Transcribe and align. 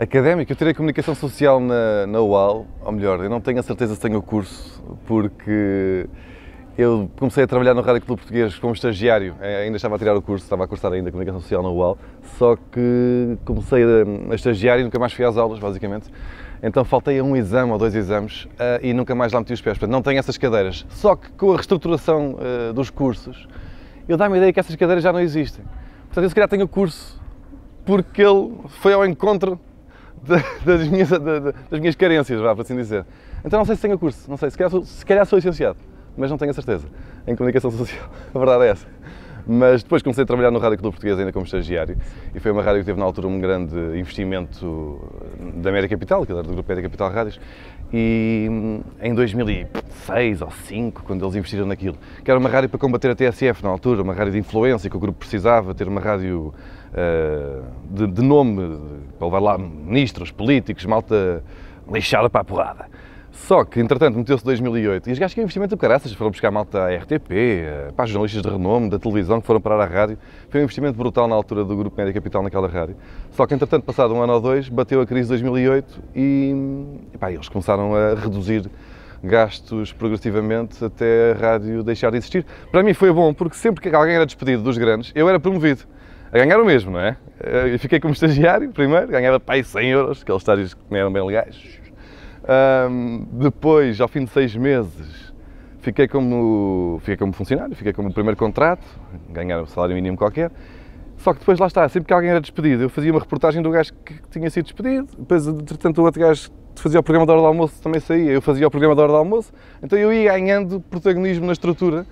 Académico, 0.00 0.52
eu 0.52 0.54
tirei 0.54 0.72
comunicação 0.72 1.12
social 1.12 1.58
na, 1.58 2.06
na 2.06 2.20
UAL, 2.20 2.68
ou 2.84 2.92
melhor, 2.92 3.20
eu 3.20 3.28
não 3.28 3.40
tenho 3.40 3.58
a 3.58 3.64
certeza 3.64 3.96
se 3.96 4.00
tenho 4.00 4.18
o 4.18 4.22
curso, 4.22 4.80
porque 5.08 6.08
eu 6.78 7.10
comecei 7.18 7.42
a 7.42 7.48
trabalhar 7.48 7.74
no 7.74 7.80
Rádio 7.80 8.02
Clube 8.02 8.20
Português 8.20 8.56
como 8.60 8.72
estagiário, 8.72 9.34
eh, 9.40 9.62
ainda 9.64 9.74
estava 9.74 9.96
a 9.96 9.98
tirar 9.98 10.16
o 10.16 10.22
curso, 10.22 10.44
estava 10.44 10.62
a 10.62 10.68
cursar 10.68 10.92
ainda 10.92 11.10
comunicação 11.10 11.40
social 11.40 11.64
na 11.64 11.70
UAL, 11.70 11.98
só 12.38 12.54
que 12.54 13.36
comecei 13.44 13.82
a, 13.82 14.30
a 14.30 14.34
estagiar 14.36 14.78
e 14.78 14.84
nunca 14.84 15.00
mais 15.00 15.12
fui 15.12 15.24
às 15.24 15.36
aulas, 15.36 15.58
basicamente. 15.58 16.08
Então 16.62 16.84
faltei 16.84 17.18
a 17.18 17.24
um 17.24 17.36
exame 17.36 17.72
ou 17.72 17.76
dois 17.76 17.96
exames 17.96 18.44
uh, 18.44 18.78
e 18.80 18.94
nunca 18.94 19.16
mais 19.16 19.32
lá 19.32 19.40
meti 19.40 19.52
os 19.52 19.60
pés. 19.60 19.78
Portanto, 19.78 19.90
não 19.90 20.00
tenho 20.00 20.20
essas 20.20 20.38
cadeiras. 20.38 20.86
Só 20.90 21.16
que 21.16 21.28
com 21.32 21.50
a 21.50 21.56
reestruturação 21.56 22.36
uh, 22.36 22.72
dos 22.72 22.88
cursos, 22.88 23.48
eu 24.08 24.16
dá-me 24.16 24.36
a 24.36 24.38
ideia 24.38 24.52
que 24.52 24.60
essas 24.60 24.76
cadeiras 24.76 25.02
já 25.02 25.12
não 25.12 25.18
existem. 25.18 25.64
Portanto, 26.04 26.22
eu 26.22 26.28
se 26.28 26.34
calhar 26.36 26.48
tenho 26.48 26.66
o 26.66 26.68
curso 26.68 27.20
porque 27.84 28.22
ele 28.22 28.52
foi 28.68 28.92
ao 28.92 29.04
encontro 29.04 29.58
das, 30.64 30.88
minhas, 30.88 31.08
das 31.08 31.80
minhas 31.80 31.96
carências, 31.96 32.40
vá, 32.40 32.54
por 32.54 32.62
assim 32.62 32.76
dizer. 32.76 33.04
Então 33.44 33.58
não 33.58 33.66
sei 33.66 33.76
se 33.76 33.82
tenho 33.82 33.98
curso, 33.98 34.28
não 34.28 34.36
sei, 34.36 34.50
se 34.50 34.58
calhar, 34.58 34.70
sou, 34.70 34.84
se 34.84 35.04
calhar 35.04 35.26
sou 35.26 35.36
licenciado, 35.38 35.78
mas 36.16 36.30
não 36.30 36.38
tenho 36.38 36.50
a 36.50 36.54
certeza 36.54 36.86
em 37.26 37.34
comunicação 37.34 37.70
social. 37.70 38.08
A 38.34 38.38
verdade 38.38 38.64
é 38.64 38.68
essa. 38.70 38.86
Mas 39.50 39.82
depois 39.82 40.02
comecei 40.02 40.24
a 40.24 40.26
trabalhar 40.26 40.50
no 40.50 40.58
Rádio 40.58 40.76
Clube 40.76 40.92
Português 40.92 41.18
ainda 41.18 41.32
como 41.32 41.46
estagiário 41.46 41.96
e 42.34 42.38
foi 42.38 42.50
uma 42.52 42.62
rádio 42.62 42.80
que 42.80 42.84
teve 42.84 42.98
na 42.98 43.06
altura 43.06 43.28
um 43.28 43.40
grande 43.40 43.74
investimento 43.98 45.00
da 45.54 45.72
Média 45.72 45.88
Capital, 45.88 46.26
que 46.26 46.32
era 46.32 46.42
do 46.42 46.52
Grupo 46.52 46.68
Média 46.68 46.82
Capital 46.82 47.10
Rádios, 47.10 47.40
e 47.90 48.46
hum, 48.50 48.80
em 49.00 49.14
2006 49.14 50.42
ou 50.42 50.48
2005, 50.48 51.02
quando 51.02 51.24
eles 51.24 51.34
investiram 51.34 51.66
naquilo, 51.66 51.96
que 52.22 52.30
era 52.30 52.38
uma 52.38 52.50
rádio 52.50 52.68
para 52.68 52.78
combater 52.78 53.10
a 53.10 53.14
TSF 53.14 53.62
na 53.62 53.70
altura, 53.70 54.02
uma 54.02 54.12
rádio 54.12 54.34
de 54.34 54.38
influência 54.38 54.90
que 54.90 54.96
o 54.98 55.00
grupo 55.00 55.18
precisava, 55.18 55.74
ter 55.74 55.88
uma 55.88 56.00
rádio 56.00 56.52
de, 57.90 58.06
de, 58.06 58.22
nome, 58.22 58.78
para 59.18 59.38
lá 59.38 59.58
ministros, 59.58 60.30
políticos, 60.30 60.84
malta 60.86 61.42
lixada 61.90 62.28
para 62.28 62.40
a 62.40 62.44
porrada. 62.44 62.86
Só 63.46 63.64
que, 63.64 63.80
entretanto, 63.80 64.18
meteu-se 64.18 64.44
2008 64.44 65.08
e 65.08 65.12
os 65.12 65.18
gajos 65.18 65.34
que 65.34 65.40
investimento 65.40 65.74
do 65.74 65.78
caraças 65.78 66.12
foram 66.12 66.30
buscar 66.30 66.50
malta 66.50 66.84
à 66.84 66.96
RTP, 66.96 67.30
eh, 67.30 67.92
para 67.96 68.04
jornalistas 68.04 68.42
de 68.42 68.48
renome, 68.48 68.90
da 68.90 68.98
televisão, 68.98 69.40
que 69.40 69.46
foram 69.46 69.60
parar 69.60 69.80
à 69.80 69.86
rádio. 69.86 70.18
Foi 70.50 70.60
um 70.60 70.64
investimento 70.64 70.98
brutal 70.98 71.28
na 71.28 71.34
altura 71.34 71.64
do 71.64 71.76
Grupo 71.76 71.96
Média 71.96 72.12
Capital 72.12 72.42
naquela 72.42 72.68
rádio. 72.68 72.96
Só 73.30 73.46
que, 73.46 73.54
entretanto, 73.54 73.84
passado 73.84 74.12
um 74.12 74.20
ano 74.20 74.34
ou 74.34 74.40
dois, 74.40 74.68
bateu 74.68 75.00
a 75.00 75.06
crise 75.06 75.24
de 75.24 75.28
2008 75.28 76.02
e, 76.14 76.54
e 77.14 77.18
pá, 77.18 77.32
eles 77.32 77.48
começaram 77.48 77.94
a 77.94 78.14
reduzir 78.14 78.68
gastos 79.22 79.92
progressivamente 79.92 80.84
até 80.84 81.32
a 81.32 81.34
rádio 81.34 81.82
deixar 81.82 82.10
de 82.10 82.18
existir. 82.18 82.44
Para 82.70 82.82
mim 82.82 82.92
foi 82.92 83.12
bom, 83.12 83.32
porque 83.32 83.56
sempre 83.56 83.80
que 83.80 83.94
alguém 83.94 84.14
era 84.14 84.26
despedido 84.26 84.62
dos 84.62 84.76
grandes, 84.76 85.12
eu 85.14 85.28
era 85.28 85.40
promovido 85.40 85.84
a 86.32 86.38
ganhar 86.38 86.60
o 86.60 86.64
mesmo, 86.64 86.92
não 86.92 87.00
é? 87.00 87.16
Eh, 87.40 87.74
eu 87.74 87.78
fiquei 87.78 88.00
como 88.00 88.12
estagiário 88.12 88.70
primeiro, 88.70 89.08
ganhava 89.08 89.40
pai 89.40 89.62
100 89.62 89.90
euros, 89.90 90.22
aqueles 90.22 90.42
estágios 90.42 90.74
que 90.74 90.80
não 90.90 90.98
eram 90.98 91.12
bem 91.12 91.24
legais 91.24 91.78
um, 92.48 93.26
depois, 93.32 94.00
ao 94.00 94.08
fim 94.08 94.24
de 94.24 94.30
seis 94.30 94.56
meses, 94.56 95.32
fiquei 95.80 96.08
como, 96.08 96.98
fiquei 97.00 97.16
como 97.16 97.32
funcionário, 97.32 97.76
fiquei 97.76 97.92
como 97.92 98.12
primeiro 98.12 98.36
contrato, 98.36 98.84
ganhar 99.28 99.60
um 99.60 99.66
salário 99.66 99.94
mínimo 99.94 100.16
qualquer. 100.16 100.50
Só 101.18 101.32
que 101.32 101.40
depois 101.40 101.58
lá 101.58 101.66
está, 101.66 101.86
sempre 101.88 102.06
que 102.06 102.12
alguém 102.12 102.30
era 102.30 102.40
despedido, 102.40 102.84
eu 102.84 102.88
fazia 102.88 103.10
uma 103.10 103.20
reportagem 103.20 103.60
do 103.60 103.70
gajo 103.70 103.92
que 104.04 104.14
tinha 104.30 104.48
sido 104.48 104.64
despedido, 104.64 105.08
depois, 105.18 105.46
entretanto, 105.46 106.00
o 106.00 106.04
outro 106.04 106.20
gajo 106.20 106.50
que 106.74 106.80
fazia 106.80 107.00
o 107.00 107.02
programa 107.02 107.26
da 107.26 107.32
hora 107.32 107.42
do 107.42 107.48
almoço 107.48 107.82
também 107.82 108.00
saía, 108.00 108.30
eu 108.30 108.40
fazia 108.40 108.66
o 108.66 108.70
programa 108.70 108.94
da 108.94 109.02
hora 109.02 109.12
do 109.12 109.18
almoço, 109.18 109.52
então 109.82 109.98
eu 109.98 110.12
ia 110.12 110.30
ganhando 110.30 110.80
protagonismo 110.80 111.44
na 111.44 111.52
estrutura 111.52 112.06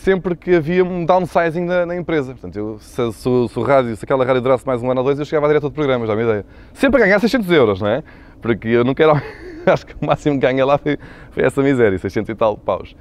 sempre 0.00 0.36
que 0.36 0.54
havia 0.54 0.84
um 0.84 1.04
downsizing 1.04 1.64
na, 1.64 1.86
na 1.86 1.96
empresa. 1.96 2.32
Portanto, 2.32 2.56
eu, 2.56 2.78
se, 2.78 3.12
se, 3.12 3.48
se, 3.48 3.60
rádio, 3.60 3.96
se 3.96 4.04
aquela 4.04 4.24
rádio 4.24 4.42
durasse 4.42 4.66
mais 4.66 4.82
um 4.82 4.90
ano 4.90 5.00
ou 5.00 5.04
dois, 5.06 5.18
eu 5.18 5.24
chegava 5.24 5.46
direto 5.48 5.64
ao 5.64 5.70
programa, 5.70 6.06
já 6.06 6.14
me 6.14 6.22
ideia. 6.22 6.44
Sempre 6.74 7.02
a 7.02 7.06
ganhar 7.06 7.20
600 7.20 7.50
euros, 7.50 7.80
não 7.80 7.88
é? 7.88 8.02
Porque 8.40 8.68
eu 8.68 8.84
não 8.84 8.94
quero 8.94 9.12
acho 9.66 9.86
que 9.86 9.94
o 10.00 10.06
máximo 10.06 10.36
que 10.36 10.46
ganha 10.46 10.64
lá 10.64 10.78
foi, 10.78 10.98
foi, 11.30 11.44
essa 11.44 11.62
miséria, 11.62 11.98
600 11.98 12.28
e 12.28 12.34
tal 12.34 12.56
paus. 12.56 12.94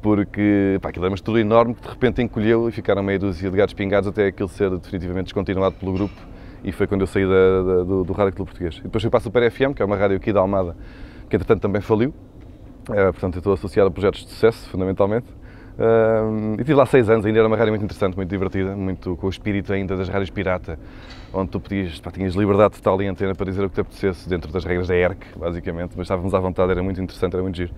Porque 0.00 0.78
pá, 0.80 0.88
aquilo 0.88 1.04
era 1.04 1.10
uma 1.10 1.16
estrutura 1.16 1.40
enorme 1.40 1.74
que 1.74 1.82
de 1.82 1.88
repente 1.88 2.22
encolheu 2.22 2.68
e 2.68 2.72
ficaram 2.72 3.02
meia 3.02 3.18
dúzia 3.18 3.50
de 3.50 3.56
gatos 3.56 3.74
pingados 3.74 4.08
até 4.08 4.26
aquilo 4.26 4.48
ser 4.48 4.70
definitivamente 4.70 5.26
descontinuado 5.26 5.76
pelo 5.76 5.92
grupo. 5.92 6.14
E 6.64 6.70
foi 6.70 6.86
quando 6.86 7.00
eu 7.02 7.06
saí 7.06 7.24
da, 7.24 7.62
da, 7.62 7.84
do, 7.84 8.04
do 8.04 8.12
Rádio 8.12 8.34
Clube 8.34 8.50
Português. 8.50 8.78
E 8.78 8.82
depois 8.82 9.02
fui 9.02 9.10
para 9.10 9.18
a 9.18 9.22
Super 9.22 9.50
FM, 9.50 9.74
que 9.74 9.82
é 9.82 9.84
uma 9.84 9.96
rádio 9.96 10.16
aqui 10.16 10.32
da 10.32 10.40
Almada, 10.40 10.76
que 11.28 11.36
entretanto 11.36 11.60
também 11.60 11.80
faliu. 11.80 12.14
É, 12.90 13.04
portanto, 13.12 13.36
eu 13.36 13.38
estou 13.38 13.52
associado 13.52 13.88
a 13.88 13.90
projetos 13.90 14.24
de 14.24 14.30
sucesso, 14.30 14.68
fundamentalmente. 14.68 15.26
E 15.78 16.58
tive 16.58 16.74
lá 16.74 16.84
seis 16.84 17.08
anos, 17.08 17.24
ainda 17.24 17.38
era 17.38 17.48
uma 17.48 17.56
rádio 17.56 17.72
muito 17.72 17.84
interessante, 17.84 18.14
muito 18.14 18.28
divertida, 18.28 18.76
muito 18.76 19.16
com 19.16 19.26
o 19.26 19.30
espírito 19.30 19.72
ainda 19.72 19.96
das 19.96 20.08
rádios 20.08 20.30
pirata, 20.30 20.78
onde 21.32 21.50
tu 21.50 21.60
podias, 21.60 21.98
pá, 21.98 22.10
tinhas 22.10 22.34
liberdade 22.34 22.74
total 22.74 23.00
em 23.00 23.08
antena 23.08 23.34
para 23.34 23.46
dizer 23.46 23.64
o 23.64 23.68
que 23.68 23.76
te 23.76 23.80
apetecesse 23.80 24.28
dentro 24.28 24.52
das 24.52 24.64
regras 24.64 24.88
da 24.88 24.94
ERC, 24.94 25.38
basicamente, 25.38 25.92
mas 25.96 26.04
estávamos 26.04 26.34
à 26.34 26.38
vontade, 26.38 26.70
era 26.70 26.82
muito 26.82 27.00
interessante, 27.00 27.34
era 27.34 27.42
muito 27.42 27.56
giro. 27.56 27.72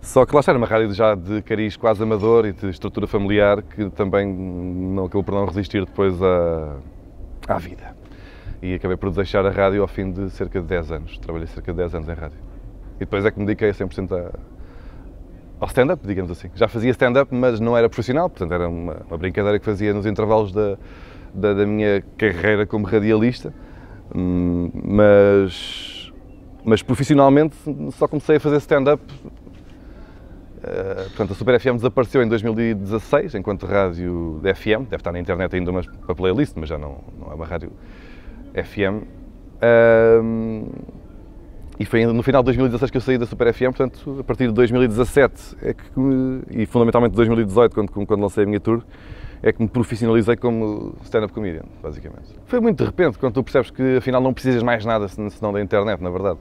Só 0.00 0.24
que 0.24 0.34
lá 0.34 0.40
está, 0.40 0.52
era 0.52 0.58
uma 0.58 0.66
rádio 0.66 0.92
já 0.92 1.14
de 1.14 1.42
cariz 1.42 1.76
quase 1.76 2.02
amador 2.02 2.46
e 2.46 2.52
de 2.52 2.68
estrutura 2.68 3.06
familiar 3.06 3.62
que 3.62 3.90
também 3.90 4.26
não 4.26 5.04
acabou 5.04 5.24
por 5.24 5.34
não 5.34 5.44
resistir 5.44 5.84
depois 5.84 6.20
à, 6.22 6.76
à 7.48 7.58
vida. 7.58 7.94
E 8.62 8.74
acabei 8.74 8.96
por 8.96 9.10
deixar 9.10 9.44
a 9.44 9.50
rádio 9.50 9.82
ao 9.82 9.88
fim 9.88 10.10
de 10.10 10.30
cerca 10.30 10.60
de 10.60 10.66
10 10.66 10.92
anos. 10.92 11.18
Trabalhei 11.18 11.46
cerca 11.46 11.72
de 11.72 11.78
10 11.78 11.94
anos 11.96 12.08
em 12.08 12.14
rádio. 12.14 12.38
E 12.96 13.00
depois 13.00 13.24
é 13.24 13.30
que 13.30 13.38
me 13.38 13.46
dediquei 13.46 13.70
a 13.70 13.74
100% 13.74 14.12
a, 14.12 14.30
ao 15.60 15.68
stand-up, 15.68 16.06
digamos 16.06 16.30
assim. 16.30 16.50
Já 16.54 16.68
fazia 16.68 16.90
stand-up, 16.90 17.34
mas 17.34 17.60
não 17.60 17.76
era 17.76 17.88
profissional, 17.88 18.28
portanto 18.28 18.52
era 18.52 18.68
uma, 18.68 19.02
uma 19.08 19.18
brincadeira 19.18 19.58
que 19.58 19.64
fazia 19.64 19.92
nos 19.92 20.06
intervalos 20.06 20.52
da, 20.52 20.76
da, 21.32 21.54
da 21.54 21.66
minha 21.66 22.02
carreira 22.16 22.66
como 22.66 22.86
radialista, 22.86 23.52
hum, 24.14 24.70
mas, 24.84 26.12
mas 26.64 26.82
profissionalmente 26.82 27.56
só 27.92 28.06
comecei 28.06 28.36
a 28.36 28.40
fazer 28.40 28.58
stand-up. 28.58 29.02
Uh, 30.56 31.04
portanto, 31.10 31.32
a 31.32 31.34
Super 31.34 31.60
FM 31.60 31.76
desapareceu 31.76 32.22
em 32.22 32.28
2016, 32.28 33.36
enquanto 33.36 33.66
rádio 33.66 34.40
da 34.42 34.54
FM, 34.54 34.88
deve 34.88 34.96
estar 34.96 35.12
na 35.12 35.20
internet 35.20 35.54
ainda 35.54 35.70
uma, 35.70 35.80
uma 35.80 36.14
playlist, 36.14 36.54
mas 36.56 36.68
já 36.68 36.76
não, 36.76 36.98
não 37.20 37.30
é 37.30 37.34
uma 37.34 37.46
rádio 37.46 37.70
FM. 38.52 39.04
Uh, 39.56 40.66
e 41.78 41.84
foi 41.84 42.06
no 42.06 42.22
final 42.22 42.42
de 42.42 42.46
2016 42.46 42.90
que 42.90 42.96
eu 42.96 43.00
saí 43.00 43.18
da 43.18 43.26
Super 43.26 43.52
FM, 43.52 43.76
portanto, 43.76 44.16
a 44.20 44.24
partir 44.24 44.46
de 44.46 44.54
2017 44.54 45.56
é 45.62 45.74
que, 45.74 45.82
e 46.50 46.66
fundamentalmente 46.66 47.14
2018, 47.14 47.74
quando, 47.74 48.06
quando 48.06 48.20
lancei 48.20 48.44
a 48.44 48.46
minha 48.46 48.60
tour, 48.60 48.82
é 49.42 49.52
que 49.52 49.62
me 49.62 49.68
profissionalizei 49.68 50.36
como 50.36 50.94
stand-up 51.04 51.32
comedian, 51.32 51.64
basicamente. 51.82 52.34
Foi 52.46 52.60
muito 52.60 52.78
de 52.78 52.84
repente, 52.84 53.18
quando 53.18 53.34
tu 53.34 53.42
percebes 53.42 53.70
que 53.70 53.98
afinal 53.98 54.20
não 54.20 54.32
precisas 54.32 54.62
mais 54.62 54.84
nada 54.84 55.06
senão 55.08 55.52
da 55.52 55.60
internet, 55.60 56.02
na 56.02 56.10
verdade. 56.10 56.38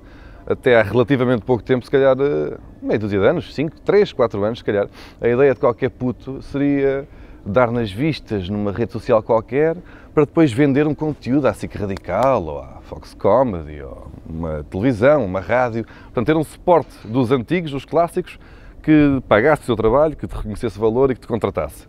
Até 0.48 0.80
há 0.80 0.84
relativamente 0.84 1.44
pouco 1.44 1.64
tempo, 1.64 1.84
se 1.84 1.92
calhar 1.92 2.16
eh, 2.20 2.58
meio 2.82 3.00
dúzia 3.00 3.20
de 3.20 3.28
anos, 3.28 3.54
5, 3.54 3.82
3, 3.82 4.14
4 4.14 4.44
anos, 4.44 4.60
se 4.60 4.64
calhar, 4.64 4.88
a 5.20 5.28
ideia 5.28 5.54
de 5.54 5.60
qualquer 5.60 5.90
puto 5.90 6.42
seria 6.44 7.08
dar 7.46 7.72
nas 7.72 7.92
vistas 7.92 8.48
numa 8.48 8.72
rede 8.72 8.92
social 8.92 9.22
qualquer 9.22 9.76
para 10.16 10.24
depois 10.24 10.54
vender 10.54 10.88
um 10.88 10.96
conteúdo 10.96 11.46
à 11.46 11.54
SIC 11.54 11.76
Radical 11.76 12.42
ou 12.46 12.60
à 12.60 12.80
Fox 12.84 13.14
Comedy 13.14 13.82
ou 13.82 14.08
uma 14.26 14.64
televisão, 14.64 15.26
uma 15.26 15.42
rádio. 15.42 15.86
Portanto, 16.06 16.26
ter 16.26 16.38
um 16.38 16.44
suporte 16.44 17.06
dos 17.06 17.34
antigos, 17.34 17.72
dos 17.72 17.84
clássicos, 17.84 18.40
que 18.82 19.22
pagasse 19.28 19.64
o 19.64 19.66
seu 19.66 19.76
trabalho, 19.76 20.16
que 20.16 20.26
te 20.26 20.34
reconhecesse 20.34 20.80
valor 20.80 21.12
e 21.12 21.16
que 21.16 21.20
te 21.20 21.28
contratasse. 21.28 21.86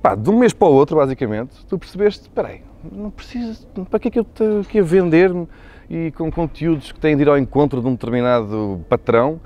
Pá, 0.00 0.14
de 0.14 0.30
um 0.30 0.38
mês 0.38 0.54
para 0.54 0.68
o 0.68 0.72
outro, 0.72 0.96
basicamente, 0.96 1.66
tu 1.66 1.78
percebeste, 1.78 2.22
espera 2.22 2.48
aí, 2.48 2.62
não 2.90 3.10
preciso, 3.10 3.66
para 3.90 3.98
que 3.98 4.08
é 4.08 4.10
que 4.10 4.18
eu 4.20 4.24
tenho 4.24 4.64
que 4.64 4.80
vender-me 4.80 5.46
e 5.90 6.10
com 6.12 6.32
conteúdos 6.32 6.92
que 6.92 6.98
têm 6.98 7.14
de 7.14 7.24
ir 7.24 7.28
ao 7.28 7.36
encontro 7.36 7.82
de 7.82 7.88
um 7.88 7.92
determinado 7.92 8.80
patrão, 8.88 9.38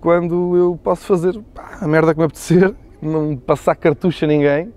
quando 0.00 0.56
eu 0.56 0.80
posso 0.82 1.04
fazer 1.04 1.38
pá, 1.54 1.80
a 1.82 1.86
merda 1.86 2.14
que 2.14 2.18
me 2.18 2.24
apetecer, 2.24 2.74
não 3.02 3.36
passar 3.36 3.74
cartucho 3.74 4.24
a 4.24 4.28
ninguém, 4.28 4.72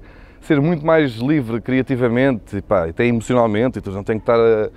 ser 0.48 0.62
muito 0.62 0.86
mais 0.86 1.16
livre 1.16 1.60
criativamente 1.60 2.62
pá, 2.62 2.86
até 2.86 3.06
emocionalmente, 3.06 3.80
e 3.80 3.82
tu 3.82 3.92
não 3.92 4.04
tens 4.04 4.16
que 4.16 4.22
estar 4.22 4.40
a, 4.40 4.70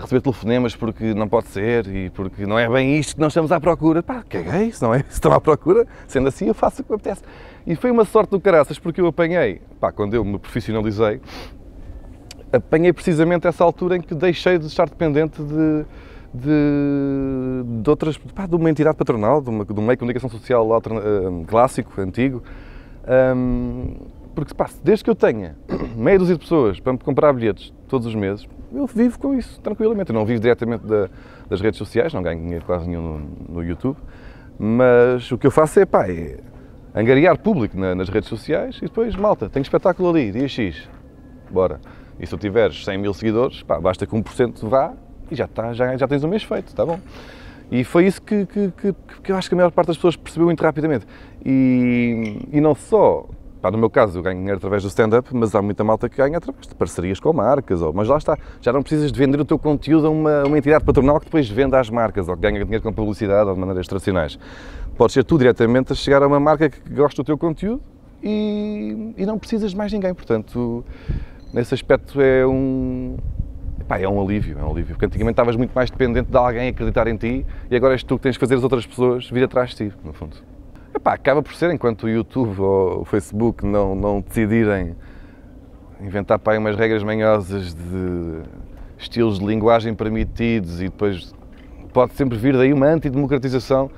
receber 0.00 0.20
telefonemas 0.20 0.74
porque 0.74 1.14
não 1.14 1.28
pode 1.28 1.48
ser 1.48 1.86
e 1.86 2.10
porque 2.10 2.46
não 2.46 2.58
é 2.58 2.68
bem 2.68 2.98
isto 2.98 3.14
que 3.14 3.20
nós 3.20 3.32
estamos 3.32 3.52
à 3.52 3.60
procura. 3.60 4.02
Pá, 4.02 4.24
caguei, 4.28 4.72
se 4.72 4.82
não 4.82 4.94
é 4.94 4.98
isso 5.06 5.12
estão 5.12 5.32
à 5.32 5.40
procura, 5.40 5.86
sendo 6.06 6.28
assim 6.28 6.46
eu 6.46 6.54
faço 6.54 6.82
o 6.82 6.84
que 6.84 6.90
me 6.90 6.96
apetece. 6.96 7.22
E 7.66 7.74
foi 7.76 7.90
uma 7.90 8.04
sorte 8.04 8.30
do 8.30 8.40
caraças 8.40 8.78
porque 8.78 9.00
eu 9.00 9.06
apanhei, 9.06 9.60
pá, 9.78 9.92
quando 9.92 10.14
eu 10.14 10.24
me 10.24 10.38
profissionalizei, 10.38 11.20
apanhei 12.52 12.92
precisamente 12.92 13.46
essa 13.46 13.64
altura 13.64 13.96
em 13.96 14.00
que 14.00 14.14
deixei 14.14 14.58
de 14.58 14.66
estar 14.66 14.88
dependente 14.88 15.42
de, 15.42 15.84
de, 16.32 17.82
de 17.82 17.90
outras, 17.90 18.16
pá, 18.16 18.46
de 18.46 18.54
uma 18.54 18.70
entidade 18.70 18.96
patronal, 18.96 19.42
de, 19.42 19.50
uma, 19.50 19.64
de 19.64 19.72
um 19.72 19.82
meio 19.82 19.92
de 19.92 19.98
comunicação 19.98 20.30
social 20.30 20.72
alterna, 20.72 21.00
uh, 21.00 21.44
clássico, 21.46 22.00
antigo. 22.00 22.42
Um, 23.08 24.15
porque 24.36 24.54
pá, 24.54 24.68
desde 24.84 25.02
que 25.02 25.10
eu 25.10 25.14
tenha 25.14 25.56
meia 25.96 26.18
dúzia 26.18 26.34
de 26.34 26.40
pessoas 26.42 26.78
para 26.78 26.92
me 26.92 26.98
comprar 26.98 27.32
bilhetes 27.32 27.72
todos 27.88 28.06
os 28.06 28.14
meses, 28.14 28.46
eu 28.72 28.86
vivo 28.86 29.18
com 29.18 29.34
isso 29.34 29.58
tranquilamente. 29.60 30.10
Eu 30.10 30.14
não 30.14 30.26
vivo 30.26 30.40
diretamente 30.40 30.86
da, 30.86 31.08
das 31.48 31.60
redes 31.60 31.78
sociais, 31.78 32.12
não 32.12 32.22
ganho 32.22 32.40
dinheiro 32.40 32.64
quase 32.64 32.86
nenhum 32.86 33.02
no, 33.02 33.54
no, 33.54 33.64
YouTube, 33.64 33.96
mas 34.58 35.32
o 35.32 35.38
que 35.38 35.46
eu 35.46 35.50
faço 35.50 35.80
é, 35.80 35.86
pá, 35.86 36.06
é 36.06 36.38
angariar 36.94 37.38
público 37.38 37.78
na, 37.78 37.94
nas 37.94 38.10
redes 38.10 38.28
sociais 38.28 38.76
e 38.76 38.82
depois, 38.82 39.16
malta, 39.16 39.48
tenho 39.48 39.62
espetáculo 39.62 40.10
ali, 40.10 40.30
dia 40.30 40.46
X, 40.46 40.88
bora. 41.50 41.80
E 42.20 42.26
se 42.26 42.30
tu 42.30 42.38
tiveres 42.38 42.84
100 42.84 42.98
mil 42.98 43.14
seguidores, 43.14 43.62
pá, 43.62 43.80
basta 43.80 44.06
que 44.06 44.14
1% 44.14 44.68
vá 44.68 44.92
e 45.30 45.34
já, 45.34 45.46
está, 45.46 45.72
já, 45.72 45.96
já 45.96 46.06
tens 46.06 46.22
o 46.22 46.28
mês 46.28 46.42
feito, 46.42 46.68
está 46.68 46.84
bom? 46.84 47.00
E 47.70 47.82
foi 47.82 48.06
isso 48.06 48.22
que, 48.22 48.46
que, 48.46 48.70
que, 48.70 48.94
que, 49.22 49.32
eu 49.32 49.36
acho 49.36 49.48
que 49.48 49.54
a 49.54 49.56
maior 49.56 49.72
parte 49.72 49.88
das 49.88 49.96
pessoas 49.96 50.14
percebeu 50.14 50.46
muito 50.46 50.62
rapidamente. 50.62 51.04
E, 51.44 52.38
e 52.52 52.60
não 52.60 52.74
só, 52.74 53.26
pá, 53.66 53.70
no 53.70 53.78
meu 53.78 53.90
caso, 53.90 54.18
eu 54.18 54.22
ganho 54.22 54.38
dinheiro 54.38 54.58
através 54.58 54.82
do 54.82 54.88
stand-up, 54.88 55.28
mas 55.32 55.54
há 55.54 55.60
muita 55.60 55.82
malta 55.82 56.08
que 56.08 56.16
ganha 56.16 56.38
através 56.38 56.66
de 56.66 56.74
parcerias 56.74 57.18
com 57.18 57.32
marcas. 57.32 57.82
Ou, 57.82 57.92
mas 57.92 58.06
lá 58.06 58.16
está, 58.16 58.38
já 58.60 58.72
não 58.72 58.80
precisas 58.80 59.10
de 59.10 59.18
vender 59.18 59.40
o 59.40 59.44
teu 59.44 59.58
conteúdo 59.58 60.06
a 60.06 60.10
uma, 60.10 60.44
uma 60.44 60.58
entidade 60.58 60.84
patronal 60.84 61.18
que 61.18 61.26
depois 61.26 61.48
venda 61.48 61.78
às 61.80 61.90
marcas 61.90 62.28
ou 62.28 62.36
que 62.36 62.42
ganha 62.42 62.62
dinheiro 62.64 62.82
com 62.82 62.92
publicidade 62.92 63.48
ou 63.48 63.54
de 63.54 63.60
maneiras 63.60 63.88
tradicionais. 63.88 64.38
Pode 64.96 65.12
ser 65.12 65.24
tu 65.24 65.36
diretamente 65.36 65.92
a 65.92 65.96
chegar 65.96 66.22
a 66.22 66.26
uma 66.26 66.38
marca 66.38 66.70
que 66.70 66.94
gosta 66.94 67.22
do 67.22 67.26
teu 67.26 67.36
conteúdo 67.36 67.82
e, 68.22 69.14
e 69.16 69.26
não 69.26 69.38
precisas 69.38 69.72
de 69.72 69.76
mais 69.76 69.92
ninguém. 69.92 70.14
Portanto, 70.14 70.84
nesse 71.52 71.74
aspecto 71.74 72.20
é 72.20 72.46
um, 72.46 73.16
Pá, 73.88 73.98
é 73.98 74.08
um 74.08 74.20
alívio, 74.20 74.58
é 74.58 74.64
um 74.64 74.70
alívio. 74.70 74.94
Porque 74.94 75.06
antigamente 75.06 75.34
estavas 75.34 75.56
muito 75.56 75.72
mais 75.72 75.90
dependente 75.90 76.30
de 76.30 76.36
alguém 76.36 76.68
acreditar 76.68 77.06
em 77.08 77.16
ti 77.16 77.44
e 77.70 77.76
agora 77.76 77.94
és 77.94 78.02
tu 78.02 78.16
que 78.16 78.22
tens 78.22 78.32
de 78.32 78.38
fazer 78.38 78.54
as 78.54 78.62
outras 78.62 78.86
pessoas 78.86 79.28
vir 79.28 79.42
atrás 79.42 79.70
de 79.70 79.90
ti, 79.90 79.96
no 80.04 80.12
fundo. 80.12 80.36
Epá, 80.96 81.12
acaba 81.12 81.42
por 81.42 81.54
ser, 81.54 81.70
enquanto 81.70 82.04
o 82.04 82.08
YouTube 82.08 82.58
ou 82.58 83.02
o 83.02 83.04
Facebook 83.04 83.66
não, 83.66 83.94
não 83.94 84.22
decidirem 84.22 84.96
inventar 86.00 86.38
pá, 86.38 86.56
umas 86.56 86.74
regras 86.74 87.02
manhosas 87.02 87.74
de 87.74 88.42
estilos 88.96 89.38
de 89.38 89.44
linguagem 89.44 89.94
permitidos 89.94 90.80
e 90.80 90.84
depois 90.84 91.34
pode 91.92 92.14
sempre 92.14 92.38
vir 92.38 92.56
daí 92.56 92.72
uma 92.72 92.86
antidemocratização 92.86 93.90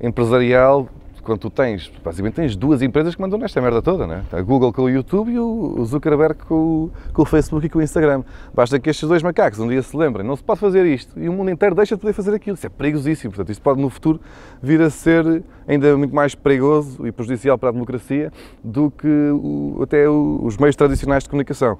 empresarial 0.00 0.88
quando 1.22 1.38
tu 1.38 1.50
tens, 1.50 1.90
basicamente 2.04 2.34
tens 2.34 2.56
duas 2.56 2.82
empresas 2.82 3.14
que 3.14 3.20
mandam 3.20 3.38
nesta 3.38 3.60
merda 3.60 3.80
toda, 3.80 4.06
né? 4.06 4.24
A 4.32 4.42
Google 4.42 4.72
com 4.72 4.82
o 4.82 4.90
YouTube 4.90 5.32
e 5.32 5.38
o 5.38 5.84
Zuckerberg 5.84 6.34
com 6.46 6.54
o, 6.54 6.90
com 7.12 7.22
o 7.22 7.24
Facebook 7.24 7.64
e 7.66 7.68
com 7.68 7.78
o 7.78 7.82
Instagram. 7.82 8.24
Basta 8.52 8.78
que 8.80 8.90
estes 8.90 9.08
dois 9.08 9.22
macacos 9.22 9.60
um 9.60 9.68
dia 9.68 9.82
se 9.82 9.96
lembrem, 9.96 10.26
não 10.26 10.34
se 10.34 10.42
pode 10.42 10.58
fazer 10.58 10.84
isto 10.84 11.18
e 11.18 11.28
o 11.28 11.32
mundo 11.32 11.50
inteiro 11.50 11.74
deixa 11.74 11.94
de 11.94 12.00
poder 12.00 12.12
fazer 12.12 12.34
aquilo. 12.34 12.54
Isso 12.54 12.66
é 12.66 12.68
perigosíssimo. 12.68 13.32
Portanto, 13.32 13.50
isto 13.50 13.62
pode 13.62 13.80
no 13.80 13.88
futuro 13.88 14.20
vir 14.60 14.82
a 14.82 14.90
ser 14.90 15.44
ainda 15.66 15.96
muito 15.96 16.14
mais 16.14 16.34
perigoso 16.34 17.06
e 17.06 17.12
prejudicial 17.12 17.56
para 17.56 17.68
a 17.68 17.72
democracia 17.72 18.32
do 18.62 18.90
que 18.90 19.08
o, 19.08 19.80
até 19.82 20.08
os 20.08 20.56
meios 20.56 20.74
tradicionais 20.74 21.22
de 21.22 21.30
comunicação. 21.30 21.78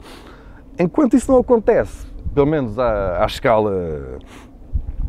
Enquanto 0.79 1.15
isso 1.15 1.31
não 1.31 1.41
acontece, 1.41 2.07
pelo 2.33 2.47
menos 2.47 2.79
à, 2.79 3.23
à 3.23 3.27
escala, 3.27 4.19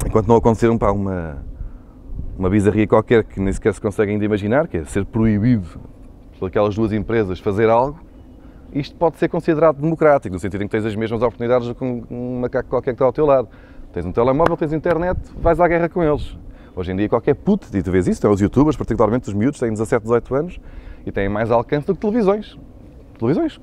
enquanto 0.05 0.27
não 0.27 0.35
acontecer 0.35 0.69
um, 0.69 0.77
pá, 0.77 0.91
uma 0.91 1.37
uma 2.37 2.49
bizarria 2.49 2.87
qualquer 2.87 3.23
que 3.23 3.39
nem 3.39 3.53
sequer 3.53 3.73
se 3.73 3.81
consegue 3.81 4.11
ainda 4.11 4.25
imaginar, 4.25 4.67
que 4.67 4.77
é 4.77 4.85
ser 4.85 5.05
proibido 5.05 5.79
por 6.39 6.47
aquelas 6.47 6.75
duas 6.75 6.91
empresas 6.91 7.39
fazer 7.39 7.69
algo, 7.69 7.99
isto 8.73 8.95
pode 8.95 9.17
ser 9.17 9.29
considerado 9.29 9.79
democrático, 9.79 10.33
no 10.33 10.39
sentido 10.39 10.63
em 10.63 10.67
que 10.67 10.71
tens 10.71 10.85
as 10.85 10.95
mesmas 10.95 11.21
oportunidades 11.21 11.67
do 11.67 11.75
que 11.75 11.83
um 11.83 12.39
macaco 12.41 12.69
qualquer 12.69 12.91
que 12.91 12.95
está 12.95 13.05
ao 13.05 13.13
teu 13.13 13.25
lado. 13.25 13.47
Tens 13.93 14.05
um 14.05 14.11
telemóvel, 14.11 14.57
tens 14.57 14.73
internet, 14.73 15.19
vais 15.37 15.59
à 15.59 15.67
guerra 15.67 15.87
com 15.87 16.03
eles. 16.03 16.35
Hoje 16.75 16.91
em 16.91 16.95
dia 16.95 17.07
qualquer 17.07 17.35
puto, 17.35 17.67
e 17.71 17.83
tu 17.83 17.91
vês 17.91 18.07
isso, 18.07 18.27
os 18.27 18.41
youtubers, 18.41 18.75
particularmente 18.75 19.29
os 19.29 19.35
miúdos, 19.35 19.59
têm 19.59 19.69
17, 19.69 20.01
18 20.01 20.35
anos 20.35 20.59
e 21.05 21.11
têm 21.11 21.29
mais 21.29 21.51
alcance 21.51 21.85
do 21.85 21.93
que 21.93 22.01
televisões. 22.01 22.57
Televisões? 23.19 23.61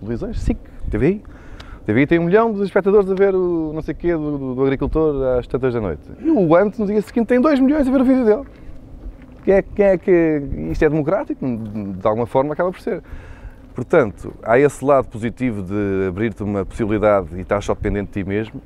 Televisões? 0.00 0.40
SIC, 0.40 0.58
TVI. 0.90 1.22
TVI 1.88 2.06
tem 2.06 2.18
um 2.18 2.24
milhão 2.24 2.52
de 2.52 2.62
espectadores 2.64 3.10
a 3.10 3.14
ver 3.14 3.34
o 3.34 3.72
não 3.72 3.80
sei 3.80 3.94
quê 3.94 4.12
do, 4.12 4.54
do, 4.54 4.62
agricultor 4.62 5.38
às 5.38 5.46
tantas 5.46 5.72
da 5.72 5.80
noite. 5.80 6.02
E 6.20 6.28
o 6.28 6.54
Ant, 6.54 6.78
no 6.78 6.84
dia 6.84 7.00
seguinte, 7.00 7.28
tem 7.28 7.40
2 7.40 7.60
milhões 7.60 7.88
a 7.88 7.90
ver 7.90 8.02
o 8.02 8.04
vídeo 8.04 8.26
dele. 8.26 8.42
Quem 9.42 9.54
é, 9.54 9.62
quem 9.62 9.86
é 9.86 9.96
que. 9.96 10.42
Isto 10.70 10.84
é 10.84 10.90
democrático? 10.90 11.42
De 11.46 12.06
alguma 12.06 12.26
forma 12.26 12.52
acaba 12.52 12.70
por 12.70 12.80
ser. 12.82 13.02
Portanto, 13.74 14.34
há 14.42 14.58
esse 14.58 14.84
lado 14.84 15.08
positivo 15.08 15.62
de 15.62 16.08
abrir-te 16.08 16.42
uma 16.42 16.62
possibilidade 16.62 17.28
e 17.34 17.40
estás 17.40 17.64
só 17.64 17.72
dependente 17.72 18.08
de 18.08 18.22
ti 18.22 18.28
mesmo, 18.28 18.60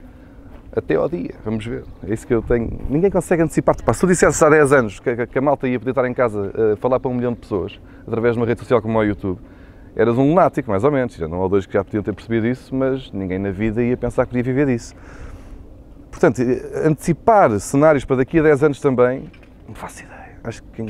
até 0.75 0.97
ao 0.97 1.09
dia. 1.09 1.35
Vamos 1.45 1.65
ver. 1.65 1.85
É 2.05 2.13
isso 2.13 2.27
que 2.27 2.35
eu 2.35 2.43
tenho. 2.43 2.77
Ninguém 2.91 3.09
consegue 3.09 3.45
antecipar-te. 3.45 3.85
Se 3.95 4.01
tu 4.01 4.09
dissesse 4.09 4.45
há 4.45 4.51
10 4.51 4.73
anos 4.73 4.99
que, 4.99 5.29
que 5.29 5.39
a 5.39 5.41
malta 5.41 5.69
ia 5.69 5.79
poder 5.79 5.93
estar 5.93 6.09
em 6.09 6.15
casa 6.15 6.51
a 6.73 6.77
falar 6.77 6.99
para 6.99 7.09
um 7.09 7.15
milhão 7.15 7.35
de 7.35 7.39
pessoas 7.39 7.81
através 8.05 8.35
de 8.35 8.41
uma 8.41 8.47
rede 8.49 8.59
social 8.59 8.83
como 8.83 8.99
o 8.99 9.05
YouTube, 9.05 9.39
eras 9.95 10.17
um 10.19 10.29
lunático, 10.29 10.71
mais 10.71 10.85
ou 10.85 10.91
menos. 10.91 11.15
Já 11.15 11.29
não 11.29 11.45
há 11.45 11.49
dois 11.49 11.67
que 11.67 11.73
já 11.73 11.85
podiam 11.85 12.03
ter 12.03 12.15
percebido 12.15 12.47
isso, 12.47 12.75
mas 12.75 13.11
ninguém 13.13 13.39
na 13.39 13.51
vida 13.51 13.83
ia 13.83 13.97
pensar 13.97 14.25
que 14.25 14.31
podia 14.31 14.43
viver 14.43 14.67
disso. 14.67 14.95
Portanto, 16.11 16.43
antecipar 16.85 17.59
cenários 17.59 18.05
para 18.05 18.17
daqui 18.17 18.39
a 18.39 18.43
10 18.43 18.65
anos 18.65 18.81
também, 18.81 19.25
não 19.67 19.75
faço 19.75 20.03
ideia. 20.05 20.37
Acho 20.45 20.63
que 20.63 20.83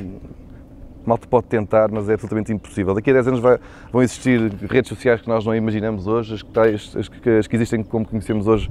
mal 1.05 1.19
te 1.19 1.27
pode 1.27 1.47
tentar, 1.47 1.91
mas 1.91 2.09
é 2.09 2.15
absolutamente 2.15 2.53
impossível. 2.53 2.95
Daqui 2.95 3.11
a 3.11 3.15
10 3.15 3.29
anos 3.29 3.41
vai, 3.41 3.59
vão 3.93 4.03
existir 4.03 4.41
redes 4.69 4.89
sociais 4.89 5.21
que 5.21 5.29
nós 5.29 5.45
não 5.45 5.55
imaginamos 5.55 6.07
hoje, 6.07 6.35
as 6.35 6.43
que, 6.43 6.51
tais, 6.51 6.97
as 6.97 7.09
que, 7.09 7.31
as 7.31 7.47
que 7.47 7.57
existem 7.57 7.83
como 7.83 8.07
conhecemos 8.07 8.47
hoje, 8.47 8.71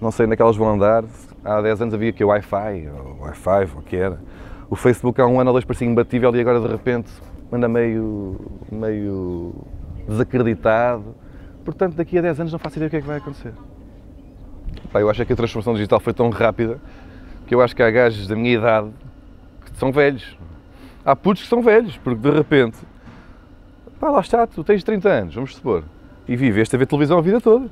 não 0.00 0.10
sei 0.10 0.26
onde 0.26 0.34
é 0.34 0.36
que 0.36 0.42
elas 0.42 0.56
vão 0.56 0.74
andar. 0.74 1.04
Há 1.44 1.60
10 1.60 1.82
anos 1.82 1.94
havia 1.94 2.12
que 2.12 2.22
o 2.22 2.28
Wi-Fi, 2.28 2.88
ou 2.88 3.22
Wi-Fi, 3.22 3.74
ou 3.74 3.80
o 3.80 3.82
que 3.82 3.96
era. 3.96 4.18
O 4.68 4.76
Facebook 4.76 5.20
há 5.20 5.26
um 5.26 5.38
ano 5.38 5.50
ou 5.50 5.54
dois 5.54 5.64
parecia 5.64 5.86
imbatível 5.86 6.34
e 6.34 6.40
agora 6.40 6.60
de 6.60 6.66
repente 6.66 7.10
anda 7.52 7.68
meio, 7.68 8.40
meio 8.70 9.54
desacreditado. 10.08 11.14
Portanto, 11.64 11.94
daqui 11.94 12.18
a 12.18 12.22
10 12.22 12.40
anos 12.40 12.52
não 12.52 12.58
faço 12.58 12.76
ideia 12.76 12.88
o 12.88 12.90
que 12.90 12.96
é 12.96 13.00
que 13.00 13.06
vai 13.06 13.18
acontecer. 13.18 13.52
Pá, 14.92 15.00
eu 15.00 15.08
acho 15.08 15.24
que 15.24 15.32
a 15.32 15.36
transformação 15.36 15.74
digital 15.74 16.00
foi 16.00 16.12
tão 16.12 16.28
rápida 16.30 16.80
que 17.46 17.54
eu 17.54 17.60
acho 17.60 17.74
que 17.76 17.82
há 17.82 17.90
gajos 17.90 18.26
da 18.26 18.34
minha 18.34 18.54
idade 18.54 18.90
que 19.64 19.78
são 19.78 19.92
velhos. 19.92 20.36
Há 21.04 21.14
putos 21.14 21.42
que 21.42 21.48
são 21.48 21.62
velhos, 21.62 21.96
porque 21.98 22.20
de 22.20 22.30
repente, 22.30 22.78
pá, 24.00 24.10
lá 24.10 24.20
está, 24.20 24.46
tu 24.46 24.62
tens 24.62 24.82
30 24.82 25.08
anos, 25.08 25.34
vamos 25.34 25.54
supor, 25.54 25.84
e 26.28 26.36
viveste 26.36 26.74
a 26.76 26.78
ver 26.78 26.86
televisão 26.86 27.18
a 27.18 27.22
vida 27.22 27.40
toda. 27.40 27.68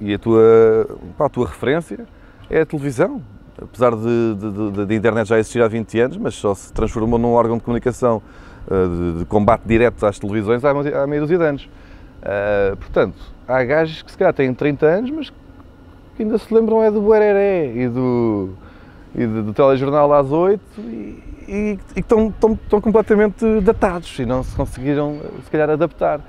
E 0.00 0.14
a 0.14 0.18
tua, 0.18 0.98
pá, 1.18 1.26
a 1.26 1.28
tua 1.28 1.46
referência 1.46 2.06
é 2.48 2.62
a 2.62 2.66
televisão. 2.66 3.22
Apesar 3.60 3.94
de, 3.94 4.34
de, 4.36 4.70
de, 4.72 4.86
de, 4.86 4.94
internet 4.94 5.28
já 5.28 5.38
existir 5.38 5.62
há 5.62 5.68
20 5.68 6.00
anos, 6.00 6.16
mas 6.16 6.34
só 6.34 6.54
se 6.54 6.72
transformou 6.72 7.18
num 7.18 7.32
órgão 7.32 7.58
de 7.58 7.62
comunicação 7.62 8.22
de, 8.68 9.18
de, 9.20 9.24
combate 9.24 9.62
direto 9.66 10.04
às 10.04 10.18
televisões 10.18 10.64
há, 10.64 10.70
há 10.70 11.06
meia 11.06 11.20
dúzia 11.20 11.38
de 11.38 11.44
anos. 11.44 11.64
Uh, 12.20 12.76
portanto, 12.76 13.16
há 13.48 13.64
gajos 13.64 14.02
que 14.02 14.10
se 14.10 14.18
calhar 14.18 14.34
têm 14.34 14.52
30 14.52 14.86
anos, 14.86 15.10
mas 15.10 15.30
que 16.16 16.22
ainda 16.22 16.36
se 16.38 16.52
lembram 16.52 16.82
é 16.82 16.90
do 16.90 17.00
Buereré 17.00 17.72
e 17.74 17.88
do, 17.88 18.50
e 19.14 19.26
do, 19.26 19.42
do 19.44 19.52
telejornal 19.54 20.12
às 20.12 20.30
8 20.30 20.60
e, 20.78 20.82
e, 21.48 21.78
e 21.96 22.00
estão, 22.00 22.28
estão, 22.28 22.52
estão, 22.52 22.80
completamente 22.80 23.60
datados 23.60 24.18
e 24.18 24.26
não 24.26 24.42
se 24.42 24.54
conseguiram, 24.54 25.18
se 25.44 25.50
calhar, 25.50 25.70
adaptar. 25.70 26.20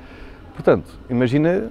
Portanto, 0.54 0.98
imagina 1.10 1.70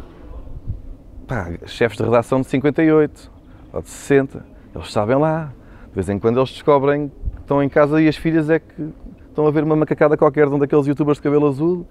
pá, 1.26 1.49
chefes 1.67 1.97
de 1.97 2.05
redação 2.05 2.40
de 2.40 2.49
58 2.49 3.31
ou 3.73 3.83
de 3.83 3.88
60, 3.88 4.45
eles 4.75 4.93
sabem 4.93 5.17
lá. 5.17 5.52
De 5.88 5.95
vez 5.95 6.09
em 6.09 6.19
quando 6.19 6.38
eles 6.38 6.50
descobrem 6.50 7.09
que 7.09 7.40
estão 7.40 7.62
em 7.62 7.69
casa 7.69 8.00
e 8.00 8.07
as 8.07 8.17
filhas 8.17 8.49
é 8.50 8.61
que 8.61 8.90
estão 9.31 9.47
a 9.47 9.51
ver 9.51 9.65
uma 9.65 9.75
macacada 9.75 10.17
qualquer 10.17 10.49
de 10.49 10.55
um 10.55 10.59
daqueles 10.59 10.87
youtubers 10.87 11.19
de 11.19 11.23
cabelo 11.23 11.47
azul 11.47 11.87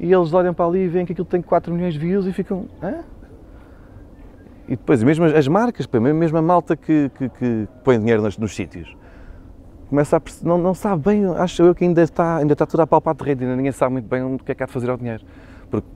e 0.00 0.12
eles 0.12 0.32
olham 0.32 0.54
para 0.54 0.66
ali 0.66 0.80
e 0.80 0.88
veem 0.88 1.06
que 1.06 1.12
aquilo 1.12 1.26
tem 1.26 1.42
4 1.42 1.72
milhões 1.72 1.94
de 1.94 2.00
views 2.00 2.26
e 2.26 2.32
ficam. 2.32 2.66
Hã? 2.82 3.04
E 4.66 4.72
depois, 4.72 5.02
mesmo 5.02 5.24
as 5.24 5.48
marcas, 5.48 5.86
mesmo 5.86 6.36
a 6.36 6.42
malta 6.42 6.76
que, 6.76 7.10
que, 7.16 7.28
que 7.30 7.68
põe 7.82 7.98
dinheiro 7.98 8.22
nos, 8.22 8.36
nos 8.36 8.54
sítios, 8.54 8.94
começa 9.88 10.18
a 10.18 10.22
não, 10.42 10.58
não 10.58 10.74
sabe 10.74 11.02
bem, 11.04 11.24
acho 11.24 11.62
eu 11.62 11.74
que 11.74 11.84
ainda 11.84 12.02
está, 12.02 12.36
ainda 12.36 12.52
está 12.52 12.66
tudo 12.66 12.80
a 12.80 12.86
palpar 12.86 13.14
de 13.14 13.24
rede, 13.24 13.44
ainda 13.44 13.56
ninguém 13.56 13.72
sabe 13.72 13.92
muito 13.92 14.06
bem 14.06 14.22
o 14.22 14.38
que 14.38 14.52
é 14.52 14.54
que 14.54 14.62
há 14.62 14.66
de 14.66 14.72
fazer 14.72 14.90
ao 14.90 14.98
dinheiro. 14.98 15.24
Porque, 15.70 15.88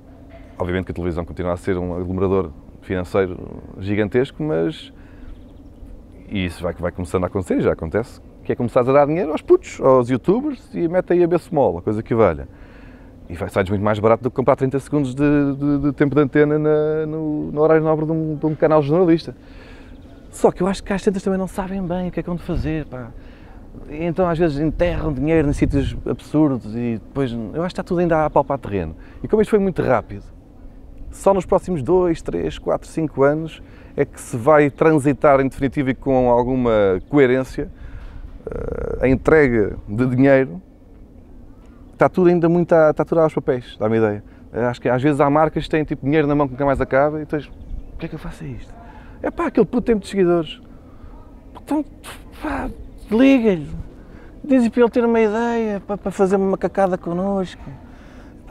obviamente, 0.58 0.86
que 0.86 0.92
a 0.92 0.94
televisão 0.94 1.24
continua 1.24 1.52
a 1.52 1.56
ser 1.56 1.76
um 1.76 1.94
aglomerador 1.94 2.50
financeiro 2.80 3.38
gigantesco, 3.78 4.42
mas. 4.42 4.92
E 6.30 6.46
isso 6.46 6.62
vai, 6.62 6.72
vai 6.72 6.90
começando 6.90 7.24
a 7.24 7.26
acontecer, 7.26 7.60
já 7.60 7.72
acontece, 7.72 8.22
que 8.44 8.52
é 8.52 8.56
começar 8.56 8.80
a 8.80 8.82
dar 8.84 9.06
dinheiro 9.06 9.30
aos 9.30 9.40
putos, 9.40 9.80
aos 9.80 10.10
youtubers 10.10 10.62
e 10.74 10.88
mete 10.88 11.12
aí 11.12 11.22
a 11.22 11.26
B-Small, 11.26 11.78
a 11.78 11.82
coisa 11.82 12.02
que 12.02 12.14
valha. 12.14 12.48
E 13.28 13.34
vai 13.34 13.48
sair 13.48 13.68
muito 13.68 13.82
mais 13.82 13.98
barato 13.98 14.22
do 14.22 14.30
que 14.30 14.36
comprar 14.36 14.56
30 14.56 14.78
segundos 14.80 15.14
de, 15.14 15.54
de, 15.54 15.78
de 15.78 15.92
tempo 15.92 16.14
de 16.14 16.20
antena 16.20 16.58
na, 16.58 17.06
no, 17.06 17.52
no, 17.52 17.60
horário 17.60 17.82
nobre 17.82 18.04
de 18.04 18.12
um, 18.12 18.34
de 18.34 18.44
um, 18.44 18.54
canal 18.54 18.82
jornalista. 18.82 19.34
Só 20.30 20.50
que 20.50 20.62
eu 20.62 20.66
acho 20.66 20.82
que 20.82 20.92
as 20.92 21.02
tantas 21.02 21.22
também 21.22 21.38
não 21.38 21.46
sabem 21.46 21.80
bem 21.86 22.08
o 22.08 22.10
que 22.10 22.20
é 22.20 22.22
que 22.22 22.28
vão 22.28 22.38
fazer, 22.38 22.84
pá. 22.86 23.10
E 23.88 24.04
então 24.04 24.28
às 24.28 24.38
vezes 24.38 24.58
enterram 24.58 25.12
dinheiro 25.12 25.48
em 25.48 25.52
sítios 25.52 25.96
absurdos 26.04 26.74
e 26.74 27.00
depois. 27.02 27.32
Eu 27.32 27.62
acho 27.62 27.74
que 27.74 27.80
está 27.80 27.82
tudo 27.82 28.00
ainda 28.00 28.26
a 28.26 28.30
palpar 28.30 28.58
terreno. 28.58 28.94
E 29.22 29.28
como 29.28 29.40
isto 29.40 29.50
foi 29.50 29.58
muito 29.58 29.82
rápido, 29.82 30.24
Só 31.10 31.32
nos 31.32 31.46
próximos 31.46 31.82
2, 31.82 32.20
3, 32.20 32.58
4, 32.58 32.88
5 32.88 33.22
anos 33.22 33.62
é 33.96 34.04
que 34.04 34.20
se 34.20 34.36
vai 34.36 34.68
transitar 34.70 35.40
em 35.40 35.48
definitivo 35.48 35.90
e 35.90 35.94
com 35.94 36.28
alguma 36.28 37.00
coerência 37.08 37.70
a 39.00 39.08
entrega 39.08 39.76
de 39.88 40.06
dinheiro. 40.06 40.60
Está 41.92 42.08
tudo 42.08 42.28
ainda 42.28 42.48
muito 42.48 42.72
a, 42.72 42.90
está 42.90 43.04
tudo 43.04 43.20
aos 43.20 43.34
papéis, 43.34 43.76
dá-me 43.78 43.98
ideia. 43.98 44.24
Acho 44.52 44.80
que 44.80 44.88
às 44.88 45.02
vezes 45.02 45.20
há 45.20 45.30
marcas 45.30 45.64
que 45.64 45.70
têm 45.70 45.84
tipo 45.84 46.04
dinheiro 46.04 46.26
na 46.26 46.34
mão 46.34 46.46
que 46.46 46.52
nunca 46.52 46.66
mais 46.66 46.80
acaba 46.80 47.18
e 47.18 47.20
depois, 47.20 47.46
o 47.46 47.96
que 47.98 48.06
é 48.06 48.08
que 48.08 48.14
eu 48.14 48.18
faço 48.18 48.44
a 48.44 48.46
isto? 48.46 48.74
É 49.22 49.30
pá, 49.30 49.46
aquele 49.46 49.66
puto 49.66 49.82
tem 49.82 49.94
muitos 49.94 50.10
seguidores. 50.10 50.60
Então, 51.54 51.84
pá, 52.42 52.68
liga-lhe. 53.10 53.70
Diz 54.44 54.68
para 54.68 54.80
ele 54.82 54.90
ter 54.90 55.04
uma 55.04 55.20
ideia, 55.20 55.80
para, 55.80 55.96
para 55.96 56.10
fazer 56.10 56.36
uma 56.36 56.58
cacada 56.58 56.98
connosco. 56.98 57.62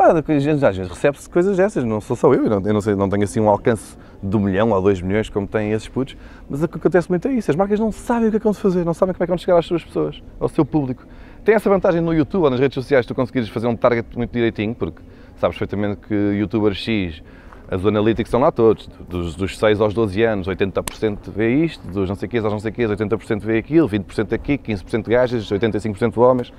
Pá, 0.02 0.14
às 0.14 0.76
vezes 0.76 0.90
recebe-se 0.90 1.30
coisas 1.30 1.58
dessas, 1.58 1.84
não 1.84 2.02
sou 2.02 2.16
só 2.16 2.34
eu, 2.34 2.46
eu 2.46 2.50
não, 2.50 2.60
eu 2.68 2.74
não, 2.74 2.82
sei, 2.82 2.96
não 2.96 3.08
tenho 3.08 3.24
assim 3.24 3.40
um 3.40 3.48
alcance 3.48 3.96
de 4.24 4.36
um 4.36 4.40
milhão 4.40 4.72
ou 4.72 4.82
dois 4.82 5.00
milhões 5.00 5.30
como 5.30 5.46
têm 5.46 5.74
esses 5.74 5.88
putos, 5.88 6.18
mas 6.50 6.64
o 6.64 6.68
que 6.68 6.76
acontece 6.76 7.08
muito 7.08 7.28
é 7.28 7.34
isso, 7.34 7.52
as 7.52 7.56
marcas 7.56 7.80
não 7.80 7.92
sabem 7.92 8.30
o 8.30 8.32
que 8.32 8.38
é 8.38 8.40
que 8.40 8.44
vão 8.44 8.54
fazer, 8.56 8.84
não 8.84 8.96
sabem 8.96 9.14
como 9.14 9.24
é 9.24 9.28
que 9.28 9.30
vão 9.30 9.38
chegar 9.38 9.60
às 9.60 9.66
suas 9.68 9.84
pessoas, 9.84 10.20
ao 10.40 10.50
seu 10.50 10.66
público. 10.66 11.06
Tem 11.46 11.54
essa 11.54 11.70
vantagem 11.70 12.02
no 12.02 12.16
YouTube 12.16 12.46
ou 12.46 12.50
nas 12.50 12.60
redes 12.60 12.74
sociais, 12.74 13.06
tu 13.06 13.14
conseguires 13.14 13.48
fazer 13.50 13.68
um 13.68 13.76
target 13.76 14.18
muito 14.18 14.32
direitinho, 14.32 14.74
porque 14.74 15.04
sabes 15.40 15.56
perfeitamente 15.56 16.02
que 16.08 16.16
youtuber 16.16 16.74
X 16.74 17.22
as 17.70 17.86
analytics 17.86 18.28
estão 18.28 18.40
lá 18.40 18.52
todos, 18.52 18.90
dos, 19.08 19.36
dos 19.36 19.58
6 19.58 19.80
aos 19.80 19.94
12 19.94 20.24
anos, 20.24 20.48
80% 20.48 21.30
vê 21.34 21.64
isto, 21.64 21.88
dos 21.88 22.10
não 22.10 22.16
sei 22.16 22.28
quês 22.28 22.44
aos 22.44 22.52
não 22.52 22.60
sei 22.60 22.72
quês, 22.72 22.90
80% 22.90 23.40
vê 23.40 23.60
aquilo, 23.60 23.88
20% 23.88 24.34
aqui, 24.34 24.58
15% 24.58 25.04
de 25.04 25.12
gajas, 25.12 25.50
85% 25.50 26.12
de 26.12 26.20
homens, 26.20 26.52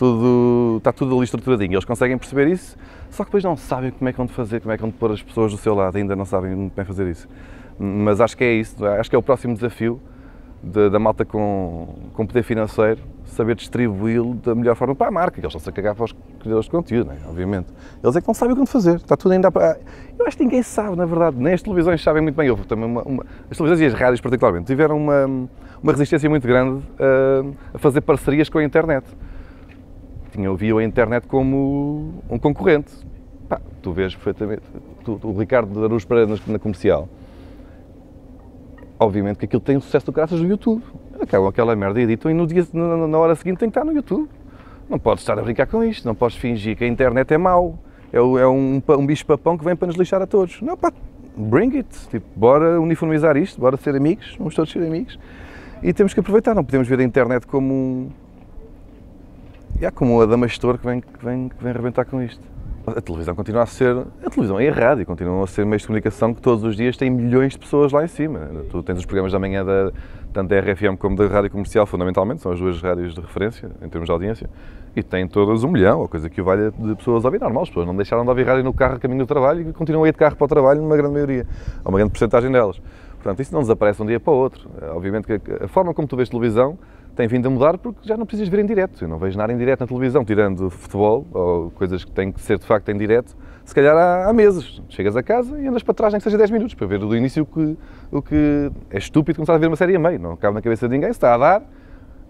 tudo, 0.00 0.78
está 0.78 0.92
tudo 0.92 1.14
ali 1.14 1.24
estruturadinho. 1.24 1.74
Eles 1.74 1.84
conseguem 1.84 2.16
perceber 2.16 2.48
isso, 2.48 2.74
só 3.10 3.22
que 3.22 3.28
depois 3.28 3.44
não 3.44 3.54
sabem 3.54 3.90
como 3.90 4.08
é 4.08 4.12
que 4.12 4.16
vão 4.16 4.26
fazer, 4.26 4.60
como 4.60 4.72
é 4.72 4.76
que 4.76 4.80
vão 4.80 4.90
pôr 4.90 5.12
as 5.12 5.22
pessoas 5.22 5.52
do 5.52 5.58
seu 5.58 5.74
lado, 5.74 5.94
ainda 5.98 6.16
não 6.16 6.24
sabem 6.24 6.56
muito 6.56 6.74
bem 6.74 6.86
fazer 6.86 7.06
isso. 7.06 7.28
Mas 7.78 8.18
acho 8.18 8.34
que 8.34 8.42
é 8.42 8.52
isso, 8.54 8.82
acho 8.86 9.10
que 9.10 9.16
é 9.16 9.18
o 9.18 9.22
próximo 9.22 9.54
desafio 9.54 10.00
da, 10.62 10.88
da 10.88 10.98
malta 10.98 11.22
com, 11.26 11.88
com 12.14 12.26
poder 12.26 12.42
financeiro, 12.42 12.98
saber 13.26 13.54
distribuí-lo 13.54 14.34
da 14.36 14.54
melhor 14.54 14.74
forma 14.74 14.94
para 14.94 15.08
a 15.08 15.10
marca, 15.10 15.32
que 15.32 15.40
eles 15.40 15.50
estão-se 15.50 15.68
a 15.68 15.72
cagar 15.72 15.94
para 15.94 16.04
os 16.04 16.14
criadores 16.38 16.64
de 16.64 16.70
conteúdo, 16.70 17.08
né? 17.08 17.18
obviamente. 17.28 17.66
Eles 18.02 18.16
é 18.16 18.22
que 18.22 18.26
não 18.26 18.34
sabem 18.34 18.54
o 18.54 18.58
que 18.58 18.66
fazer, 18.66 18.96
está 18.96 19.18
tudo 19.18 19.32
ainda 19.32 19.52
para... 19.52 19.78
Eu 20.18 20.26
acho 20.26 20.36
que 20.36 20.44
ninguém 20.44 20.62
sabe, 20.62 20.96
na 20.96 21.04
verdade, 21.04 21.36
nem 21.38 21.52
as 21.52 21.60
televisões 21.60 22.02
sabem 22.02 22.22
muito 22.22 22.36
bem. 22.36 22.48
Houve 22.48 22.64
também 22.64 22.86
uma, 22.86 23.02
uma... 23.02 23.26
As 23.50 23.56
televisões 23.56 23.80
e 23.80 23.94
as 23.94 23.98
rádios, 23.98 24.20
particularmente, 24.20 24.66
tiveram 24.66 24.96
uma, 24.96 25.26
uma 25.82 25.92
resistência 25.92 26.28
muito 26.28 26.46
grande 26.46 26.82
a, 26.98 27.76
a 27.76 27.78
fazer 27.78 28.00
parcerias 28.00 28.48
com 28.48 28.58
a 28.58 28.64
internet. 28.64 29.04
Tinham, 30.32 30.54
viam 30.56 30.78
a 30.78 30.84
internet 30.84 31.26
como 31.26 32.22
um 32.28 32.38
concorrente. 32.38 32.92
Pá, 33.48 33.60
tu 33.82 33.92
vês 33.92 34.14
perfeitamente, 34.14 34.62
tu, 35.04 35.18
o 35.22 35.36
Ricardo 35.36 35.84
Aruz 35.84 36.04
Pereira 36.04 36.36
na 36.46 36.58
comercial, 36.58 37.08
obviamente 38.98 39.38
que 39.38 39.46
aquilo 39.46 39.60
tem 39.60 39.80
sucesso 39.80 40.12
graças 40.12 40.38
do 40.38 40.46
YouTube. 40.46 40.82
Acabam 41.20 41.48
aquela 41.48 41.74
merda 41.74 42.00
e 42.00 42.04
editam 42.04 42.30
e 42.30 42.34
no 42.34 42.46
dia, 42.46 42.64
na 42.72 43.18
hora 43.18 43.34
seguinte 43.34 43.58
tem 43.58 43.68
que 43.68 43.78
estar 43.78 43.84
no 43.84 43.92
YouTube. 43.92 44.28
Não 44.88 44.98
podes 44.98 45.22
estar 45.22 45.38
a 45.38 45.42
brincar 45.42 45.66
com 45.66 45.82
isto, 45.84 46.06
não 46.06 46.14
podes 46.14 46.36
fingir 46.36 46.76
que 46.76 46.84
a 46.84 46.86
internet 46.86 47.32
é 47.32 47.38
mau, 47.38 47.78
é, 48.12 48.18
é 48.18 48.46
um, 48.46 48.82
um 48.88 49.06
bicho 49.06 49.24
papão 49.24 49.56
que 49.56 49.64
vem 49.64 49.76
para 49.76 49.86
nos 49.86 49.96
lixar 49.96 50.20
a 50.20 50.26
todos. 50.26 50.60
Não, 50.62 50.76
pá, 50.76 50.92
bring 51.36 51.76
it, 51.76 51.88
tipo, 52.08 52.26
bora 52.34 52.80
uniformizar 52.80 53.36
isto, 53.36 53.60
bora 53.60 53.76
ser 53.76 53.94
amigos, 53.94 54.34
vamos 54.36 54.54
todos 54.54 54.70
ser 54.70 54.82
amigos. 54.82 55.18
E 55.82 55.92
temos 55.92 56.12
que 56.12 56.20
aproveitar, 56.20 56.54
não 56.54 56.64
podemos 56.64 56.86
ver 56.88 57.00
a 57.00 57.02
internet 57.02 57.46
como 57.46 57.72
um. 57.72 58.10
Yeah, 59.80 59.96
como 59.96 60.20
a 60.20 60.26
Damastor 60.26 60.76
que 60.76 60.86
vem, 60.86 61.00
que, 61.00 61.24
vem, 61.24 61.48
que 61.48 61.64
vem 61.64 61.72
arrebentar 61.72 62.04
com 62.04 62.20
isto. 62.20 62.42
A 62.86 63.00
televisão 63.00 63.34
continua 63.34 63.62
a 63.62 63.66
ser. 63.66 63.96
A 64.22 64.28
televisão 64.28 64.60
e 64.60 64.68
a 64.68 64.72
rádio 64.74 65.06
continuam 65.06 65.42
a 65.42 65.46
ser 65.46 65.64
meios 65.64 65.80
de 65.80 65.88
comunicação 65.88 66.34
que 66.34 66.42
todos 66.42 66.62
os 66.64 66.76
dias 66.76 66.98
têm 66.98 67.08
milhões 67.08 67.54
de 67.54 67.58
pessoas 67.58 67.90
lá 67.90 68.04
em 68.04 68.06
cima. 68.06 68.40
Tu 68.68 68.82
tens 68.82 68.98
os 68.98 69.06
programas 69.06 69.32
da 69.32 69.38
manhã 69.38 69.64
da, 69.64 69.90
tanto 70.34 70.50
da 70.50 70.60
RFM 70.60 70.98
como 70.98 71.16
da 71.16 71.26
rádio 71.28 71.50
comercial, 71.50 71.86
fundamentalmente, 71.86 72.42
são 72.42 72.52
as 72.52 72.60
duas 72.60 72.78
rádios 72.82 73.14
de 73.14 73.22
referência 73.22 73.70
em 73.80 73.88
termos 73.88 74.06
de 74.06 74.12
audiência, 74.12 74.50
e 74.94 75.02
têm 75.02 75.26
todas 75.26 75.64
um 75.64 75.70
milhão, 75.70 76.00
ou 76.00 76.08
coisa 76.08 76.28
que 76.28 76.42
o 76.42 76.44
de 76.44 76.96
pessoas 76.96 77.24
a 77.24 77.28
ouvir. 77.28 77.40
Normal, 77.40 77.62
as 77.62 77.70
pessoas 77.70 77.86
não 77.86 77.96
deixaram 77.96 78.22
de 78.22 78.28
ouvir 78.28 78.46
rádio 78.46 78.64
no 78.64 78.74
carro 78.74 78.96
a 78.96 78.98
caminho 78.98 79.20
do 79.20 79.26
trabalho 79.26 79.66
e 79.66 79.72
continuam 79.72 80.04
a 80.04 80.08
ir 80.08 80.12
de 80.12 80.18
carro 80.18 80.36
para 80.36 80.44
o 80.44 80.48
trabalho, 80.48 80.82
numa 80.82 80.94
grande 80.94 81.14
maioria, 81.14 81.46
ou 81.82 81.90
uma 81.90 81.96
grande 81.96 82.10
porcentagem 82.10 82.52
delas. 82.52 82.78
Portanto, 83.14 83.40
isso 83.40 83.54
não 83.54 83.62
desaparece 83.62 83.96
de 83.96 84.02
um 84.02 84.06
dia 84.06 84.20
para 84.20 84.30
o 84.30 84.36
outro. 84.36 84.68
Obviamente 84.94 85.26
que 85.26 85.64
a 85.64 85.68
forma 85.68 85.94
como 85.94 86.06
tu 86.06 86.16
vês 86.16 86.28
televisão 86.28 86.78
tem 87.20 87.28
vindo 87.28 87.46
a 87.48 87.50
mudar 87.50 87.76
porque 87.76 88.00
já 88.08 88.16
não 88.16 88.24
precisas 88.24 88.48
ver 88.48 88.60
em 88.60 88.66
direto. 88.66 89.04
Eu 89.04 89.08
não 89.08 89.18
vejo 89.18 89.36
nada 89.36 89.52
em 89.52 89.58
direto 89.58 89.80
na 89.80 89.86
televisão, 89.86 90.24
tirando 90.24 90.70
futebol 90.70 91.26
ou 91.32 91.70
coisas 91.72 92.02
que 92.02 92.10
têm 92.10 92.32
que 92.32 92.40
ser 92.40 92.58
de 92.58 92.64
facto 92.64 92.88
em 92.88 92.96
direto. 92.96 93.36
Se 93.62 93.74
calhar 93.74 93.94
há, 93.94 94.30
há 94.30 94.32
meses. 94.32 94.82
Chegas 94.88 95.14
a 95.16 95.22
casa 95.22 95.60
e 95.60 95.66
andas 95.66 95.82
para 95.82 95.92
trás, 95.92 96.14
nem 96.14 96.18
que 96.18 96.24
seja 96.24 96.38
10 96.38 96.50
minutos, 96.50 96.74
para 96.74 96.86
ver 96.86 96.98
do 96.98 97.14
início 97.14 97.42
o 97.42 97.46
que, 97.46 97.76
o 98.10 98.22
que 98.22 98.72
é 98.90 98.96
estúpido 98.96 99.36
começar 99.36 99.54
a 99.54 99.58
ver 99.58 99.66
uma 99.66 99.76
série 99.76 99.94
a 99.96 99.98
meio. 99.98 100.18
Não 100.18 100.34
cabe 100.34 100.54
na 100.54 100.62
cabeça 100.62 100.88
de 100.88 100.94
ninguém. 100.94 101.12
Se 101.12 101.18
está 101.18 101.34
a 101.34 101.38
dar 101.38 101.62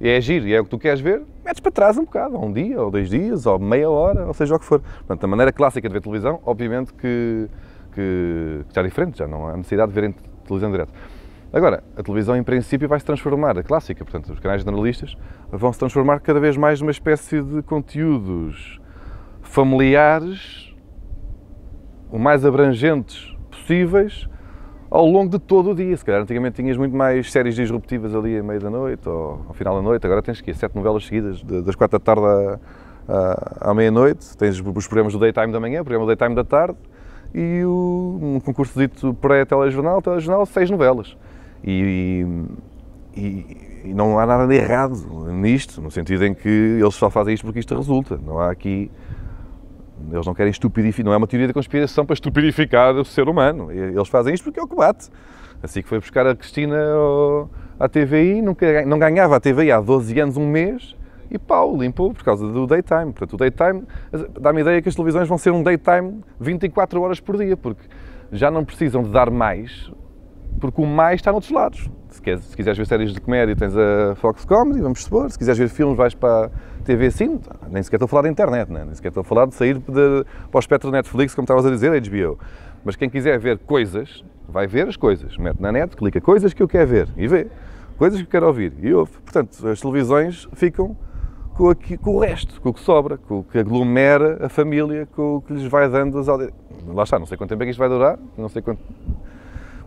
e 0.00 0.08
é 0.08 0.20
giro 0.20 0.48
e 0.48 0.54
é 0.54 0.60
o 0.60 0.64
que 0.64 0.70
tu 0.70 0.78
queres 0.78 1.00
ver, 1.00 1.22
metes 1.44 1.60
para 1.60 1.70
trás 1.70 1.96
um 1.96 2.04
bocado, 2.04 2.34
ou 2.34 2.46
um 2.46 2.52
dia, 2.52 2.82
ou 2.82 2.90
dois 2.90 3.08
dias, 3.08 3.46
ou 3.46 3.58
meia 3.60 3.88
hora, 3.88 4.26
ou 4.26 4.34
seja 4.34 4.56
o 4.56 4.58
que 4.58 4.64
for. 4.64 4.80
Portanto, 4.80 5.22
a 5.22 5.26
maneira 5.28 5.52
clássica 5.52 5.88
de 5.88 5.92
ver 5.92 6.00
televisão, 6.00 6.40
obviamente 6.44 6.92
que, 6.94 7.48
que, 7.94 8.64
que 8.72 8.78
é 8.78 8.82
diferente, 8.82 9.18
já 9.18 9.28
não 9.28 9.46
há 9.46 9.56
necessidade 9.56 9.92
de 9.92 10.00
ver 10.00 10.14
televisão 10.46 10.72
direto. 10.72 10.92
Agora, 11.52 11.82
a 11.96 12.02
televisão 12.02 12.36
em 12.36 12.44
princípio 12.44 12.88
vai 12.88 13.00
se 13.00 13.04
transformar, 13.04 13.58
a 13.58 13.62
clássica, 13.62 14.04
portanto, 14.04 14.32
os 14.32 14.38
canais 14.38 14.62
generalistas 14.62 15.16
vão 15.50 15.72
se 15.72 15.80
transformar 15.80 16.20
cada 16.20 16.38
vez 16.38 16.56
mais 16.56 16.80
numa 16.80 16.92
espécie 16.92 17.42
de 17.42 17.60
conteúdos 17.62 18.80
familiares, 19.42 20.72
o 22.08 22.18
mais 22.18 22.44
abrangentes 22.44 23.36
possíveis, 23.50 24.28
ao 24.88 25.04
longo 25.06 25.30
de 25.30 25.40
todo 25.40 25.70
o 25.70 25.74
dia. 25.74 25.96
Se 25.96 26.04
calhar 26.04 26.22
antigamente 26.22 26.62
tinhas 26.62 26.76
muito 26.76 26.96
mais 26.96 27.30
séries 27.32 27.56
disruptivas 27.56 28.14
ali 28.14 28.38
à 28.38 28.42
meia 28.44 28.60
da 28.60 28.70
noite 28.70 29.08
ou 29.08 29.44
ao 29.48 29.54
final 29.54 29.74
da 29.74 29.82
noite, 29.82 30.06
agora 30.06 30.22
tens 30.22 30.40
que 30.40 30.52
ir 30.52 30.54
sete 30.54 30.76
novelas 30.76 31.04
seguidas, 31.04 31.42
das 31.42 31.74
quatro 31.74 31.98
da 31.98 32.04
tarde 32.04 32.24
à, 32.26 32.58
à, 33.08 33.70
à 33.70 33.74
meia-noite, 33.74 34.36
tens 34.36 34.60
os 34.60 34.86
programas 34.86 35.12
do 35.12 35.18
daytime 35.18 35.52
da 35.52 35.58
manhã, 35.58 35.80
o 35.80 35.84
programa 35.84 36.06
do 36.06 36.14
daytime 36.14 36.36
da 36.36 36.44
tarde 36.44 36.78
e 37.34 37.64
o, 37.64 38.18
um 38.20 38.40
concurso 38.40 38.78
dito 38.78 39.14
pré-telejornal, 39.14 40.00
telejornal, 40.00 40.46
seis 40.46 40.70
novelas. 40.70 41.16
E, 41.64 42.26
e, 43.16 43.82
e, 43.84 43.94
não 43.94 44.18
há 44.18 44.26
nada 44.26 44.46
de 44.46 44.54
errado 44.54 44.94
nisto, 45.32 45.80
no 45.80 45.90
sentido 45.90 46.24
em 46.24 46.34
que 46.34 46.48
eles 46.48 46.94
só 46.94 47.10
fazem 47.10 47.34
isto 47.34 47.44
porque 47.44 47.60
isto 47.60 47.74
resulta. 47.74 48.18
Não 48.24 48.38
há 48.38 48.50
aqui. 48.50 48.90
Eles 50.10 50.26
não 50.26 50.34
querem 50.34 50.50
estupidificar, 50.50 51.04
não 51.04 51.12
é 51.12 51.16
uma 51.16 51.26
teoria 51.26 51.46
da 51.46 51.52
conspiração 51.52 52.06
para 52.06 52.14
estupidificar 52.14 52.94
o 52.94 53.04
ser 53.04 53.28
humano. 53.28 53.70
Eles 53.70 54.08
fazem 54.08 54.34
isto 54.34 54.44
porque 54.44 54.58
é 54.58 54.62
o 54.62 54.66
que 54.66 54.74
bate. 54.74 55.10
Assim 55.62 55.82
que 55.82 55.88
foi 55.88 55.98
buscar 55.98 56.26
a 56.26 56.34
Cristina 56.34 56.78
à 57.78 57.88
TVI, 57.88 58.40
nunca, 58.40 58.84
não 58.86 58.98
ganhava 58.98 59.36
a 59.36 59.40
TVI 59.40 59.72
há 59.72 59.80
12 59.80 60.18
anos, 60.18 60.36
um 60.38 60.46
mês, 60.46 60.96
e 61.30 61.38
pau, 61.38 61.76
limpou 61.76 62.12
por 62.12 62.24
causa 62.24 62.46
do 62.46 62.66
daytime. 62.66 63.12
Portanto, 63.12 63.34
o 63.34 63.36
daytime 63.36 63.84
dá-me 64.40 64.58
a 64.58 64.62
ideia 64.62 64.82
que 64.82 64.88
as 64.88 64.94
televisões 64.94 65.28
vão 65.28 65.36
ser 65.36 65.50
um 65.50 65.62
daytime 65.62 66.20
24 66.40 67.00
horas 67.00 67.20
por 67.20 67.36
dia, 67.36 67.56
porque 67.56 67.82
já 68.32 68.50
não 68.50 68.64
precisam 68.64 69.02
de 69.02 69.10
dar 69.10 69.30
mais 69.30 69.92
porque 70.60 70.80
o 70.80 70.86
mais 70.86 71.16
está 71.16 71.32
noutros 71.32 71.50
lados. 71.50 71.90
Se, 72.08 72.20
se 72.38 72.56
quiseres 72.56 72.76
ver 72.76 72.86
séries 72.86 73.12
de 73.12 73.20
comédia, 73.20 73.56
tens 73.56 73.74
a 73.76 74.14
Fox 74.16 74.44
Comedy, 74.44 74.80
vamos 74.80 75.02
supor. 75.02 75.30
Se 75.30 75.38
quiseres 75.38 75.58
ver 75.58 75.68
filmes, 75.68 75.96
vais 75.96 76.14
para 76.14 76.46
a 76.46 76.50
TV 76.84 77.10
Cine. 77.10 77.40
Nem 77.70 77.82
sequer 77.82 77.96
estou 77.96 78.06
a 78.06 78.08
falar 78.08 78.22
da 78.22 78.28
internet, 78.28 78.70
né? 78.70 78.84
nem 78.84 78.94
sequer 78.94 79.08
estou 79.08 79.22
a 79.22 79.24
falar 79.24 79.46
de 79.46 79.54
sair 79.54 79.74
de, 79.78 80.24
para 80.50 80.58
o 80.58 80.58
espectro 80.58 80.90
Netflix, 80.90 81.34
como 81.34 81.44
estavas 81.44 81.64
a 81.64 81.70
dizer, 81.70 81.90
HBO. 82.00 82.38
Mas 82.84 82.96
quem 82.96 83.08
quiser 83.08 83.38
ver 83.38 83.58
coisas, 83.58 84.24
vai 84.48 84.66
ver 84.66 84.88
as 84.88 84.96
coisas. 84.96 85.36
Mete 85.38 85.60
na 85.60 85.72
net, 85.72 85.96
clica 85.96 86.20
coisas 86.20 86.52
que 86.52 86.62
eu 86.62 86.68
quero 86.68 86.88
ver 86.88 87.08
e 87.16 87.26
vê. 87.26 87.46
Coisas 87.96 88.18
que 88.18 88.26
eu 88.26 88.30
quero 88.30 88.46
ouvir 88.46 88.72
e 88.82 88.92
ouve. 88.92 89.12
Portanto, 89.12 89.68
as 89.68 89.80
televisões 89.80 90.48
ficam 90.54 90.96
com, 91.54 91.68
aqui, 91.68 91.98
com 91.98 92.16
o 92.16 92.20
resto, 92.20 92.60
com 92.60 92.70
o 92.70 92.74
que 92.74 92.80
sobra, 92.80 93.18
com 93.18 93.40
o 93.40 93.44
que 93.44 93.58
aglomera 93.58 94.46
a 94.46 94.48
família, 94.48 95.06
com 95.14 95.36
o 95.36 95.42
que 95.42 95.52
lhes 95.52 95.64
vai 95.64 95.88
dando 95.88 96.18
as 96.18 96.28
audiências. 96.28 96.58
Lá 96.86 97.02
está, 97.02 97.18
não 97.18 97.26
sei 97.26 97.36
quanto 97.36 97.50
tempo 97.50 97.62
é 97.62 97.66
que 97.66 97.70
isto 97.70 97.78
vai 97.78 97.88
durar, 97.88 98.18
não 98.36 98.48
sei 98.48 98.62
quanto 98.62 98.80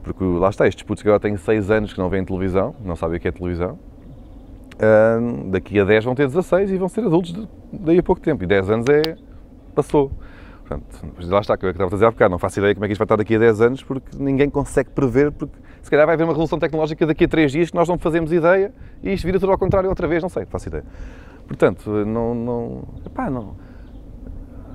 porque 0.04 0.24
lá 0.24 0.50
está, 0.50 0.68
estes 0.68 0.84
putos 0.84 1.02
que 1.02 1.08
agora 1.08 1.20
têm 1.20 1.38
6 1.38 1.72
anos 1.72 1.94
que 1.94 2.00
não 2.00 2.10
veem 2.10 2.26
televisão, 2.26 2.76
não 2.84 2.96
sabem 2.96 3.18
o 3.18 3.20
que 3.20 3.28
é 3.28 3.32
televisão, 3.32 3.80
um, 4.82 5.50
daqui 5.50 5.80
a 5.80 5.86
10 5.86 6.04
vão 6.06 6.16
ter 6.16 6.28
16 6.28 6.72
e 6.72 6.78
vão 6.78 6.90
ser 6.90 7.06
adultos 7.06 7.48
daí 7.72 8.00
a 8.00 8.04
pouco 8.04 8.22
tempo. 8.22 8.44
E 8.44 8.48
10 8.48 8.70
anos 8.70 8.86
é. 8.90 9.16
passou. 9.74 10.12
Portanto, 10.62 10.86
lá 11.30 11.40
está, 11.40 11.58
que 11.58 11.66
eu 11.66 11.70
estava 11.70 11.90
a 11.90 11.94
dizer 11.94 12.06
há 12.06 12.12
bocado, 12.12 12.32
não 12.32 12.40
faço 12.40 12.60
ideia 12.60 12.74
como 12.74 12.86
é 12.86 12.88
que 12.88 12.94
isto 12.94 13.00
vai 13.00 13.06
estar 13.06 13.16
daqui 13.18 13.36
a 13.36 13.40
10 13.40 13.62
anos, 13.62 13.84
porque 13.84 14.18
ninguém 14.18 14.50
consegue 14.50 14.90
prever, 14.90 15.32
porque 15.32 15.56
se 15.82 15.92
calhar 15.92 16.06
vai 16.06 16.16
haver 16.16 16.24
uma 16.24 16.32
revolução 16.32 16.58
tecnológica 16.58 17.06
daqui 17.06 17.26
a 17.26 17.28
3 17.28 17.52
dias 17.52 17.70
que 17.70 17.76
nós 17.76 17.88
não 17.88 17.98
fazemos 17.98 18.32
ideia 18.32 18.74
e 19.04 19.14
isto 19.14 19.26
vira 19.26 19.40
tudo 19.40 19.52
ao 19.52 19.58
contrário 19.58 19.90
outra 19.90 20.08
vez, 20.08 20.24
não 20.24 20.30
sei, 20.30 20.46
faço 20.46 20.70
ideia. 20.70 20.86
Portanto, 21.48 21.90
não. 22.06 22.34
não 22.34 22.84
epá, 23.06 23.30
não 23.30 23.56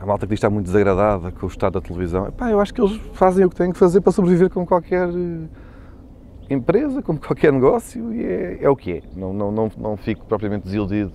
a 0.01 0.07
malta 0.07 0.27
que 0.27 0.31
diz 0.31 0.39
está 0.39 0.49
muito 0.51 0.67
desagradada 0.67 1.31
com 1.33 1.47
o 1.47 1.49
estado 1.49 1.75
da 1.75 1.81
televisão, 1.81 2.27
epá, 2.27 2.51
eu 2.51 2.61
acho 2.61 2.73
que 2.73 2.81
eles 2.81 3.01
fazem 3.15 3.45
o 3.45 3.51
que 3.51 3.57
têm 3.57 3.73
que 3.73 3.79
fazer 3.79 4.01
para 4.01 4.13
sobreviver 4.13 4.51
como 4.51 4.67
qualquer 4.67 5.09
eh, 5.09 6.55
empresa, 6.55 7.03
como 7.03 7.19
qualquer 7.19 7.53
negócio 7.53 8.13
e 8.15 8.25
é, 8.25 8.59
é 8.63 8.71
o 8.71 8.77
que 8.77 8.93
é. 8.93 9.03
Não, 9.17 9.33
não, 9.33 9.51
não, 9.51 9.71
não 9.77 9.97
fico 9.97 10.25
propriamente 10.27 10.65
desiludido, 10.65 11.13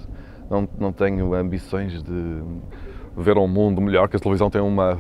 não, 0.50 0.68
não 0.78 0.92
tenho 0.92 1.34
ambições 1.34 2.04
de, 2.04 2.42
ver 3.16 3.38
um 3.38 3.48
mundo 3.48 3.80
melhor, 3.80 4.08
que 4.08 4.16
a 4.16 4.20
televisão 4.20 4.50
tem 4.50 4.62
uma, 4.62 4.98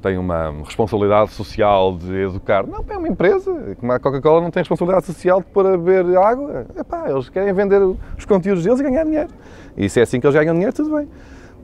tem 0.00 0.16
uma 0.16 0.50
responsabilidade 0.64 1.32
social 1.32 1.96
de 1.96 2.14
educar. 2.14 2.66
Não, 2.66 2.84
é 2.88 2.96
uma 2.96 3.08
empresa. 3.08 3.76
Como 3.78 3.92
a 3.92 3.98
Coca-Cola 3.98 4.40
não 4.40 4.50
tem 4.50 4.60
responsabilidade 4.60 5.06
social 5.06 5.40
de 5.40 5.46
pôr 5.46 5.66
a 5.66 5.76
beber 5.76 6.16
água. 6.16 6.66
Epá, 6.76 7.10
eles 7.10 7.28
querem 7.28 7.52
vender 7.52 7.82
os 7.82 8.24
conteúdos 8.24 8.62
deles 8.62 8.80
e 8.80 8.82
ganhar 8.82 9.04
dinheiro. 9.04 9.30
E 9.76 9.88
se 9.88 10.00
é 10.00 10.02
assim 10.04 10.20
que 10.20 10.26
eles 10.26 10.36
ganham 10.36 10.54
dinheiro, 10.54 10.74
tudo 10.74 10.96
bem. 10.96 11.08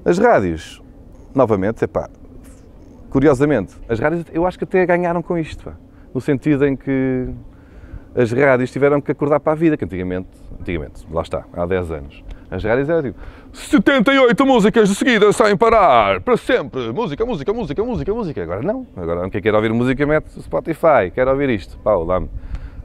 As 0.05 0.19
rádios, 0.19 0.83
novamente, 1.35 1.85
epá, 1.85 2.09
curiosamente, 3.11 3.75
as 3.89 3.99
rádios 3.99 4.25
eu 4.33 4.47
acho 4.47 4.59
que 4.59 4.65
até 4.65 4.85
ganharam 4.87 5.23
com 5.23 5.37
isto. 5.37 5.65
Pá, 5.65 5.75
no 6.15 6.21
sentido 6.21 6.67
em 6.67 6.77
que 6.77 7.29
as 8.15 8.31
rádios 8.33 8.71
tiveram 8.71 9.01
que 9.01 9.11
acordar 9.11 9.41
para 9.41 9.53
a 9.53 9.57
vida, 9.57 9.77
que 9.77 9.85
antigamente, 9.85 10.29
antigamente, 10.61 11.07
lá 11.11 11.23
está, 11.23 11.45
há 11.53 11.65
10 11.65 11.91
anos, 11.91 12.25
as 12.51 12.63
rádios 12.63 12.89
eram 12.89 13.03
tipo 13.03 13.19
78 13.53 14.47
músicas 14.47 14.89
de 14.89 14.95
seguida 14.95 15.33
sem 15.33 15.57
parar, 15.57 16.21
para 16.21 16.37
sempre, 16.37 16.93
música, 16.93 17.25
música, 17.25 17.53
música, 17.53 17.83
música, 17.83 18.15
música. 18.15 18.43
Agora 18.43 18.63
não, 18.63 18.87
agora 18.95 19.31
quem 19.31 19.41
quer 19.41 19.55
ouvir 19.55 19.73
música 19.73 20.05
mete 20.05 20.29
Spotify, 20.43 21.11
quer 21.15 21.27
ouvir 21.29 21.49
isto, 21.49 21.79
pau, 21.79 22.05
dá-me. 22.05 22.29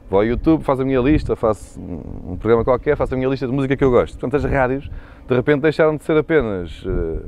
Vou 0.08 0.20
ao 0.20 0.24
YouTube, 0.24 0.64
faço 0.64 0.80
a 0.80 0.84
minha 0.86 1.00
lista, 1.00 1.36
faço 1.36 1.78
um 1.78 2.34
programa 2.36 2.64
qualquer, 2.64 2.96
faço 2.96 3.12
a 3.12 3.16
minha 3.16 3.28
lista 3.28 3.46
de 3.46 3.52
música 3.52 3.76
que 3.76 3.84
eu 3.84 3.90
gosto. 3.90 4.18
Portanto, 4.18 4.42
as 4.42 4.50
rádios, 4.50 4.90
de 5.28 5.34
repente, 5.34 5.60
deixaram 5.60 5.96
de 5.96 6.02
ser 6.02 6.16
apenas 6.16 6.82
uh, 6.86 7.26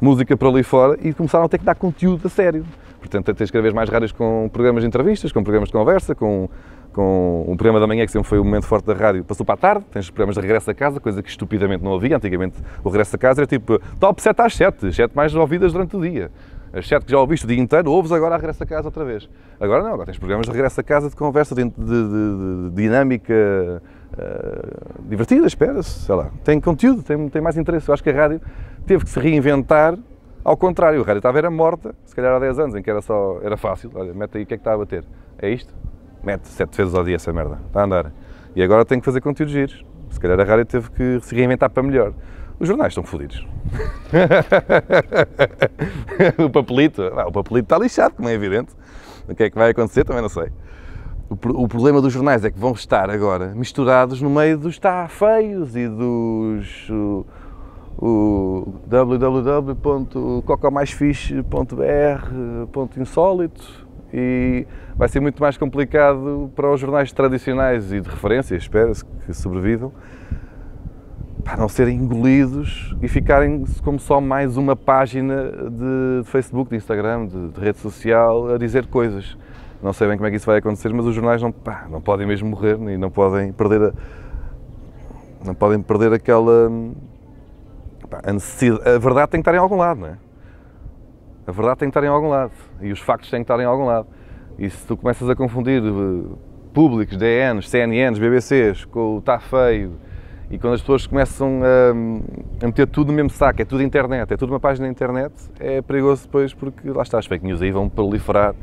música 0.00 0.36
para 0.36 0.48
ali 0.48 0.62
fora 0.62 0.98
e 1.02 1.12
começaram 1.12 1.44
a 1.44 1.48
ter 1.48 1.58
que 1.58 1.64
dar 1.64 1.74
conteúdo 1.74 2.26
a 2.26 2.30
sério. 2.30 2.64
Portanto, 2.98 3.32
tens 3.34 3.50
cada 3.50 3.62
vez 3.62 3.72
mais 3.72 3.88
rádios 3.88 4.12
com 4.12 4.48
programas 4.52 4.82
de 4.82 4.88
entrevistas, 4.88 5.32
com 5.32 5.42
programas 5.42 5.68
de 5.68 5.72
conversa, 5.72 6.14
com, 6.14 6.48
com 6.92 7.44
um 7.46 7.56
programa 7.56 7.78
da 7.78 7.86
manhã 7.86 8.04
que 8.04 8.12
sempre 8.12 8.28
foi 8.28 8.38
o 8.38 8.44
momento 8.44 8.66
forte 8.66 8.86
da 8.86 8.94
rádio, 8.94 9.24
passou 9.24 9.46
para 9.46 9.54
a 9.54 9.58
tarde, 9.58 9.84
tens 9.92 10.10
programas 10.10 10.34
de 10.34 10.40
regresso 10.40 10.70
a 10.70 10.74
casa, 10.74 10.98
coisa 10.98 11.22
que 11.22 11.30
estupidamente 11.30 11.82
não 11.82 11.94
havia. 11.94 12.16
Antigamente 12.16 12.56
o 12.82 12.88
regresso 12.88 13.14
a 13.14 13.18
casa 13.18 13.40
era 13.40 13.46
tipo 13.46 13.78
top 14.00 14.20
7 14.20 14.42
às 14.42 14.54
7, 14.54 14.92
7 14.92 15.14
mais 15.14 15.34
ouvidas 15.34 15.72
durante 15.72 15.96
o 15.96 16.00
dia. 16.00 16.30
As 16.72 16.86
7 16.86 17.06
que 17.06 17.12
já 17.12 17.18
ouviste 17.18 17.46
o 17.46 17.48
dia 17.48 17.58
inteiro, 17.58 17.90
ouves 17.90 18.12
agora 18.12 18.34
a 18.34 18.36
regresso 18.36 18.62
a 18.62 18.66
casa 18.66 18.88
outra 18.88 19.04
vez. 19.04 19.28
Agora 19.58 19.82
não, 19.82 19.90
agora 19.90 20.06
tens 20.06 20.18
programas 20.18 20.46
de 20.46 20.52
regresso 20.52 20.80
a 20.80 20.84
casa 20.84 21.08
de 21.08 21.16
conversa, 21.16 21.54
de, 21.54 21.64
de, 21.64 21.70
de, 21.70 22.70
de 22.70 22.70
dinâmica 22.74 23.82
uh, 24.18 25.02
divertida, 25.08 25.46
espera-se, 25.46 26.00
sei 26.00 26.14
lá. 26.14 26.30
Tem 26.44 26.60
conteúdo, 26.60 27.02
tem, 27.02 27.28
tem 27.28 27.40
mais 27.40 27.56
interesse. 27.56 27.88
Eu 27.88 27.94
acho 27.94 28.02
que 28.02 28.10
a 28.10 28.14
rádio 28.14 28.40
teve 28.86 29.04
que 29.04 29.10
se 29.10 29.20
reinventar 29.20 29.96
ao 30.48 30.56
contrário, 30.56 31.02
a 31.02 31.04
rádio 31.04 31.18
estava 31.18 31.36
era 31.36 31.50
morta, 31.50 31.94
se 32.06 32.16
calhar 32.16 32.34
há 32.34 32.38
10 32.38 32.58
anos, 32.58 32.74
em 32.74 32.82
que 32.82 32.88
era 32.88 33.02
só, 33.02 33.38
era 33.42 33.56
fácil, 33.56 33.90
olha, 33.94 34.14
mete 34.14 34.38
aí 34.38 34.44
o 34.44 34.46
que 34.46 34.54
é 34.54 34.56
que 34.56 34.62
está 34.62 34.72
a 34.72 34.78
bater. 34.78 35.04
É 35.38 35.50
isto? 35.50 35.74
Mete 36.24 36.48
7 36.48 36.74
vezes 36.74 36.94
ao 36.94 37.04
dia 37.04 37.16
essa 37.16 37.30
merda, 37.34 37.58
está 37.66 37.82
a 37.82 37.84
andar. 37.84 38.12
E 38.56 38.62
agora 38.62 38.84
tem 38.84 38.98
que 38.98 39.04
fazer 39.04 39.20
conteúdos 39.20 39.52
giros. 39.52 39.84
Se 40.08 40.18
calhar 40.18 40.40
a 40.40 40.44
rádio 40.44 40.64
teve 40.64 40.90
que 40.90 41.20
se 41.20 41.34
reinventar 41.34 41.68
para 41.68 41.82
melhor. 41.82 42.14
Os 42.58 42.66
jornais 42.66 42.92
estão 42.92 43.04
fodidos. 43.04 43.46
o 46.38 46.48
papelito, 46.48 47.02
o 47.02 47.32
papelito 47.32 47.66
está 47.66 47.78
lixado, 47.78 48.14
como 48.14 48.28
é 48.28 48.32
evidente. 48.32 48.72
O 49.28 49.34
que 49.34 49.42
é 49.42 49.50
que 49.50 49.58
vai 49.58 49.70
acontecer 49.70 50.04
também 50.04 50.22
não 50.22 50.30
sei. 50.30 50.50
O, 51.30 51.68
problema 51.68 52.00
dos 52.00 52.12
jornais 52.12 52.44
é 52.44 52.50
que 52.50 52.58
vão 52.58 52.72
estar 52.72 53.10
agora 53.10 53.48
misturados 53.54 54.22
no 54.22 54.30
meio 54.30 54.56
dos 54.56 54.74
está 54.74 55.06
feios 55.08 55.76
e 55.76 55.86
dos 55.86 56.88
o 58.00 58.66
e 64.12 64.66
vai 64.96 65.08
ser 65.08 65.20
muito 65.20 65.42
mais 65.42 65.56
complicado 65.56 66.50
para 66.54 66.72
os 66.72 66.80
jornais 66.80 67.12
tradicionais 67.12 67.92
e 67.92 68.00
de 68.00 68.08
referência, 68.08 68.54
espera-se 68.54 69.04
que 69.04 69.34
sobrevivam, 69.34 69.92
para 71.44 71.56
não 71.56 71.68
serem 71.68 71.96
engolidos 71.96 72.94
e 73.02 73.08
ficarem 73.08 73.64
como 73.82 73.98
só 73.98 74.20
mais 74.20 74.56
uma 74.56 74.76
página 74.76 75.50
de, 75.50 76.24
Facebook, 76.24 76.70
de 76.70 76.76
Instagram, 76.76 77.26
de, 77.26 77.48
de, 77.48 77.60
rede 77.60 77.78
social 77.78 78.54
a 78.54 78.58
dizer 78.58 78.86
coisas. 78.86 79.36
Não 79.82 79.92
sei 79.92 80.08
bem 80.08 80.16
como 80.16 80.26
é 80.26 80.30
que 80.30 80.36
isso 80.36 80.46
vai 80.46 80.58
acontecer, 80.58 80.92
mas 80.92 81.06
os 81.06 81.14
jornais 81.14 81.40
não, 81.40 81.52
pá, 81.52 81.86
não 81.88 82.00
podem 82.00 82.26
mesmo 82.26 82.48
morrer 82.48 82.76
e 82.80 82.96
não 82.96 83.10
podem 83.10 83.52
perder 83.52 83.82
a, 83.82 83.92
não 85.44 85.54
podem 85.54 85.80
perder 85.80 86.12
aquela 86.12 86.70
a, 88.24 88.32
necessidade, 88.32 88.88
a 88.88 88.98
verdade 88.98 89.30
tem 89.30 89.40
que 89.40 89.48
estar 89.48 89.54
em 89.54 89.60
algum 89.60 89.76
lado, 89.76 90.00
não 90.00 90.08
é? 90.08 90.16
A 91.46 91.52
verdade 91.52 91.78
tem 91.78 91.88
que 91.88 91.98
estar 91.98 92.04
em 92.04 92.10
algum 92.10 92.28
lado 92.28 92.52
e 92.80 92.90
os 92.90 93.00
factos 93.00 93.30
têm 93.30 93.40
que 93.40 93.44
estar 93.44 93.62
em 93.62 93.66
algum 93.66 93.84
lado. 93.84 94.06
E 94.58 94.68
se 94.68 94.86
tu 94.86 94.96
começas 94.96 95.28
a 95.30 95.36
confundir 95.36 95.82
eh, 95.82 96.36
públicos, 96.74 97.16
DNs, 97.16 97.68
CNNs, 97.68 98.18
BBCs 98.18 98.84
com 98.84 99.16
o 99.16 99.18
está 99.18 99.38
feio 99.38 99.92
e 100.50 100.58
quando 100.58 100.74
as 100.74 100.80
pessoas 100.80 101.06
começam 101.06 101.60
a, 101.62 102.64
a, 102.64 102.66
meter 102.66 102.86
tudo 102.88 103.08
no 103.08 103.14
mesmo 103.14 103.30
saco, 103.30 103.62
é 103.62 103.64
tudo 103.64 103.82
internet, 103.82 104.32
é 104.32 104.36
tudo 104.36 104.52
uma 104.52 104.60
página 104.60 104.86
na 104.86 104.90
internet, 104.90 105.32
é 105.60 105.80
perigoso 105.80 106.24
depois 106.24 106.52
porque 106.52 106.90
lá 106.90 107.02
está, 107.02 107.18
as 107.18 107.26
fake 107.26 107.44
news 107.44 107.62
aí 107.62 107.70
vão 107.70 107.88
proliferar 107.88 108.54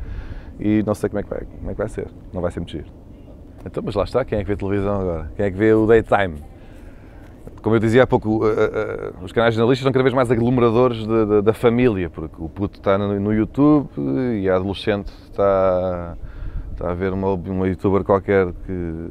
e 0.58 0.82
não 0.86 0.94
sei 0.94 1.08
como 1.08 1.20
é 1.20 1.22
que 1.22 1.30
vai, 1.30 1.40
como 1.40 1.70
é 1.70 1.74
que 1.74 1.78
vai 1.78 1.88
ser, 1.88 2.08
não 2.32 2.40
vai 2.40 2.50
ser 2.50 2.60
muito 2.60 2.72
giro. 2.72 2.86
Então, 3.64 3.82
mas 3.84 3.94
lá 3.94 4.04
está, 4.04 4.24
quem 4.24 4.38
é 4.38 4.42
que 4.42 4.48
vê 4.48 4.56
televisão 4.56 5.00
agora? 5.00 5.30
Quem 5.36 5.46
é 5.46 5.50
que 5.50 5.56
vê 5.56 5.72
o 5.72 5.86
daytime? 5.86 6.36
como 7.66 7.74
eu 7.74 7.80
dizia 7.80 8.04
há 8.04 8.06
pouco, 8.06 8.28
uh, 8.28 8.44
uh, 8.44 9.24
os 9.24 9.32
canais 9.32 9.52
jornalistas 9.52 9.82
são 9.82 9.90
cada 9.90 10.04
vez 10.04 10.14
mais 10.14 10.30
aglomeradores 10.30 10.98
de, 10.98 11.26
de, 11.26 11.42
da 11.42 11.52
família, 11.52 12.08
porque 12.08 12.36
o 12.38 12.48
puto 12.48 12.78
está 12.78 12.96
no, 12.96 13.18
no, 13.18 13.34
YouTube 13.34 13.88
e 14.40 14.48
a 14.48 14.54
adolescente 14.54 15.08
está, 15.24 16.16
está 16.70 16.90
a 16.90 16.94
ver 16.94 17.12
uma, 17.12 17.32
uma 17.32 17.66
youtuber 17.66 18.04
qualquer 18.04 18.52
que, 18.64 19.08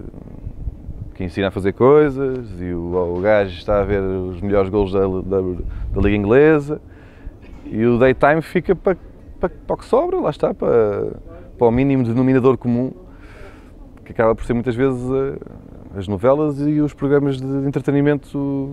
que 1.15 1.23
ensina 1.25 1.49
a 1.49 1.51
fazer 1.51 1.73
coisas 1.73 2.49
e 2.62 2.73
o, 2.73 3.17
o 3.17 3.19
gajo 3.19 3.58
está 3.58 3.81
a 3.81 3.84
ver 3.84 4.01
os 4.01 4.39
melhores 4.39 4.69
gols 4.69 4.93
da, 4.93 5.01
da, 5.01 5.41
da 5.93 6.01
Liga 6.01 6.15
Inglesa 6.15 6.81
e 7.65 7.86
o 7.86 7.97
daytime 7.97 8.41
fica 8.41 8.73
para, 8.73 8.95
para, 9.38 9.49
para 9.49 9.73
o 9.73 9.77
que 9.77 9.84
sobra, 9.84 10.17
lá 10.17 10.29
está, 10.29 10.53
para, 10.53 11.12
para 11.58 11.68
o 11.68 11.72
mínimo 11.72 12.04
denominador 12.04 12.58
comum, 12.58 12.91
que 14.04 14.12
acaba 14.12 14.36
por 14.36 14.46
ser 14.46 14.54
muitas 14.54 14.76
vezes 14.76 15.02
uh, 15.02 15.39
as 15.98 16.08
novelas 16.08 16.60
e 16.60 16.82
os 16.82 16.94
programas 16.94 17.39
de 17.39 17.68
entretenimento 17.68 18.70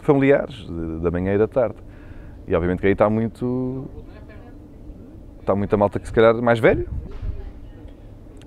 familiares, 0.00 0.66
da 1.00 1.10
manhã 1.10 1.34
e 1.34 1.38
da 1.38 1.46
tarde. 1.46 1.76
E 2.46 2.54
obviamente 2.54 2.80
que 2.80 2.86
aí 2.86 2.92
está 2.92 3.08
muito. 3.08 3.88
está 5.40 5.54
muita 5.54 5.76
malta 5.76 5.98
que 5.98 6.06
se 6.06 6.12
calhar 6.12 6.34
mais 6.42 6.58
velho, 6.58 6.88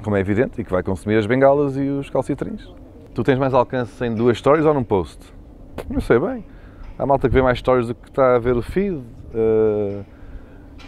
como 0.04 0.15
é 0.15 0.19
evidente, 0.19 0.62
e 0.62 0.63
que 0.63 0.71
vai 0.71 0.84
consumir 0.84 1.17
as 1.17 1.26
bengalas 1.26 1.78
e 1.78 1.82
os 1.82 2.10
calcitrins. 2.10 2.69
Tu 3.13 3.23
tens 3.23 3.39
mais 3.39 3.54
alcance 3.54 4.06
em 4.06 4.13
duas 4.13 4.38
stories 4.38 4.65
ou 4.65 4.73
num 4.73 4.84
post? 4.84 5.17
Não 5.89 6.02
sei 6.02 6.19
bem. 6.19 6.45
Há 7.00 7.06
malta 7.06 7.28
que 7.28 7.34
vê 7.34 7.41
mais 7.41 7.60
stories 7.60 7.88
do 7.88 7.95
que 7.95 8.10
está 8.10 8.36
a 8.36 8.39
ver 8.39 8.56
o 8.56 8.62
feed. 8.62 8.95
Uh, 8.95 10.06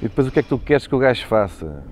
e 0.01 0.03
depois 0.03 0.27
o 0.27 0.31
que 0.31 0.39
é 0.39 0.43
que 0.43 0.49
tu 0.49 0.57
queres 0.57 0.85
que 0.85 0.95
o 0.95 0.99
gajo 0.99 1.25
faça? 1.25 1.83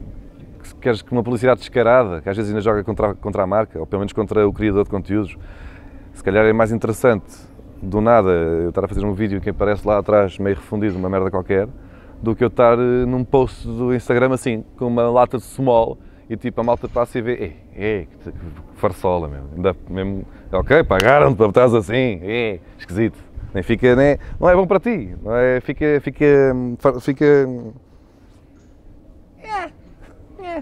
Queres 0.82 1.02
que 1.02 1.12
uma 1.12 1.24
publicidade 1.24 1.60
descarada, 1.60 2.22
que 2.22 2.30
às 2.30 2.36
vezes 2.36 2.52
ainda 2.52 2.62
joga 2.62 2.84
contra, 2.84 3.14
contra 3.16 3.44
a 3.44 3.48
marca, 3.48 3.80
ou 3.80 3.86
pelo 3.86 4.02
menos 4.02 4.14
contra 4.14 4.48
o 4.48 4.54
criador 4.54 4.84
de 4.84 4.90
conteúdos, 4.90 5.38
se 6.14 6.24
calhar 6.24 6.46
é 6.46 6.54
mais 6.54 6.72
interessante 6.72 7.26
do 7.82 8.02
nada 8.02 8.30
eu 8.30 8.70
estar 8.70 8.84
a 8.86 8.88
fazer 8.88 9.06
um 9.06 9.14
vídeo 9.14 9.40
que 9.40 9.50
aparece 9.50 9.88
lá 9.88 10.00
atrás 10.00 10.38
meio 10.40 10.56
refundido, 10.56 10.98
uma 10.98 11.10
merda 11.10 11.30
qualquer, 11.30 11.68
do 12.22 12.36
que 12.36 12.44
eu 12.44 12.48
estar 12.48 12.78
eh, 12.78 13.06
num 13.06 13.24
post 13.24 13.68
do 13.68 13.94
Instagram 13.94 14.34
assim, 14.34 14.64
com 14.78 14.88
uma 14.88 15.10
lata 15.10 15.38
de 15.38 15.44
small 15.44 15.98
e 16.30 16.36
tipo 16.36 16.60
a 16.60 16.64
malta 16.64 16.90
passa 16.90 17.20
e 17.20 17.22
vê, 17.22 17.54
é, 17.76 18.06
que 18.06 18.34
farsola 18.76 19.28
mesmo, 19.28 19.50
ainda 19.56 19.76
mesmo, 19.90 20.26
ok, 20.52 20.84
pagaram-te 20.84 21.38
para 21.38 21.46
botares 21.46 21.74
assim, 21.74 22.20
é, 22.22 22.60
esquisito, 22.78 23.18
nem 23.54 23.64
fica, 23.64 23.96
nem, 23.96 24.18
não 24.40 24.50
é 24.50 24.56
bom 24.56 24.68
para 24.68 24.80
ti, 24.80 25.16
não 25.24 25.36
é, 25.36 25.62
fica, 25.62 26.02
fica, 26.02 26.56
fica 27.00 27.48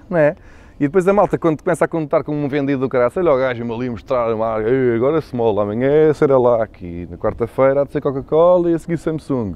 não 0.09 0.17
é? 0.17 0.35
E 0.77 0.83
depois 0.83 1.07
a 1.07 1.13
malta, 1.13 1.37
quando 1.37 1.63
começa 1.63 1.85
a 1.85 1.87
contar 1.87 2.23
como 2.23 2.37
um 2.37 2.49
vendido 2.49 2.81
do 2.81 2.89
cara, 2.89 3.09
sei 3.09 3.23
lá, 3.23 3.33
o 3.33 3.37
gajo-me 3.37 3.73
ali 3.73 3.89
mostrar 3.89 4.27
agora 4.29 5.21
Small, 5.21 5.57
amanhã 5.61 5.87
é 5.87 6.13
Cerelac, 6.13 6.85
e 6.85 7.07
na 7.09 7.17
quarta-feira 7.17 7.81
há 7.81 7.83
de 7.85 7.93
ser 7.93 8.01
Coca-Cola 8.01 8.69
e 8.69 8.73
a 8.73 8.79
seguir 8.79 8.97
Samsung. 8.97 9.55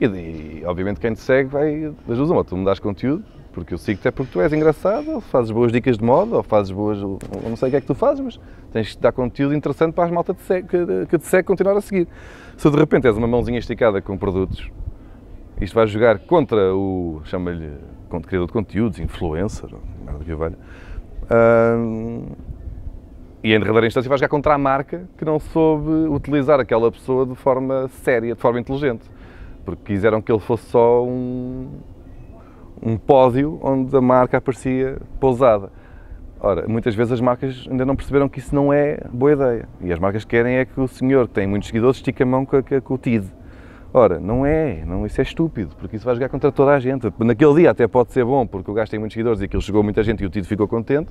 E, 0.00 0.64
obviamente 0.66 0.98
quem 0.98 1.12
te 1.12 1.20
segue 1.20 1.48
vai 1.48 1.92
das 2.06 2.16
duas 2.16 2.30
uma, 2.30 2.44
tu 2.44 2.56
me 2.56 2.64
dás 2.64 2.80
conteúdo, 2.80 3.24
porque 3.52 3.72
eu 3.72 3.78
sigo-te 3.78 4.08
é 4.08 4.10
porque 4.10 4.32
tu 4.32 4.40
és 4.40 4.52
engraçado, 4.52 5.10
ou 5.12 5.20
fazes 5.20 5.52
boas 5.52 5.70
dicas 5.70 5.96
de 5.96 6.04
moda, 6.04 6.36
ou 6.36 6.42
fazes 6.42 6.72
boas. 6.72 6.98
Eu 6.98 7.18
não 7.48 7.56
sei 7.56 7.68
o 7.68 7.70
que 7.70 7.76
é 7.76 7.80
que 7.80 7.86
tu 7.86 7.94
fazes, 7.94 8.20
mas 8.20 8.40
tens 8.72 8.96
que 8.96 9.00
dar 9.00 9.12
conteúdo 9.12 9.54
interessante 9.54 9.92
para 9.92 10.04
as 10.04 10.10
malta 10.10 10.34
que, 10.34 11.06
que 11.06 11.18
te 11.18 11.26
segue 11.26 11.44
continuar 11.44 11.76
a 11.76 11.80
seguir. 11.80 12.08
Se 12.56 12.68
de 12.68 12.76
repente 12.76 13.06
és 13.06 13.16
uma 13.16 13.28
mãozinha 13.28 13.60
esticada 13.60 14.02
com 14.02 14.18
produtos, 14.18 14.68
isto 15.60 15.74
vai 15.74 15.86
jogar 15.86 16.18
contra 16.20 16.74
o. 16.74 17.20
chama-lhe 17.24 17.72
criador 18.22 18.46
de 18.46 18.52
conteúdos, 18.52 18.98
influencer, 18.98 19.68
nada 20.04 20.24
que 20.24 20.34
velho. 20.34 20.56
e 23.42 23.54
em 23.54 23.58
derradeira 23.58 23.86
instância 23.86 24.08
vai 24.08 24.16
jogar 24.16 24.28
contra 24.28 24.54
a 24.54 24.58
marca 24.58 25.08
que 25.18 25.24
não 25.24 25.38
soube 25.38 25.90
utilizar 26.08 26.58
aquela 26.58 26.90
pessoa 26.90 27.26
de 27.26 27.34
forma 27.34 27.88
séria, 27.88 28.34
de 28.34 28.40
forma 28.40 28.60
inteligente. 28.60 29.04
Porque 29.64 29.92
quiseram 29.92 30.22
que 30.22 30.32
ele 30.32 30.40
fosse 30.40 30.64
só 30.70 31.04
um, 31.04 31.68
um 32.82 32.96
pódio 32.96 33.58
onde 33.62 33.94
a 33.94 34.00
marca 34.00 34.38
aparecia 34.38 34.98
pousada. 35.20 35.70
Ora, 36.40 36.66
muitas 36.68 36.94
vezes 36.94 37.12
as 37.12 37.20
marcas 37.20 37.66
ainda 37.68 37.84
não 37.84 37.96
perceberam 37.96 38.28
que 38.28 38.38
isso 38.38 38.54
não 38.54 38.72
é 38.72 39.00
boa 39.12 39.32
ideia. 39.32 39.68
E 39.82 39.92
as 39.92 39.98
marcas 39.98 40.24
querem 40.24 40.56
é 40.56 40.64
que 40.64 40.80
o 40.80 40.86
senhor, 40.86 41.26
que 41.26 41.34
tem 41.34 41.46
muitos 41.46 41.68
seguidores, 41.68 41.96
estique 41.96 42.22
a 42.22 42.26
mão 42.26 42.46
com, 42.46 42.62
com, 42.62 42.80
com 42.80 42.94
o 42.94 42.98
TID 42.98 43.26
Ora, 43.92 44.20
não 44.20 44.44
é, 44.44 44.84
não, 44.84 45.06
isso 45.06 45.20
é 45.20 45.24
estúpido, 45.24 45.74
porque 45.78 45.96
isso 45.96 46.04
vai 46.04 46.14
jogar 46.14 46.28
contra 46.28 46.52
toda 46.52 46.72
a 46.72 46.80
gente. 46.80 47.10
Naquele 47.18 47.54
dia 47.54 47.70
até 47.70 47.86
pode 47.88 48.12
ser 48.12 48.24
bom, 48.24 48.46
porque 48.46 48.70
o 48.70 48.74
gajo 48.74 48.90
tem 48.90 49.00
muitos 49.00 49.14
seguidores 49.14 49.40
e 49.40 49.46
aquilo 49.46 49.62
chegou 49.62 49.82
muita 49.82 50.02
gente 50.02 50.22
e 50.22 50.26
o 50.26 50.30
Tito 50.30 50.46
ficou 50.46 50.68
contente, 50.68 51.10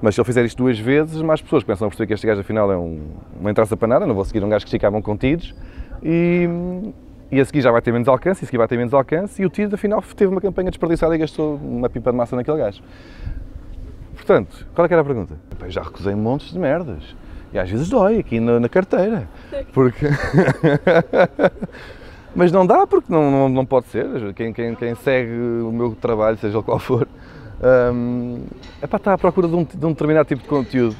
mas 0.00 0.14
se 0.14 0.20
ele 0.20 0.26
fizer 0.26 0.44
isto 0.44 0.58
duas 0.58 0.78
vezes, 0.78 1.22
mais 1.22 1.40
pessoas 1.40 1.64
começam 1.64 1.86
a 1.86 1.88
perceber 1.88 2.08
que 2.08 2.14
este 2.14 2.26
gajo 2.26 2.40
afinal 2.40 2.70
é 2.70 2.76
um, 2.76 3.00
uma 3.40 3.50
entraça 3.50 3.76
para 3.76 3.88
nada, 3.88 4.06
não 4.06 4.14
vou 4.14 4.24
seguir 4.24 4.44
um 4.44 4.48
gajo 4.48 4.64
que 4.64 4.70
ficavam 4.70 5.00
contidos, 5.00 5.54
e, 6.02 6.48
e 7.30 7.40
a 7.40 7.44
seguir 7.46 7.62
já 7.62 7.70
vai 7.70 7.80
ter 7.80 7.92
menos 7.92 8.08
alcance, 8.08 8.42
e 8.42 8.44
a 8.44 8.46
seguir 8.46 8.58
vai 8.58 8.68
ter 8.68 8.76
menos 8.76 8.92
alcance, 8.92 9.40
e 9.40 9.46
o 9.46 9.48
Tito 9.48 9.74
afinal 9.74 10.02
teve 10.14 10.30
uma 10.30 10.40
campanha 10.40 10.70
desperdiçada 10.70 11.14
e 11.14 11.18
gastou 11.18 11.56
uma 11.56 11.88
pipa 11.88 12.10
de 12.10 12.16
massa 12.18 12.36
naquele 12.36 12.58
gajo. 12.58 12.82
Portanto, 14.14 14.66
qual 14.74 14.84
é 14.84 14.88
que 14.88 14.94
era 14.94 15.00
a 15.00 15.04
pergunta? 15.04 15.34
Eu 15.60 15.70
já 15.70 15.82
recusei 15.82 16.14
montes 16.14 16.52
de 16.52 16.58
merdas. 16.58 17.16
E 17.52 17.58
às 17.58 17.68
vezes 17.70 17.88
dói 17.88 18.18
aqui 18.18 18.38
na, 18.40 18.60
na 18.60 18.68
carteira. 18.68 19.28
Porque. 19.72 20.06
Mas 22.34 22.50
não 22.50 22.66
dá 22.66 22.86
porque 22.86 23.12
não, 23.12 23.30
não, 23.30 23.48
não 23.48 23.66
pode 23.66 23.88
ser. 23.88 24.32
Quem, 24.34 24.52
quem, 24.52 24.74
quem, 24.74 24.94
segue 24.94 25.30
o 25.30 25.70
meu 25.70 25.94
trabalho, 25.94 26.36
seja 26.38 26.56
ele 26.56 26.64
qual 26.64 26.78
for, 26.78 27.06
um, 27.92 28.44
para 28.80 28.96
estar 28.96 29.12
à 29.12 29.18
procura 29.18 29.46
de 29.46 29.54
um, 29.54 29.64
de 29.64 29.86
um 29.86 29.90
determinado 29.90 30.26
tipo 30.26 30.42
de 30.42 30.48
conteúdo. 30.48 30.96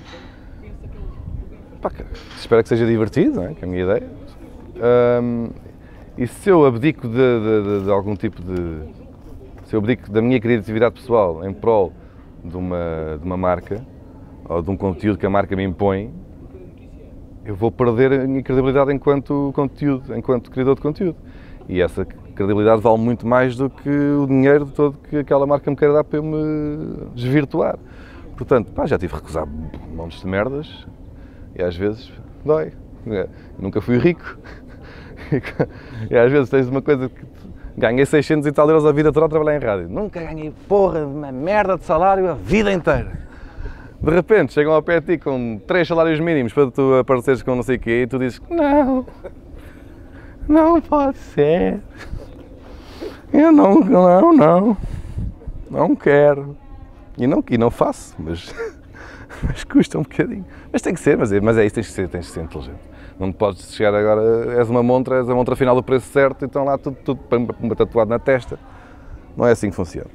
Epá, 1.76 1.90
espero 2.36 2.62
que 2.62 2.68
seja 2.68 2.86
divertido, 2.86 3.36
não 3.36 3.44
é? 3.44 3.54
que 3.54 3.64
é 3.64 3.68
a 3.68 3.70
minha 3.70 3.82
ideia. 3.82 4.10
Um, 5.22 5.48
e 6.16 6.26
se 6.26 6.50
eu 6.50 6.66
abdico 6.66 7.08
de, 7.08 7.14
de, 7.14 7.84
de, 7.84 7.90
algum 7.90 8.14
tipo 8.14 8.42
de. 8.42 8.82
Se 9.64 9.74
eu 9.74 9.80
abdico 9.80 10.10
da 10.10 10.20
minha 10.20 10.38
criatividade 10.38 10.94
pessoal 10.94 11.44
em 11.46 11.54
prol 11.54 11.92
de 12.44 12.56
uma, 12.56 13.18
de 13.18 13.24
uma 13.24 13.36
marca 13.36 13.84
ou 14.46 14.60
de 14.60 14.70
um 14.70 14.76
conteúdo 14.76 15.18
que 15.18 15.24
a 15.24 15.30
marca 15.30 15.56
me 15.56 15.64
impõe, 15.64 16.12
eu 17.44 17.56
vou 17.56 17.70
perder 17.70 18.12
a 18.12 18.26
minha 18.26 18.42
credibilidade 18.42 18.92
enquanto 18.92 19.50
conteúdo, 19.54 20.14
enquanto 20.16 20.50
criador 20.50 20.76
de 20.76 20.80
conteúdo. 20.80 21.16
E 21.68 21.80
essa 21.80 22.04
credibilidade 22.04 22.80
vale 22.80 22.98
muito 22.98 23.26
mais 23.26 23.56
do 23.56 23.68
que 23.68 23.88
o 23.88 24.26
dinheiro 24.26 24.66
todo 24.66 24.96
que 25.08 25.18
aquela 25.18 25.46
marca 25.46 25.70
me 25.70 25.76
quer 25.76 25.92
dar 25.92 26.04
para 26.04 26.18
eu 26.18 26.22
me 26.22 27.08
desvirtuar. 27.14 27.78
Portanto, 28.36 28.72
pá, 28.72 28.86
já 28.86 28.98
tive 28.98 29.12
que 29.12 29.18
recusar 29.18 29.46
montes 29.94 30.20
de 30.20 30.26
merdas 30.26 30.86
e 31.54 31.62
às 31.62 31.76
vezes 31.76 32.12
dói. 32.44 32.72
Eu 33.06 33.28
nunca 33.58 33.80
fui 33.80 33.98
rico. 33.98 34.38
E 36.10 36.16
às 36.16 36.30
vezes 36.30 36.50
tens 36.50 36.68
uma 36.68 36.82
coisa 36.82 37.08
que 37.08 37.24
ganhei 37.74 38.04
600 38.04 38.46
e 38.46 38.52
tal 38.52 38.68
euros 38.68 38.84
a 38.84 38.92
vida 38.92 39.10
toda 39.10 39.24
a 39.24 39.28
trabalhar 39.30 39.56
em 39.56 39.64
rádio. 39.64 39.88
Nunca 39.88 40.20
ganhei 40.20 40.52
porra, 40.68 41.06
uma 41.06 41.32
merda 41.32 41.78
de 41.78 41.84
salário 41.84 42.28
a 42.28 42.34
vida 42.34 42.70
inteira 42.70 43.21
de 44.02 44.10
repente 44.10 44.52
chegam 44.52 44.72
ao 44.72 44.82
pé 44.82 45.00
de 45.00 45.16
ti 45.16 45.22
com 45.22 45.60
três 45.64 45.86
salários 45.86 46.18
mínimos 46.18 46.52
para 46.52 46.68
tu 46.70 46.94
apareceres 46.96 47.40
com 47.40 47.54
não 47.54 47.62
sei 47.62 47.76
o 47.76 47.78
quê 47.78 48.02
e 48.02 48.06
tu 48.06 48.18
dizes 48.18 48.42
não, 48.50 49.06
não 50.48 50.80
pode 50.80 51.18
ser. 51.18 51.80
Eu 53.32 53.52
não, 53.52 53.78
não, 53.78 54.32
não, 54.32 54.76
não 55.70 55.94
quero. 55.94 56.56
E 57.16 57.28
não, 57.28 57.44
e 57.48 57.56
não 57.56 57.70
faço, 57.70 58.16
mas, 58.18 58.52
mas 59.46 59.62
custa 59.62 59.98
um 59.98 60.02
bocadinho. 60.02 60.44
Mas 60.72 60.82
tem 60.82 60.94
que 60.94 61.00
ser, 61.00 61.16
mas 61.16 61.32
é, 61.32 61.40
mas 61.40 61.56
é 61.56 61.64
isso, 61.64 61.76
tens 61.76 61.86
que 61.86 61.92
ser, 61.92 62.08
tens 62.08 62.26
que 62.26 62.32
ser 62.32 62.42
inteligente. 62.42 62.80
Não 63.20 63.30
podes 63.30 63.72
chegar 63.72 63.94
agora, 63.94 64.58
és 64.58 64.68
uma 64.68 64.82
montra, 64.82 65.18
és 65.18 65.28
a 65.28 65.34
montra 65.34 65.54
final 65.54 65.76
do 65.76 65.82
preço 65.82 66.08
certo, 66.08 66.44
então 66.44 66.64
lá 66.64 66.76
tudo, 66.76 66.96
tudo 67.04 67.20
uma 67.60 67.76
tatuado 67.76 68.10
na 68.10 68.18
testa. 68.18 68.58
Não 69.36 69.46
é 69.46 69.52
assim 69.52 69.70
que 69.70 69.76
funciona. 69.76 70.10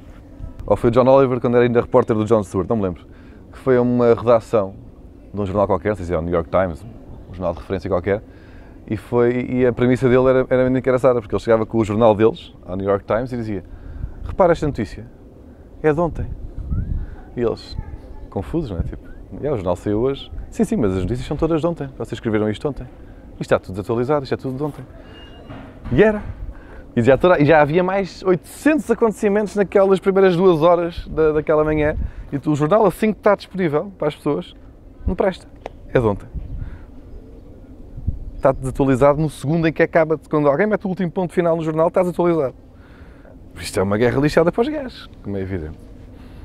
Ou 0.66 0.76
foi 0.76 0.90
o 0.90 0.92
John 0.92 1.08
Oliver 1.08 1.40
quando 1.40 1.54
era 1.56 1.64
ainda 1.64 1.80
repórter 1.80 2.14
do 2.14 2.26
John 2.26 2.42
Stewart, 2.42 2.68
não 2.68 2.76
me 2.76 2.82
lembro 2.82 3.17
que 3.52 3.58
foi 3.58 3.76
a 3.76 3.82
uma 3.82 4.14
redação 4.14 4.74
de 5.32 5.40
um 5.40 5.46
jornal 5.46 5.66
qualquer, 5.66 5.90
não 5.90 5.96
sei 5.96 6.06
se 6.06 6.14
é 6.14 6.18
o 6.18 6.22
New 6.22 6.32
York 6.32 6.50
Times, 6.50 6.84
um 7.30 7.34
jornal 7.34 7.52
de 7.52 7.60
referência 7.60 7.88
qualquer, 7.90 8.22
e, 8.90 8.96
foi, 8.96 9.46
e 9.50 9.66
a 9.66 9.72
premissa 9.72 10.08
dele 10.08 10.28
era, 10.28 10.46
era 10.48 10.62
muito 10.64 10.78
engraçada, 10.78 11.20
porque 11.20 11.34
ele 11.34 11.42
chegava 11.42 11.66
com 11.66 11.78
o 11.78 11.84
jornal 11.84 12.14
deles, 12.14 12.54
ao 12.66 12.76
New 12.76 12.88
York 12.88 13.04
Times, 13.04 13.32
e 13.32 13.36
dizia: 13.36 13.64
Repara 14.24 14.52
esta 14.52 14.66
notícia, 14.66 15.06
é 15.82 15.92
de 15.92 16.00
ontem. 16.00 16.26
E 17.36 17.40
eles, 17.40 17.76
confusos, 18.30 18.70
não 18.70 18.78
é? 18.78 18.82
Tipo, 18.82 19.08
é, 19.42 19.52
o 19.52 19.56
jornal 19.56 19.76
saiu 19.76 20.00
hoje. 20.00 20.30
Sim, 20.50 20.64
sim, 20.64 20.76
mas 20.76 20.92
as 20.92 21.02
notícias 21.02 21.26
são 21.26 21.36
todas 21.36 21.60
de 21.60 21.66
ontem. 21.66 21.88
Vocês 21.98 22.12
escreveram 22.12 22.48
isto 22.48 22.66
ontem. 22.66 22.86
Isto 23.32 23.42
está 23.42 23.58
tudo 23.58 23.72
desatualizado, 23.72 24.24
isto 24.24 24.34
é 24.34 24.36
tudo 24.36 24.56
de 24.56 24.62
ontem. 24.62 24.84
E 25.92 26.02
era. 26.02 26.22
E 26.96 27.02
já, 27.02 27.16
toda, 27.16 27.44
já 27.44 27.60
havia 27.60 27.82
mais 27.82 28.22
800 28.22 28.90
acontecimentos 28.90 29.54
naquelas 29.54 30.00
primeiras 30.00 30.36
duas 30.36 30.62
horas 30.62 31.06
da, 31.08 31.32
daquela 31.32 31.62
manhã. 31.62 31.96
E 32.32 32.48
o 32.48 32.54
jornal, 32.54 32.84
assim 32.86 33.12
que 33.12 33.18
está 33.20 33.34
disponível 33.34 33.92
para 33.98 34.08
as 34.08 34.16
pessoas, 34.16 34.54
não 35.06 35.14
presta. 35.14 35.46
É 35.92 35.98
de 35.98 36.06
ontem. 36.06 36.26
Está 38.34 38.52
desatualizado 38.52 39.20
no 39.20 39.30
segundo 39.30 39.66
em 39.66 39.72
que 39.72 39.82
acaba. 39.82 40.18
Quando 40.30 40.48
alguém 40.48 40.66
mete 40.66 40.84
o 40.84 40.88
último 40.88 41.10
ponto 41.10 41.32
final 41.32 41.56
no 41.56 41.62
jornal, 41.62 41.88
está 41.88 42.00
desatualizado. 42.00 42.54
Isto 43.56 43.80
é 43.80 43.82
uma 43.82 43.98
guerra 43.98 44.20
lixada 44.20 44.52
para 44.52 44.60
os 44.62 44.68
gajos, 44.68 45.10
como 45.22 45.36
é 45.36 45.40
evidente. 45.40 45.78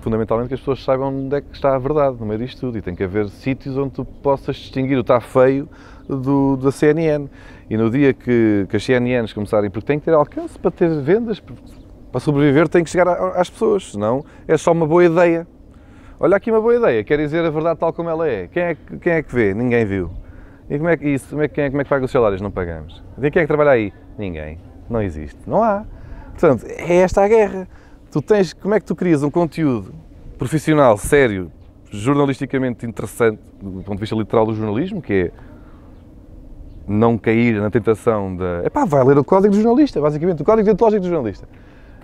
Fundamentalmente 0.01 0.49
que 0.49 0.55
as 0.55 0.59
pessoas 0.59 0.83
saibam 0.83 1.15
onde 1.15 1.35
é 1.35 1.41
que 1.41 1.53
está 1.53 1.75
a 1.75 1.79
verdade 1.79 2.17
no 2.19 2.25
meio 2.25 2.39
disto 2.39 2.59
tudo. 2.59 2.77
E 2.77 2.81
tem 2.81 2.95
que 2.95 3.03
haver 3.03 3.29
sítios 3.29 3.77
onde 3.77 3.91
tu 3.91 4.03
possas 4.03 4.55
distinguir 4.55 4.97
o 4.97 5.01
está 5.01 5.19
feio 5.21 5.69
do, 6.07 6.57
da 6.57 6.71
CNN. 6.71 7.27
E 7.69 7.77
no 7.77 7.89
dia 7.89 8.13
que, 8.13 8.65
que 8.69 8.75
as 8.75 8.83
CNNs 8.83 9.33
começarem, 9.33 9.69
porque 9.69 9.87
tem 9.87 9.99
que 9.99 10.05
ter 10.05 10.13
alcance 10.13 10.57
para 10.59 10.71
ter 10.71 10.89
vendas, 11.01 11.41
para 12.11 12.19
sobreviver 12.19 12.67
tem 12.67 12.83
que 12.83 12.89
chegar 12.89 13.07
às 13.07 13.49
pessoas, 13.49 13.91
senão 13.91 14.23
é 14.47 14.57
só 14.57 14.71
uma 14.71 14.85
boa 14.85 15.05
ideia. 15.05 15.47
Olha 16.19 16.37
aqui 16.37 16.51
uma 16.51 16.61
boa 16.61 16.75
ideia, 16.75 17.03
quer 17.03 17.17
dizer 17.17 17.43
a 17.43 17.49
verdade 17.49 17.79
tal 17.79 17.91
como 17.91 18.09
ela 18.09 18.27
é. 18.27 18.47
Quem 18.47 18.63
é, 18.63 18.77
quem 19.01 19.13
é 19.13 19.23
que 19.23 19.33
vê? 19.33 19.53
Ninguém 19.53 19.85
viu. 19.85 20.11
E 20.69 20.77
como 20.77 20.89
é 20.89 20.95
que 20.95 21.07
isso? 21.07 21.29
Como 21.29 21.41
é, 21.41 21.47
quem 21.47 21.65
é, 21.65 21.69
como 21.69 21.81
é 21.81 21.83
que 21.83 21.89
paga 21.89 22.05
os 22.05 22.11
salários? 22.11 22.41
Não 22.41 22.51
pagamos. 22.51 23.03
E 23.17 23.31
quem 23.31 23.41
é 23.41 23.43
que 23.43 23.47
trabalha 23.47 23.71
aí? 23.71 23.91
Ninguém. 24.17 24.59
Não 24.89 25.01
existe. 25.01 25.39
Não 25.45 25.63
há. 25.63 25.85
Portanto, 26.31 26.65
é 26.67 26.95
esta 26.97 27.23
a 27.23 27.27
guerra. 27.27 27.67
Tu 28.11 28.21
tens, 28.21 28.53
como 28.53 28.73
é 28.73 28.79
que 28.79 28.85
tu 28.85 28.95
crias 28.95 29.23
um 29.23 29.29
conteúdo 29.29 29.93
profissional, 30.37 30.97
sério, 30.97 31.51
jornalisticamente 31.89 32.85
interessante, 32.85 33.39
do 33.61 33.83
ponto 33.83 33.95
de 33.95 33.99
vista 34.01 34.15
literal 34.15 34.45
do 34.45 34.53
jornalismo, 34.53 35.01
que 35.01 35.13
é 35.13 35.31
não 36.87 37.17
cair 37.17 37.59
na 37.61 37.69
tentação 37.69 38.35
de. 38.35 38.65
Epá, 38.65 38.85
vai 38.85 39.03
ler 39.03 39.17
o 39.17 39.23
código 39.23 39.53
do 39.53 39.61
jornalista, 39.61 40.01
basicamente, 40.01 40.41
o 40.41 40.45
código 40.45 40.65
deontológico 40.65 41.01
do 41.01 41.09
jornalista. 41.09 41.47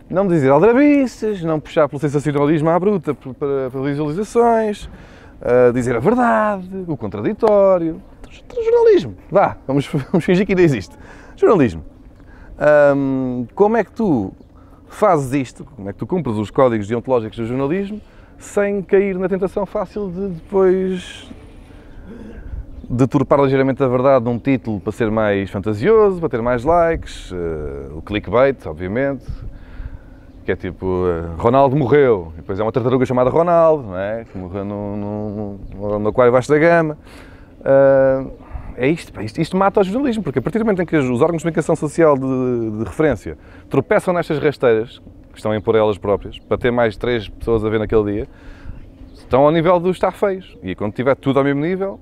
Não 0.09 0.27
dizer 0.27 0.49
aldrabices, 0.49 1.43
não 1.43 1.59
puxar 1.59 1.87
pelo 1.87 1.99
sensacionalismo 1.99 2.69
à 2.69 2.79
bruta 2.79 3.13
para, 3.13 3.69
para 3.69 3.81
visualizações, 3.81 4.85
uh, 4.85 5.71
dizer 5.73 5.95
a 5.95 5.99
verdade, 5.99 6.85
o 6.87 6.97
contraditório. 6.97 8.01
Jornalismo, 8.63 9.15
vá, 9.29 9.57
vamos, 9.67 9.87
vamos 10.11 10.25
fingir 10.25 10.45
que 10.45 10.53
ainda 10.53 10.61
existe. 10.61 10.97
Jornalismo. 11.35 11.83
Um, 12.95 13.47
como 13.55 13.77
é 13.77 13.83
que 13.83 13.91
tu 13.91 14.33
fazes 14.87 15.31
isto? 15.33 15.63
Como 15.75 15.89
é 15.89 15.93
que 15.93 15.99
tu 15.99 16.07
cumpres 16.07 16.35
os 16.35 16.51
códigos 16.51 16.87
deontológicos 16.87 17.37
do 17.37 17.45
jornalismo 17.45 18.01
sem 18.37 18.81
cair 18.81 19.17
na 19.17 19.27
tentação 19.29 19.65
fácil 19.65 20.09
de 20.09 20.29
depois 20.29 21.29
deturpar 22.89 23.39
ligeiramente 23.41 23.83
a 23.83 23.87
verdade 23.87 24.25
num 24.25 24.39
título 24.39 24.79
para 24.79 24.91
ser 24.91 25.11
mais 25.11 25.49
fantasioso, 25.51 26.19
para 26.19 26.29
ter 26.29 26.41
mais 26.41 26.63
likes, 26.63 27.31
uh, 27.31 27.95
o 27.95 28.01
clickbait, 28.01 28.65
obviamente, 28.65 29.25
que 30.43 30.51
é 30.51 30.55
tipo 30.55 30.85
uh, 30.85 31.35
Ronaldo 31.37 31.75
morreu, 31.75 32.31
e 32.33 32.37
depois 32.37 32.59
é 32.59 32.63
uma 32.63 32.71
tartaruga 32.71 33.05
chamada 33.05 33.29
Ronaldo, 33.29 33.95
é? 33.95 34.25
que 34.25 34.35
morreu 34.35 34.65
no, 34.65 36.07
aquário 36.07 36.31
baixo 36.31 36.49
da 36.49 36.57
gama. 36.57 36.97
Uh, 37.59 38.31
é 38.75 38.87
isto, 38.87 39.21
isto, 39.21 39.39
isto, 39.39 39.57
mata 39.57 39.81
o 39.81 39.83
jornalismo, 39.83 40.23
porque 40.23 40.39
a 40.39 40.41
partir 40.41 40.57
do 40.57 40.65
momento 40.65 40.81
em 40.81 40.85
que 40.85 40.95
os 40.95 41.21
órgãos 41.21 41.41
de 41.41 41.43
comunicação 41.43 41.75
social 41.75 42.17
de, 42.17 42.77
de 42.77 42.83
referência 42.85 43.37
tropeçam 43.69 44.13
nestas 44.13 44.39
rasteiras, 44.39 44.99
que 45.31 45.37
estão 45.37 45.51
a 45.51 45.57
impor 45.57 45.75
elas 45.75 45.97
próprias, 45.97 46.39
para 46.39 46.57
ter 46.57 46.71
mais 46.71 46.97
três 46.97 47.27
pessoas 47.27 47.63
a 47.63 47.69
ver 47.69 47.77
naquele 47.77 48.03
dia, 48.13 48.27
estão 49.13 49.41
ao 49.41 49.51
nível 49.51 49.79
dos 49.79 49.97
estar 49.97 50.11
feios. 50.13 50.57
E 50.63 50.73
quando 50.73 50.93
tiver 50.93 51.15
tudo 51.15 51.37
ao 51.39 51.45
mesmo 51.45 51.61
nível, 51.61 51.99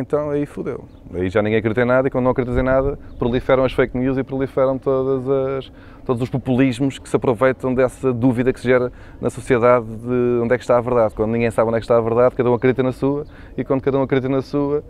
então 0.00 0.30
aí 0.30 0.46
fodeu. 0.46 0.84
Aí 1.12 1.28
já 1.28 1.42
ninguém 1.42 1.58
acredita 1.58 1.82
em 1.82 1.84
nada 1.84 2.08
e 2.08 2.10
quando 2.10 2.24
não 2.24 2.32
acredita 2.32 2.58
em 2.58 2.62
nada, 2.62 2.98
proliferam 3.18 3.64
as 3.64 3.72
fake 3.72 3.96
news 3.96 4.18
e 4.18 4.22
proliferam 4.22 4.78
todas 4.78 5.28
as, 5.28 5.72
todos 6.04 6.22
os 6.22 6.28
populismos 6.28 6.98
que 6.98 7.08
se 7.08 7.16
aproveitam 7.16 7.74
dessa 7.74 8.12
dúvida 8.12 8.52
que 8.52 8.60
se 8.60 8.66
gera 8.66 8.90
na 9.20 9.30
sociedade 9.30 9.86
de 9.86 10.40
onde 10.42 10.54
é 10.54 10.56
que 10.56 10.64
está 10.64 10.78
a 10.78 10.80
verdade. 10.80 11.14
Quando 11.14 11.30
ninguém 11.32 11.50
sabe 11.50 11.68
onde 11.68 11.76
é 11.76 11.80
que 11.80 11.84
está 11.84 11.96
a 11.96 12.00
verdade, 12.00 12.34
cada 12.34 12.50
um 12.50 12.54
acredita 12.54 12.82
na 12.82 12.92
sua 12.92 13.24
e 13.56 13.64
quando 13.64 13.82
cada 13.82 13.98
um 13.98 14.02
acredita 14.02 14.28
na 14.28 14.42
sua, 14.42 14.82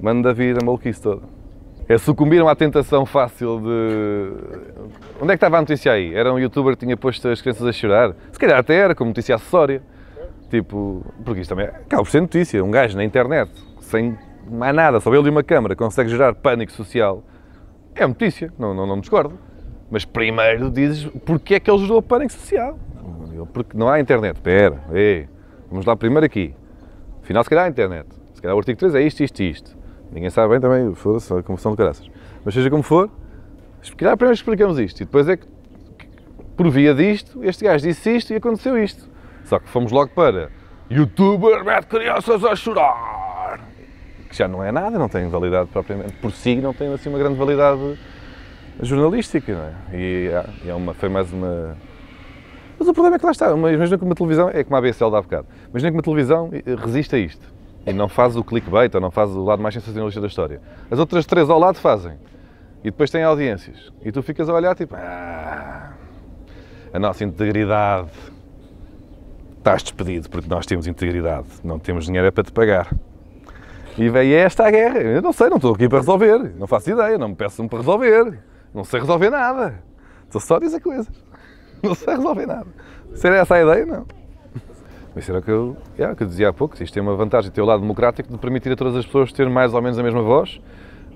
manda 0.00 0.32
vir 0.32 0.56
a 0.60 0.64
maluquice 0.64 1.00
toda. 1.00 1.22
É 1.86 1.98
sucumbiram 1.98 2.48
à 2.48 2.54
tentação 2.54 3.04
fácil 3.04 3.60
de. 3.60 4.32
Onde 5.20 5.26
é 5.26 5.28
que 5.28 5.34
estava 5.34 5.58
a 5.58 5.60
notícia 5.60 5.92
aí? 5.92 6.14
Era 6.14 6.32
um 6.32 6.38
youtuber 6.38 6.74
que 6.76 6.84
tinha 6.84 6.96
posto 6.96 7.28
as 7.28 7.42
crianças 7.42 7.66
a 7.66 7.72
chorar? 7.72 8.14
Se 8.32 8.38
calhar 8.38 8.58
até 8.58 8.74
era 8.74 8.94
como 8.94 9.08
notícia 9.08 9.34
acessória. 9.34 9.82
Tipo, 10.54 11.04
porque 11.24 11.40
isto 11.40 11.50
também 11.50 11.66
acaba 11.66 12.04
por 12.04 12.08
ser 12.08 12.20
notícia. 12.20 12.62
Um 12.62 12.70
gajo 12.70 12.96
na 12.96 13.02
internet 13.02 13.50
sem 13.80 14.16
mais 14.48 14.72
nada, 14.72 15.00
só 15.00 15.12
ele 15.12 15.26
e 15.26 15.30
uma 15.30 15.42
câmara 15.42 15.74
consegue 15.74 16.08
gerar 16.08 16.32
pânico 16.32 16.70
social, 16.70 17.24
é 17.92 18.06
notícia, 18.06 18.52
não, 18.56 18.72
não, 18.72 18.86
não 18.86 19.00
discordo. 19.00 19.36
Mas 19.90 20.04
primeiro 20.04 20.70
dizes 20.70 21.10
porque 21.26 21.56
é 21.56 21.60
que 21.60 21.68
ele 21.68 21.78
gerou 21.78 22.00
pânico 22.00 22.32
social. 22.32 22.78
Porque 23.52 23.76
não 23.76 23.88
há 23.88 23.98
internet. 23.98 24.36
Espera, 24.36 24.80
vamos 25.68 25.84
lá 25.84 25.96
primeiro 25.96 26.24
aqui. 26.24 26.54
Afinal, 27.20 27.42
se 27.42 27.50
calhar 27.50 27.64
há 27.64 27.68
internet. 27.68 28.06
Se 28.34 28.40
calhar 28.40 28.54
o 28.54 28.58
artigo 28.60 28.78
3 28.78 28.94
é 28.94 29.02
isto, 29.02 29.24
isto 29.24 29.42
e 29.42 29.50
isto. 29.50 29.76
Ninguém 30.12 30.30
sabe 30.30 30.50
bem 30.50 30.60
também, 30.60 30.94
foda-se, 30.94 31.34
a 31.34 31.42
confusão 31.42 31.72
de 31.72 31.78
caraças. 31.78 32.08
Mas 32.44 32.54
seja 32.54 32.70
como 32.70 32.84
for, 32.84 33.10
Se 33.82 33.92
calhar 33.96 34.16
primeiro 34.16 34.36
explicamos 34.36 34.78
isto 34.78 35.00
e 35.00 35.04
depois 35.04 35.28
é 35.28 35.36
que, 35.36 35.46
por 36.56 36.70
via 36.70 36.94
disto, 36.94 37.42
este 37.42 37.64
gajo 37.64 37.84
disse 37.84 38.14
isto 38.14 38.32
e 38.32 38.36
aconteceu 38.36 38.78
isto. 38.78 39.12
Só 39.44 39.58
que 39.58 39.68
fomos 39.68 39.92
logo 39.92 40.10
para 40.10 40.50
youtuber 40.90 41.64
mete 41.64 41.86
crianças 41.86 42.44
a 42.44 42.54
chorar. 42.56 43.60
Que 44.28 44.36
já 44.36 44.48
não 44.48 44.62
é 44.62 44.72
nada, 44.72 44.98
não 44.98 45.08
tem 45.08 45.28
validade 45.28 45.68
propriamente 45.70 46.14
por 46.14 46.32
si, 46.32 46.56
não 46.56 46.74
tem 46.74 46.92
assim 46.92 47.08
uma 47.08 47.18
grande 47.18 47.36
validade 47.36 47.98
jornalística, 48.80 49.52
é? 49.52 49.96
E 49.96 50.28
é, 50.28 50.70
é 50.70 50.74
uma, 50.74 50.94
foi 50.94 51.08
mais 51.08 51.32
uma. 51.32 51.76
Mas 52.78 52.88
o 52.88 52.92
problema 52.92 53.16
é 53.16 53.18
que 53.18 53.24
lá 53.24 53.30
está, 53.30 53.50
imagina 53.52 53.96
que 53.96 54.04
uma 54.04 54.14
televisão, 54.14 54.50
é 54.50 54.64
como 54.64 54.74
a 54.74 54.78
ABSL 54.80 55.10
dá 55.10 55.22
bocado, 55.22 55.46
imagina 55.70 55.92
que 55.92 55.96
uma 55.96 56.02
televisão 56.02 56.50
resiste 56.82 57.14
a 57.14 57.18
isto 57.18 57.54
e 57.86 57.92
não 57.92 58.08
faz 58.08 58.34
o 58.36 58.42
clickbait 58.42 58.92
ou 58.94 59.00
não 59.00 59.10
faz 59.10 59.30
o 59.30 59.44
lado 59.44 59.62
mais 59.62 59.74
sensacionalista 59.74 60.20
da 60.20 60.26
história. 60.26 60.60
As 60.90 60.98
outras 60.98 61.26
três 61.26 61.48
ao 61.50 61.58
lado 61.58 61.78
fazem. 61.78 62.18
E 62.80 62.90
depois 62.90 63.10
têm 63.10 63.22
audiências. 63.22 63.92
E 64.02 64.10
tu 64.10 64.22
ficas 64.22 64.48
a 64.48 64.54
olhar 64.54 64.74
tipo, 64.74 64.94
ah, 64.96 65.92
a 66.92 66.98
nossa 66.98 67.24
integridade. 67.24 68.10
Estás 69.64 69.82
despedido 69.82 70.28
porque 70.28 70.46
nós 70.46 70.66
temos 70.66 70.86
integridade, 70.86 71.46
não 71.64 71.78
temos 71.78 72.04
dinheiro 72.04 72.28
é 72.28 72.30
para 72.30 72.44
te 72.44 72.52
pagar. 72.52 72.94
E 73.96 74.10
veio 74.10 74.36
esta 74.36 74.66
a 74.66 74.70
guerra. 74.70 74.98
Eu 75.00 75.22
não 75.22 75.32
sei, 75.32 75.48
não 75.48 75.56
estou 75.56 75.72
aqui 75.72 75.88
para 75.88 76.00
resolver. 76.00 76.52
Não 76.58 76.66
faço 76.66 76.90
ideia, 76.90 77.16
não 77.16 77.28
me 77.28 77.34
peçam 77.34 77.66
para 77.66 77.78
resolver. 77.78 78.40
Não 78.74 78.84
sei 78.84 79.00
resolver 79.00 79.30
nada. 79.30 79.82
Estou 80.26 80.38
só 80.38 80.56
a 80.56 80.60
dizer 80.60 80.80
coisas. 80.80 81.10
Não 81.82 81.94
sei 81.94 82.14
resolver 82.14 82.44
nada. 82.44 82.66
Se 83.14 83.26
era 83.26 83.36
essa 83.38 83.54
a 83.54 83.62
ideia, 83.62 83.86
não. 83.86 84.06
Mas 85.14 85.26
era 85.30 85.38
o 85.38 85.42
que 85.42 85.50
eu, 85.50 85.74
yeah, 85.96 86.14
que 86.14 86.24
eu 86.24 86.26
dizia 86.26 86.50
há 86.50 86.52
pouco. 86.52 86.74
Isto 86.82 86.92
tem 86.92 87.02
uma 87.02 87.16
vantagem, 87.16 87.50
tem 87.50 87.64
o 87.64 87.66
lado 87.66 87.80
democrático 87.80 88.30
de 88.30 88.36
permitir 88.36 88.70
a 88.70 88.76
todas 88.76 88.94
as 88.94 89.06
pessoas 89.06 89.32
ter 89.32 89.48
mais 89.48 89.72
ou 89.72 89.80
menos 89.80 89.98
a 89.98 90.02
mesma 90.02 90.20
voz, 90.20 90.60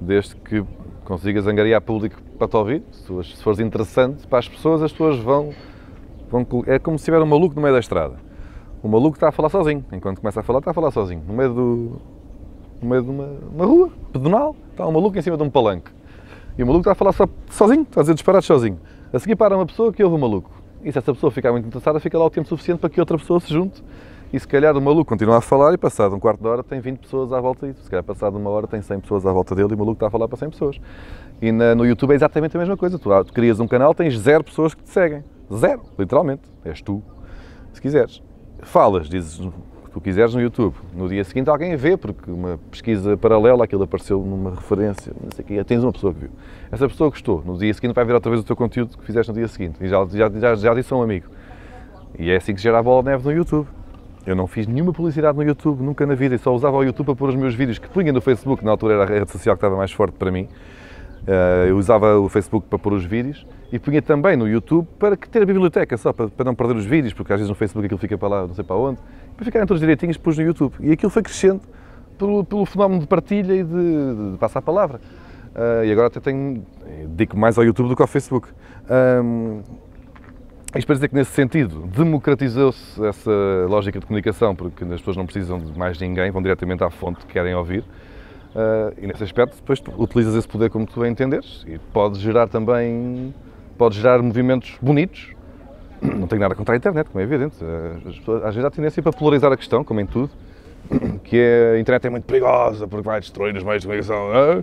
desde 0.01 0.35
que 0.37 0.65
consigas 1.05 1.47
angariar 1.47 1.83
público 1.83 2.17
para 2.39 2.49
te 2.49 2.57
ouvir. 2.57 2.83
Se 2.93 3.43
fores 3.43 3.61
interessante 3.61 4.27
para 4.27 4.39
as 4.39 4.49
pessoas, 4.49 4.83
as 4.83 4.91
pessoas 4.91 5.19
vão, 5.19 5.53
vão. 6.31 6.47
É 6.67 6.79
como 6.79 6.99
se 6.99 7.05
tiver 7.05 7.21
um 7.21 7.27
maluco 7.27 7.55
no 7.55 7.61
meio 7.61 7.75
da 7.75 7.81
estrada. 7.81 8.28
O 8.83 8.89
maluco 8.89 9.17
está 9.17 9.29
a 9.29 9.33
falar 9.33 9.49
sozinho. 9.49 9.85
Enquanto 9.93 10.21
começa 10.21 10.41
a 10.41 10.43
falar, 10.43 10.61
está 10.61 10.71
a 10.71 10.75
falar 10.75 10.91
sozinho. 10.91 11.23
No 11.27 11.35
meio, 11.35 11.53
do, 11.53 12.01
no 12.81 12.89
meio 12.89 13.03
de 13.03 13.11
uma, 13.11 13.29
uma 13.53 13.67
rua 13.67 13.91
pedonal, 14.13 14.55
está 14.71 14.87
um 14.87 14.93
maluco 14.93 15.19
em 15.19 15.23
cima 15.23 15.37
de 15.37 15.43
um 15.43 15.51
palanque. 15.51 15.91
E 16.57 16.63
o 16.63 16.67
maluco 16.67 16.83
está 16.83 16.93
a 16.93 16.95
falar 16.95 17.13
só, 17.13 17.29
sozinho, 17.51 17.83
está 17.83 18.01
a 18.01 18.03
dizer 18.03 18.15
disparados 18.15 18.47
sozinho. 18.47 18.79
A 19.13 19.19
seguir 19.19 19.37
para 19.37 19.57
uma 19.57 19.67
pessoa 19.67 19.93
que 19.93 20.03
ouve 20.03 20.17
o 20.17 20.19
maluco. 20.19 20.51
E 20.83 20.93
se 20.93 20.99
essa 20.99 21.13
pessoa 21.13 21.31
ficar 21.31 21.51
muito 21.51 21.67
interessada, 21.67 21.99
fica 21.99 22.17
lá 22.19 22.27
o 22.27 22.31
tempo 22.31 22.49
suficiente 22.49 22.79
para 22.79 22.89
que 22.89 23.01
outra 23.01 23.19
pessoa 23.19 23.41
se 23.41 23.53
junte. 23.53 23.83
E 24.33 24.39
se 24.39 24.47
calhar 24.47 24.77
o 24.77 24.81
maluco 24.81 25.07
continua 25.07 25.39
a 25.39 25.41
falar 25.41 25.73
e 25.73 25.79
passado 25.79 26.15
um 26.15 26.21
quarto 26.21 26.41
de 26.41 26.47
hora 26.47 26.63
tem 26.63 26.81
20 26.81 26.99
pessoas 26.99 27.33
à 27.33 27.41
volta 27.41 27.67
disso. 27.67 27.83
Se 27.83 27.91
calhar 27.91 28.05
passado 28.05 28.37
uma 28.37 28.51
hora 28.51 28.67
tem 28.67 28.83
100 28.83 29.01
pessoas 29.01 29.25
à 29.25 29.33
volta 29.33 29.55
dele 29.55 29.71
e 29.71 29.75
o 29.75 29.79
maluco 29.79 29.95
está 29.95 30.09
a 30.09 30.11
falar 30.11 30.29
para 30.29 30.37
100 30.37 30.51
pessoas. 30.51 30.81
E 31.41 31.51
na, 31.51 31.75
no 31.75 31.87
YouTube 31.87 32.13
é 32.13 32.15
exatamente 32.15 32.57
a 32.57 32.61
mesma 32.61 32.77
coisa. 32.77 32.99
Tu, 32.99 33.25
tu 33.25 33.33
crias 33.33 33.59
um 33.59 33.67
canal, 33.67 33.95
tens 33.95 34.19
zero 34.19 34.45
pessoas 34.45 34.75
que 34.75 34.83
te 34.83 34.91
seguem. 34.91 35.25
Zero, 35.53 35.83
literalmente. 35.99 36.43
És 36.65 36.83
tu, 36.83 37.03
se 37.73 37.81
quiseres. 37.81 38.28
Falas, 38.63 39.09
dizes 39.09 39.39
o 39.41 39.51
que 39.85 39.91
tu 39.93 40.01
quiseres 40.01 40.35
no 40.35 40.41
YouTube. 40.41 40.75
No 40.95 41.09
dia 41.09 41.25
seguinte 41.25 41.49
alguém 41.49 41.77
vê, 41.77 41.97
porque 41.97 42.31
uma 42.31 42.59
pesquisa 42.71 43.17
paralela, 43.17 43.65
aquilo 43.65 43.85
apareceu 43.85 44.21
numa 44.21 44.51
referência, 44.51 45.13
não 45.23 45.31
sei 45.31 45.45
o 45.45 45.49
quê, 45.49 45.65
tens 45.65 45.83
uma 45.83 45.93
pessoa 45.93 46.13
que 46.13 46.21
viu. 46.21 46.31
Essa 46.71 46.89
pessoa 46.89 47.11
gostou. 47.11 47.43
No 47.45 47.57
dia 47.57 47.73
seguinte 47.73 47.95
vai 47.95 48.05
ver 48.05 48.15
outra 48.15 48.31
vez 48.31 48.43
o 48.43 48.47
teu 48.47 48.57
conteúdo 48.57 48.99
que 48.99 49.05
fizeste 49.05 49.31
no 49.31 49.39
dia 49.39 49.49
seguinte. 49.49 49.77
E 49.81 49.89
já, 49.89 50.05
já, 50.07 50.31
já, 50.31 50.55
já 50.55 50.75
disse 50.75 50.93
a 50.93 50.97
um 50.97 51.03
amigo. 51.03 51.27
E 52.19 52.31
é 52.31 52.37
assim 52.37 52.55
que 52.55 52.61
gera 52.61 52.79
a 52.79 52.83
bola 52.83 53.03
de 53.03 53.11
neve 53.11 53.25
no 53.25 53.33
YouTube. 53.33 53.67
Eu 54.27 54.37
não 54.37 54.47
fiz 54.47 54.67
nenhuma 54.67 54.93
publicidade 54.93 55.39
no 55.39 55.43
YouTube, 55.43 55.83
nunca 55.83 56.05
na 56.05 56.15
vida, 56.15 56.35
e 56.35 56.39
só 56.39 56.55
usava 56.55 56.77
o 56.77 56.85
YouTube 56.85 57.07
para 57.07 57.17
pôr 57.17 57.31
os 57.31 57.35
meus 57.35 57.55
vídeos, 57.55 57.79
que 57.79 57.89
punha 57.89 58.13
no 58.13 58.21
Facebook, 58.21 58.63
na 58.63 58.73
altura 58.73 58.95
era 58.95 59.05
a 59.05 59.07
rede 59.07 59.31
social 59.31 59.57
que 59.57 59.59
estava 59.59 59.75
mais 59.75 59.91
forte 59.91 60.15
para 60.19 60.31
mim. 60.31 60.47
Eh, 61.27 61.67
eu 61.69 61.77
usava 61.77 62.19
o 62.19 62.29
Facebook 62.29 62.67
para 62.69 62.79
pôr 62.79 62.93
os 62.93 63.05
vídeos 63.05 63.47
e 63.73 63.79
punha 63.79 64.01
também 64.01 64.37
no 64.37 64.49
YouTube 64.49 64.87
para 64.99 65.17
ter 65.17 65.43
a 65.43 65.47
biblioteca, 65.47 65.97
só 65.97 66.13
para, 66.13 66.45
não 66.45 66.55
perder 66.55 66.77
os 66.77 66.87
vídeos, 66.87 67.13
porque 67.13 67.33
às 67.33 67.39
vezes 67.39 67.49
no 67.49 67.55
Facebook 67.55 67.85
aquilo 67.85 67.99
fica 67.99 68.17
para 68.17 68.29
lá, 68.29 68.47
não 68.47 68.55
sei 68.55 68.65
para 68.65 68.77
onde. 68.77 68.99
Para 69.37 69.45
ficarem 69.45 69.67
todos 69.67 69.81
direitinhos, 69.81 70.17
pus 70.17 70.39
no 70.39 70.45
YouTube. 70.45 70.75
E 70.81 70.93
aquilo 70.93 71.11
foi 71.11 71.23
crescendo 71.23 71.61
pelo, 72.19 72.45
pelo 72.45 72.65
fenómeno 72.65 73.01
de 73.01 73.07
partilha 73.07 73.55
e 73.55 73.63
de, 73.63 74.33
de 74.33 74.39
passar 74.39 74.61
a 74.61 74.63
palavra. 74.63 75.01
Uh, 75.55 75.85
e 75.85 75.93
agora 75.93 76.09
até 76.09 76.21
tenho, 76.21 76.65
dedico 77.09 77.37
mais 77.37 77.59
ao 77.59 77.65
YouTube 77.65 77.89
do 77.89 77.97
que 77.97 78.03
ao 78.03 78.09
Facebook. 78.09 78.49
Um, 79.23 79.61
isto 80.77 80.87
para 80.87 80.95
dizer 80.95 81.09
que, 81.09 81.15
nesse 81.15 81.33
sentido, 81.33 81.87
democratizou-se 81.87 83.05
essa 83.05 83.31
lógica 83.69 83.99
de 83.99 84.07
comunicação, 84.07 84.55
porque 84.55 84.85
as 84.85 85.01
pessoas 85.01 85.17
não 85.17 85.25
precisam 85.25 85.59
de 85.59 85.77
mais 85.79 85.99
ninguém, 85.99 86.31
vão 86.31 86.43
diretamente 86.43 86.85
à 86.85 86.91
fonte 86.91 87.25
que 87.25 87.33
querem 87.33 87.55
ouvir. 87.55 87.85
Uh, 88.55 88.95
e 88.97 89.07
nesse 89.07 89.23
aspecto, 89.23 89.57
depois 89.57 89.83
utilizas 89.99 90.35
esse 90.35 90.49
poder 90.49 90.71
como 90.71 90.87
tu 90.87 91.05
entenderes 91.05 91.65
e 91.67 91.79
pode 91.79 92.19
gerar 92.19 92.49
também, 92.49 93.35
pode 93.77 93.97
gerar 93.97 94.23
movimentos 94.23 94.77
bonitos. 94.81 95.35
Não 96.01 96.27
tenho 96.27 96.41
nada 96.41 96.55
contra 96.55 96.75
a 96.75 96.77
internet, 96.77 97.09
como 97.09 97.21
é 97.21 97.25
evidente. 97.25 97.57
Pessoas, 98.05 98.45
às 98.45 98.55
vezes 98.55 98.65
há 98.65 98.71
tendência 98.71 99.03
para 99.03 99.13
polarizar 99.13 99.53
a 99.53 99.57
questão, 99.57 99.85
como 99.85 100.01
em 100.01 100.07
tudo, 100.07 100.31
que 101.25 101.37
é, 101.37 101.75
a 101.77 101.81
internet 101.81 102.07
é 102.07 102.11
muito 102.11 102.25
perigosa 102.25 102.87
porque 102.87 103.05
vai 103.05 103.21
destruir 103.21 103.55
os 103.57 103.63
meios 103.63 103.83
de 103.83 103.87
comunicação. 103.87 104.31
Ah, 104.33 104.63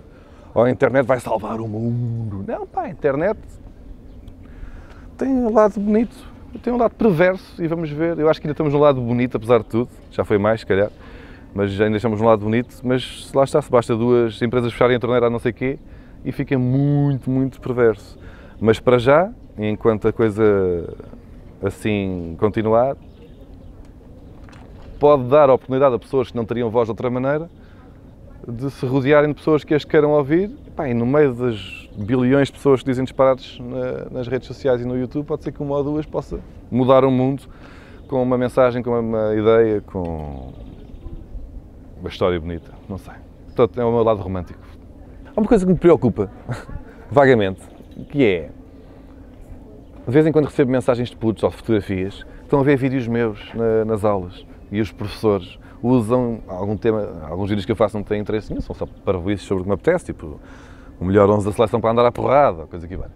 ou 0.54 0.64
a 0.64 0.70
internet 0.70 1.04
vai 1.04 1.20
salvar 1.20 1.60
o 1.60 1.68
mundo. 1.68 2.42
Não, 2.46 2.66
pá, 2.66 2.82
a 2.82 2.88
internet 2.88 3.38
tem 5.16 5.28
um 5.28 5.52
lado 5.52 5.78
bonito, 5.78 6.16
tem 6.62 6.72
um 6.72 6.76
lado 6.76 6.94
perverso 6.94 7.62
e 7.62 7.66
vamos 7.66 7.90
ver. 7.90 8.18
Eu 8.18 8.28
acho 8.28 8.40
que 8.40 8.46
ainda 8.46 8.52
estamos 8.52 8.72
no 8.72 8.78
lado 8.78 9.00
bonito, 9.00 9.36
apesar 9.36 9.58
de 9.58 9.66
tudo. 9.66 9.90
Já 10.10 10.24
foi 10.24 10.38
mais, 10.38 10.60
se 10.60 10.66
calhar. 10.66 10.90
Mas 11.56 11.80
ainda 11.80 11.96
estamos 11.96 12.20
no 12.20 12.26
lado 12.26 12.44
bonito. 12.44 12.76
Mas 12.84 13.32
lá 13.34 13.44
está, 13.44 13.62
se 13.62 13.70
basta 13.70 13.96
duas 13.96 14.40
empresas 14.42 14.70
fecharem 14.70 14.96
a 14.96 15.00
torneira 15.00 15.26
a 15.28 15.30
não 15.30 15.38
sei 15.38 15.54
quê 15.54 15.78
e 16.22 16.30
fica 16.30 16.58
muito, 16.58 17.30
muito 17.30 17.58
perverso. 17.62 18.18
Mas 18.60 18.78
para 18.78 18.98
já, 18.98 19.32
enquanto 19.58 20.06
a 20.06 20.12
coisa 20.12 20.44
assim 21.62 22.36
continuar, 22.38 22.94
pode 25.00 25.24
dar 25.24 25.48
a 25.48 25.54
oportunidade 25.54 25.94
a 25.94 25.98
pessoas 25.98 26.30
que 26.30 26.36
não 26.36 26.44
teriam 26.44 26.68
voz 26.68 26.88
de 26.88 26.90
outra 26.90 27.08
maneira 27.08 27.48
de 28.46 28.70
se 28.70 28.86
rodearem 28.86 29.30
de 29.30 29.34
pessoas 29.34 29.64
que 29.64 29.74
as 29.74 29.84
queiram 29.84 30.10
ouvir. 30.10 30.50
E, 30.66 30.70
pá, 30.70 30.88
e 30.88 30.94
no 30.94 31.06
meio 31.06 31.32
das 31.32 31.88
bilhões 31.96 32.48
de 32.48 32.52
pessoas 32.52 32.80
que 32.80 32.90
dizem 32.90 33.04
disparados 33.04 33.58
na, 33.58 34.18
nas 34.18 34.28
redes 34.28 34.46
sociais 34.46 34.82
e 34.82 34.84
no 34.84 34.96
YouTube, 34.96 35.24
pode 35.24 35.42
ser 35.42 35.52
que 35.52 35.62
uma 35.62 35.76
ou 35.76 35.82
duas 35.82 36.04
possa 36.04 36.38
mudar 36.70 37.02
o 37.02 37.10
mundo 37.10 37.44
com 38.08 38.22
uma 38.22 38.36
mensagem, 38.36 38.82
com 38.82 38.98
uma 38.98 39.34
ideia, 39.34 39.80
com 39.80 40.52
uma 42.06 42.10
história 42.10 42.40
bonita. 42.40 42.70
Não 42.88 42.98
sei. 42.98 43.14
Portanto, 43.46 43.80
é 43.80 43.84
o 43.84 43.90
meu 43.90 44.02
lado 44.02 44.22
romântico. 44.22 44.60
Há 45.34 45.40
uma 45.40 45.48
coisa 45.48 45.66
que 45.66 45.72
me 45.72 45.78
preocupa, 45.78 46.30
vagamente, 47.10 47.60
que 48.10 48.24
é. 48.24 48.50
De 50.06 50.12
vez 50.12 50.24
em 50.26 50.32
quando 50.32 50.44
recebo 50.44 50.70
mensagens 50.70 51.10
de 51.10 51.16
putos 51.16 51.42
ou 51.42 51.50
fotografias 51.50 52.22
que 52.22 52.42
estão 52.44 52.60
a 52.60 52.62
ver 52.62 52.76
vídeos 52.76 53.08
meus 53.08 53.52
na, 53.54 53.84
nas 53.84 54.04
aulas 54.04 54.46
e 54.70 54.80
os 54.80 54.92
professores 54.92 55.58
usam 55.82 56.40
algum 56.46 56.76
tema, 56.76 57.26
alguns 57.28 57.48
vídeos 57.48 57.66
que 57.66 57.72
eu 57.72 57.76
faço 57.76 57.96
não 57.96 58.04
têm 58.04 58.20
interesse 58.20 58.50
nenhum, 58.50 58.60
são 58.60 58.74
só 58.74 58.86
parvoíces 58.86 59.46
sobre 59.46 59.62
o 59.62 59.64
que 59.64 59.68
me 59.68 59.74
apetece, 59.74 60.06
tipo 60.06 60.40
o 61.00 61.04
melhor 61.04 61.28
11 61.28 61.44
da 61.44 61.52
seleção 61.52 61.80
para 61.80 61.90
andar 61.90 62.06
à 62.06 62.12
porrada, 62.12 62.66
coisa 62.66 62.86
que 62.86 62.96
vale. 62.96 63.12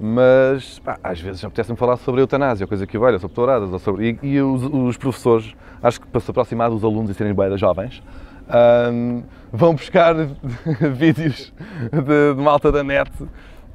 Mas 0.00 0.78
pá, 0.78 0.98
às 1.04 1.20
vezes 1.20 1.44
apetece-me 1.44 1.76
falar 1.76 1.98
sobre 1.98 2.20
a 2.20 2.22
eutanásia, 2.22 2.66
coisa 2.66 2.86
que 2.86 2.98
vale, 2.98 3.18
sobre 3.18 3.34
touradas, 3.34 3.70
ou 3.70 3.78
sobre... 3.78 4.18
E, 4.22 4.26
e 4.26 4.40
os, 4.40 4.64
os, 4.64 4.96
professores, 4.96 5.54
acho 5.82 6.00
que 6.00 6.06
para 6.06 6.20
se 6.20 6.30
aproximar 6.30 6.70
dos 6.70 6.82
alunos 6.82 7.10
e 7.10 7.14
serem 7.14 7.34
bem 7.34 7.56
jovens, 7.58 8.02
um, 8.50 9.22
vão 9.52 9.74
buscar 9.74 10.14
vídeos 10.94 11.52
de, 11.92 12.34
de, 12.34 12.42
malta 12.42 12.70
da 12.70 12.82
net 12.82 13.10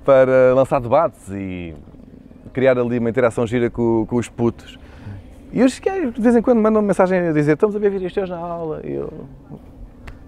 para 0.04 0.54
lançar 0.54 0.80
debates 0.80 1.30
e 1.32 1.74
criar 2.54 2.78
ali 2.78 3.00
uma 3.00 3.10
interação 3.10 3.46
gira 3.46 3.70
com, 3.70 4.06
com 4.06 4.16
os 4.18 4.30
putos. 4.30 4.78
E 5.52 5.64
os 5.64 5.80
que 5.80 6.12
de 6.12 6.22
vez 6.22 6.36
em 6.36 6.42
quando 6.42 6.62
mandam 6.62 6.82
-me 6.82 6.88
mensagem 6.88 7.20
a 7.20 7.32
dizer 7.32 7.54
estamos 7.54 7.76
a 7.76 7.80
ver 7.80 7.90
vídeos 7.90 8.14
teus 8.14 8.30
na 8.30 8.38
aula. 8.38 8.82
E 8.84 8.92
eu, 8.92 9.12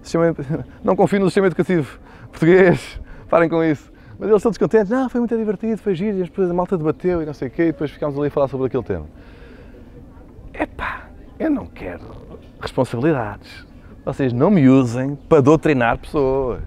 não 0.82 0.96
confio 0.96 1.20
no 1.20 1.26
sistema 1.26 1.46
educativo 1.46 1.98
português 2.30 3.00
parem 3.28 3.48
com 3.48 3.62
isso. 3.62 3.92
Mas 4.18 4.28
eles 4.28 4.40
estão 4.40 4.50
descontentes, 4.50 4.90
não, 4.90 5.08
foi 5.08 5.20
muito 5.20 5.36
divertido, 5.36 5.80
foi 5.80 5.94
giro, 5.94 6.18
e 6.18 6.22
depois 6.24 6.50
a 6.50 6.54
malta 6.54 6.76
debateu 6.76 7.22
e 7.22 7.26
não 7.26 7.32
sei 7.32 7.46
o 7.46 7.50
quê, 7.52 7.62
e 7.62 7.66
depois 7.66 7.88
ficámos 7.90 8.18
ali 8.18 8.26
a 8.26 8.30
falar 8.30 8.48
sobre 8.48 8.66
aquele 8.66 8.82
tema. 8.82 9.06
Epá, 10.52 11.08
eu 11.38 11.48
não 11.48 11.66
quero 11.66 12.02
responsabilidades. 12.60 13.67
Vocês 14.08 14.32
não 14.32 14.50
me 14.50 14.66
usem 14.68 15.16
para 15.28 15.42
doutrinar 15.42 15.98
pessoas. 15.98 16.62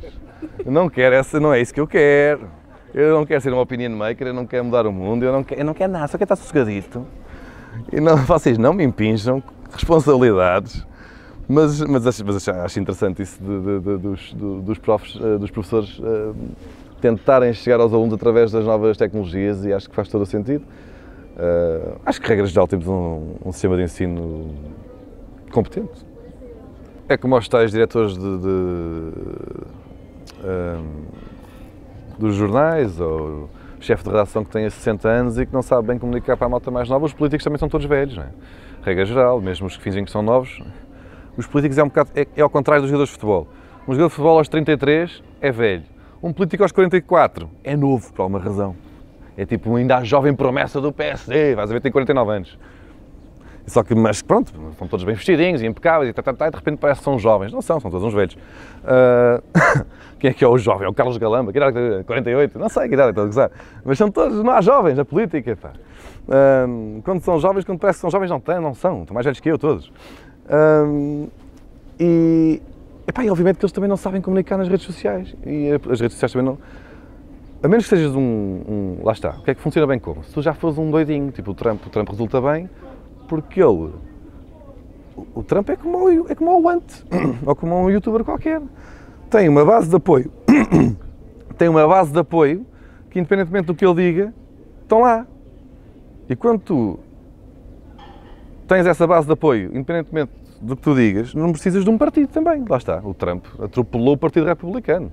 Eu 0.63 0.71
não 0.71 0.87
quero 0.87 1.15
essa, 1.15 1.39
não 1.39 1.51
é 1.51 1.59
isso 1.59 1.73
que 1.73 1.79
eu 1.79 1.87
quero. 1.87 2.47
Eu 2.93 3.15
não 3.15 3.25
quero 3.25 3.41
ser 3.41 3.51
uma 3.51 3.63
opinion 3.63 3.89
maker, 3.89 4.27
eu 4.27 4.33
não 4.33 4.45
quero 4.45 4.63
mudar 4.63 4.85
o 4.85 4.91
mundo, 4.91 5.25
eu 5.25 5.31
não 5.31 5.43
quero, 5.43 5.59
eu 5.59 5.65
não 5.65 5.73
quero 5.73 5.91
nada, 5.91 6.07
só 6.07 6.19
quero 6.19 6.25
estar 6.25 6.35
sossegadito. 6.35 7.03
E 7.91 7.99
não, 7.99 8.15
vocês 8.27 8.59
não 8.59 8.73
me 8.73 8.83
impinjam 8.83 9.41
responsabilidades 9.71 10.85
mas, 11.47 11.81
mas, 11.81 12.05
acho, 12.05 12.23
mas 12.25 12.47
acho 12.47 12.79
interessante 12.79 13.23
isso 13.23 13.41
de, 13.43 13.59
de, 13.59 13.79
de, 13.79 13.97
dos, 13.97 14.33
dos, 14.63 14.77
profs, 14.77 15.19
eh, 15.19 15.37
dos 15.39 15.49
professores 15.49 15.99
uh, 15.99 16.35
tentarem 17.01 17.51
chegar 17.53 17.81
aos 17.81 17.91
alunos 17.91 18.13
através 18.13 18.51
das 18.51 18.63
novas 18.63 18.95
tecnologias 18.95 19.65
e 19.65 19.73
acho 19.73 19.89
que 19.89 19.95
faz 19.95 20.07
todo 20.07 20.21
o 20.21 20.25
sentido. 20.25 20.63
Uh, 21.35 21.99
acho 22.05 22.21
que, 22.21 22.27
regra 22.29 22.45
geral, 22.45 22.67
temos 22.67 22.87
um, 22.87 23.35
um, 23.43 23.51
sistema 23.51 23.75
de 23.75 23.83
ensino 23.83 24.51
competente. 25.51 26.10
É 27.11 27.17
como 27.17 27.37
os 27.37 27.45
tais 27.45 27.71
diretores 27.71 28.17
de, 28.17 28.37
de, 28.37 29.11
dos 32.17 32.35
jornais 32.35 33.01
ou 33.01 33.49
chefe 33.81 34.03
de 34.05 34.11
redação 34.11 34.45
que 34.45 34.51
tem 34.51 34.69
60 34.69 35.09
anos 35.09 35.37
e 35.37 35.45
que 35.45 35.53
não 35.53 35.61
sabe 35.61 35.89
bem 35.89 35.99
comunicar 35.99 36.37
para 36.37 36.47
a 36.47 36.49
malta 36.49 36.71
mais 36.71 36.87
nova. 36.87 37.05
Os 37.05 37.11
políticos 37.13 37.43
também 37.43 37.59
são 37.59 37.67
todos 37.67 37.85
velhos, 37.85 38.15
não 38.15 38.23
é? 38.23 38.29
Regra 38.81 39.03
geral, 39.03 39.41
mesmo 39.41 39.67
os 39.67 39.75
que 39.75 39.83
fingem 39.83 40.05
que 40.05 40.11
são 40.11 40.21
novos. 40.21 40.61
Os 41.35 41.45
políticos 41.47 41.77
é 41.77 41.83
um 41.83 41.87
bocado, 41.89 42.11
é, 42.15 42.25
é 42.33 42.41
ao 42.41 42.49
contrário 42.49 42.81
dos 42.81 42.89
jogadores 42.89 43.09
de 43.09 43.15
futebol. 43.15 43.45
Um 43.83 43.91
jogador 43.91 44.07
de 44.07 44.15
futebol 44.15 44.37
aos 44.37 44.47
33 44.47 45.21
é 45.41 45.51
velho. 45.51 45.83
Um 46.23 46.31
político 46.31 46.63
aos 46.63 46.71
44 46.71 47.49
é 47.61 47.75
novo, 47.75 48.13
por 48.13 48.21
alguma 48.21 48.39
razão. 48.39 48.73
É 49.35 49.45
tipo 49.45 49.75
ainda 49.75 49.97
a 49.97 50.03
jovem 50.05 50.33
promessa 50.33 50.79
do 50.79 50.93
PSD, 50.93 51.55
vais 51.55 51.69
a 51.69 51.73
ver, 51.73 51.81
tem 51.81 51.91
49 51.91 52.31
anos. 52.31 52.57
Só 53.71 53.83
que, 53.83 53.95
mas 53.95 54.21
pronto, 54.21 54.51
estão 54.71 54.85
todos 54.85 55.05
bem 55.05 55.15
vestidinhos 55.15 55.61
e 55.61 55.65
impecáveis 55.65 56.09
e, 56.09 56.13
tá, 56.13 56.21
tá, 56.21 56.33
tá, 56.33 56.47
e 56.49 56.51
de 56.51 56.57
repente 56.57 56.77
parece 56.77 56.99
que 56.99 57.05
são 57.05 57.17
jovens. 57.17 57.53
Não 57.53 57.61
são, 57.61 57.79
são 57.79 57.89
todos 57.89 58.05
uns 58.05 58.13
velhos. 58.13 58.33
Uh, 58.83 59.41
quem 60.19 60.29
é 60.29 60.33
que 60.33 60.43
é 60.43 60.47
o 60.47 60.57
jovem? 60.57 60.85
É 60.85 60.89
o 60.89 60.93
Carlos 60.93 61.17
Galamba, 61.17 61.53
que 61.53 61.57
idade 61.57 62.03
48? 62.03 62.59
Não 62.59 62.67
sei 62.67 62.89
que 62.89 62.95
idade 62.95 63.11
estou 63.11 63.23
a 63.23 63.27
gozar. 63.27 63.49
Mas 63.85 63.97
são 63.97 64.11
todos, 64.11 64.43
não 64.43 64.51
há 64.51 64.59
jovens 64.59 64.97
na 64.97 65.05
política, 65.05 65.55
pá. 65.55 65.71
Uh, 66.27 67.01
quando 67.03 67.21
são 67.21 67.39
jovens, 67.39 67.63
quando 67.63 67.79
parece 67.79 67.99
que 67.99 68.01
são 68.01 68.09
jovens, 68.09 68.29
não 68.29 68.41
têm, 68.41 68.59
não 68.59 68.73
são. 68.73 69.03
Estão 69.03 69.13
mais 69.13 69.23
velhos 69.23 69.39
que 69.39 69.49
eu, 69.49 69.57
todos. 69.57 69.87
Uh, 69.87 71.29
e, 71.97 72.61
epá, 73.07 73.23
e 73.23 73.29
obviamente 73.29 73.55
que 73.55 73.63
eles 73.63 73.71
também 73.71 73.89
não 73.89 73.95
sabem 73.95 74.19
comunicar 74.19 74.57
nas 74.57 74.67
redes 74.67 74.85
sociais. 74.85 75.33
E 75.45 75.69
as 75.89 76.01
redes 76.01 76.17
sociais 76.17 76.33
também 76.33 76.45
não. 76.45 76.57
A 77.63 77.69
menos 77.69 77.85
que 77.85 77.95
sejas 77.95 78.13
um, 78.13 78.19
um, 78.19 78.97
Lá 79.01 79.13
está. 79.13 79.29
O 79.29 79.43
que 79.43 79.51
é 79.51 79.55
que 79.55 79.61
funciona 79.61 79.87
bem 79.87 79.97
como? 79.97 80.25
Se 80.25 80.33
tu 80.33 80.41
já 80.41 80.53
fores 80.53 80.77
um 80.77 80.91
doidinho, 80.91 81.31
tipo 81.31 81.51
o 81.51 81.53
Trump, 81.53 81.85
o 81.85 81.89
Trump 81.89 82.09
resulta 82.09 82.41
bem, 82.41 82.69
porque 83.31 83.63
ele. 83.63 83.93
O 85.33 85.41
Trump 85.41 85.69
é 85.69 85.77
como 85.77 86.27
é 86.27 86.35
como 86.35 86.67
Ant, 86.67 87.05
ou 87.45 87.55
como 87.55 87.75
um 87.75 87.89
youtuber 87.89 88.25
qualquer. 88.25 88.61
Tem 89.29 89.47
uma 89.47 89.63
base 89.63 89.89
de 89.89 89.95
apoio. 89.95 90.29
tem 91.57 91.69
uma 91.69 91.87
base 91.87 92.11
de 92.11 92.19
apoio 92.19 92.65
que, 93.09 93.19
independentemente 93.19 93.67
do 93.67 93.73
que 93.73 93.85
ele 93.85 93.95
diga, 93.95 94.33
estão 94.81 94.99
lá. 94.99 95.25
E 96.27 96.35
quando 96.35 96.59
tu 96.59 96.99
tens 98.67 98.85
essa 98.85 99.07
base 99.07 99.27
de 99.27 99.31
apoio, 99.31 99.69
independentemente 99.73 100.33
do 100.59 100.75
que 100.75 100.81
tu 100.81 100.93
digas, 100.93 101.33
não 101.33 101.53
precisas 101.53 101.85
de 101.85 101.89
um 101.89 101.97
partido 101.97 102.27
também. 102.27 102.65
Lá 102.67 102.75
está. 102.75 102.99
O 103.01 103.13
Trump 103.13 103.45
atropelou 103.59 104.15
o 104.15 104.17
Partido 104.17 104.45
Republicano. 104.45 105.09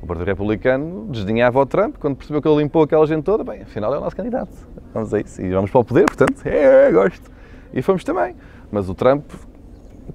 O 0.00 0.06
Partido 0.06 0.26
Republicano 0.26 1.06
desdenhava 1.10 1.60
o 1.60 1.66
Trump 1.66 1.96
quando 1.98 2.16
percebeu 2.16 2.40
que 2.40 2.48
ele 2.48 2.62
limpou 2.62 2.82
aquela 2.82 3.06
gente 3.06 3.24
toda. 3.24 3.44
Bem, 3.44 3.60
afinal 3.60 3.94
é 3.94 3.98
o 3.98 4.00
nosso 4.00 4.16
candidato. 4.16 4.52
Vamos 4.94 5.12
a 5.12 5.20
isso. 5.20 5.42
E 5.42 5.50
vamos 5.50 5.70
para 5.70 5.80
o 5.80 5.84
poder, 5.84 6.06
portanto, 6.06 6.40
é, 6.46 6.90
gosto. 6.90 7.31
E 7.72 7.82
fomos 7.82 8.04
também. 8.04 8.34
Mas 8.70 8.88
o 8.88 8.94
Trump 8.94 9.24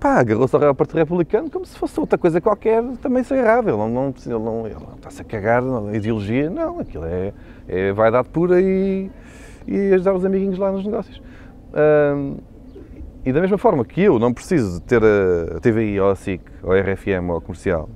agarrou-se 0.01 0.55
ao 0.55 0.75
Partido 0.75 0.97
Republicano 0.97 1.49
como 1.49 1.65
se 1.65 1.77
fosse 1.77 1.99
outra 1.99 2.17
coisa 2.17 2.39
qualquer, 2.39 2.83
também 3.01 3.23
se 3.23 3.33
agarrava. 3.33 3.69
Ele 3.69 3.77
não, 3.77 3.89
não, 3.89 4.13
ele 4.25 4.39
não, 4.39 4.65
ele 4.67 4.75
não 4.75 4.95
está-se 4.95 5.21
a 5.21 5.25
cagar 5.25 5.61
na 5.61 5.95
ideologia, 5.95 6.49
não. 6.49 6.79
Aquilo 6.79 7.05
é, 7.05 7.33
é 7.67 7.91
vaidade 7.93 8.29
pura 8.29 8.61
e, 8.61 9.09
e 9.67 9.93
ajudar 9.93 10.13
os 10.13 10.25
amiguinhos 10.25 10.57
lá 10.57 10.71
nos 10.71 10.85
negócios. 10.85 11.21
E 13.25 13.33
da 13.33 13.41
mesma 13.41 13.57
forma 13.57 13.83
que 13.83 14.01
eu 14.01 14.17
não 14.19 14.33
preciso 14.33 14.79
ter 14.81 15.01
a 15.03 15.59
TVI 15.59 15.99
ou 15.99 16.11
a 16.11 16.15
SIC 16.15 16.41
ou 16.63 16.71
a 16.71 16.79
RFM 16.79 17.29
ou 17.29 17.37
a 17.37 17.41
comercial, 17.41 17.89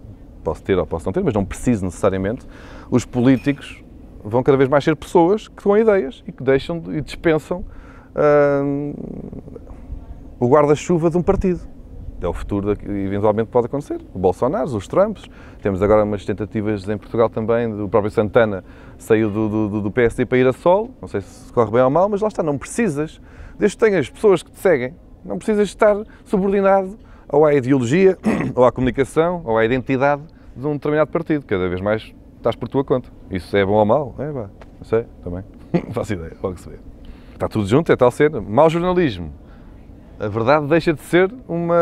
posso 0.43 0.61
ter 0.61 0.77
ou 0.77 0.85
posso 0.85 1.05
não 1.05 1.13
ter, 1.13 1.23
mas 1.23 1.33
não 1.33 1.45
preciso 1.45 1.85
necessariamente, 1.85 2.45
os 2.89 3.05
políticos 3.05 3.81
vão 4.23 4.43
cada 4.43 4.57
vez 4.57 4.69
mais 4.69 4.83
ser 4.83 4.95
pessoas 4.95 5.47
que 5.47 5.63
têm 5.63 5.77
ideias 5.77 6.23
e 6.27 6.31
que 6.31 6.43
deixam 6.43 6.83
e 6.89 7.01
dispensam 7.01 7.63
o 10.39 10.47
guarda-chuva 10.47 11.09
de 11.09 11.17
um 11.17 11.21
partido. 11.21 11.61
É 12.21 12.27
o 12.27 12.33
futuro 12.33 12.75
que 12.75 12.87
eventualmente 12.87 13.49
pode 13.49 13.65
acontecer. 13.65 13.99
O 14.13 14.19
Bolsonaro, 14.19 14.65
os 14.65 14.87
Trumps, 14.87 15.25
temos 15.61 15.81
agora 15.81 16.03
umas 16.03 16.23
tentativas 16.23 16.87
em 16.87 16.97
Portugal 16.97 17.29
também, 17.29 17.69
do 17.69 17.89
próprio 17.89 18.11
Santana 18.11 18.63
saiu 18.97 19.31
do, 19.31 19.69
do, 19.69 19.81
do 19.81 19.91
PSD 19.91 20.25
para 20.27 20.37
ir 20.37 20.47
a 20.47 20.53
Sol, 20.53 20.91
não 21.01 21.07
sei 21.07 21.21
se 21.21 21.51
corre 21.51 21.71
bem 21.71 21.81
ou 21.81 21.89
mal, 21.89 22.07
mas 22.07 22.21
lá 22.21 22.27
está, 22.27 22.43
não 22.43 22.59
precisas, 22.59 23.19
desde 23.57 23.75
que 23.75 23.83
tenhas 23.83 24.07
pessoas 24.07 24.43
que 24.43 24.51
te 24.51 24.59
seguem, 24.59 24.93
não 25.25 25.37
precisas 25.37 25.67
estar 25.67 25.95
subordinado 26.23 26.95
ou 27.31 27.45
à 27.45 27.53
ideologia, 27.53 28.17
ou 28.53 28.65
à 28.65 28.71
comunicação, 28.71 29.41
ou 29.45 29.57
à 29.57 29.65
identidade 29.65 30.21
de 30.55 30.67
um 30.67 30.73
determinado 30.73 31.09
partido. 31.09 31.45
Cada 31.45 31.67
vez 31.69 31.81
mais 31.81 32.13
estás 32.37 32.55
por 32.55 32.67
tua 32.67 32.83
conta. 32.83 33.09
Isso 33.31 33.55
é 33.55 33.65
bom 33.65 33.73
ou 33.73 33.85
mau? 33.85 34.15
É, 34.19 34.29
vá, 34.31 34.49
não 34.77 34.83
sei, 34.83 35.05
também. 35.23 35.43
Não 35.85 35.93
faço 35.93 36.13
ideia, 36.13 36.35
logo 36.43 36.57
se 36.59 36.69
vê. 36.69 36.90
Está 37.41 37.49
tudo 37.49 37.65
junto, 37.67 37.91
é 37.91 37.95
tal 37.95 38.11
ser. 38.11 38.29
Mau 38.39 38.69
jornalismo. 38.69 39.33
A 40.19 40.27
verdade 40.27 40.67
deixa 40.67 40.93
de 40.93 41.01
ser 41.01 41.33
uma. 41.47 41.75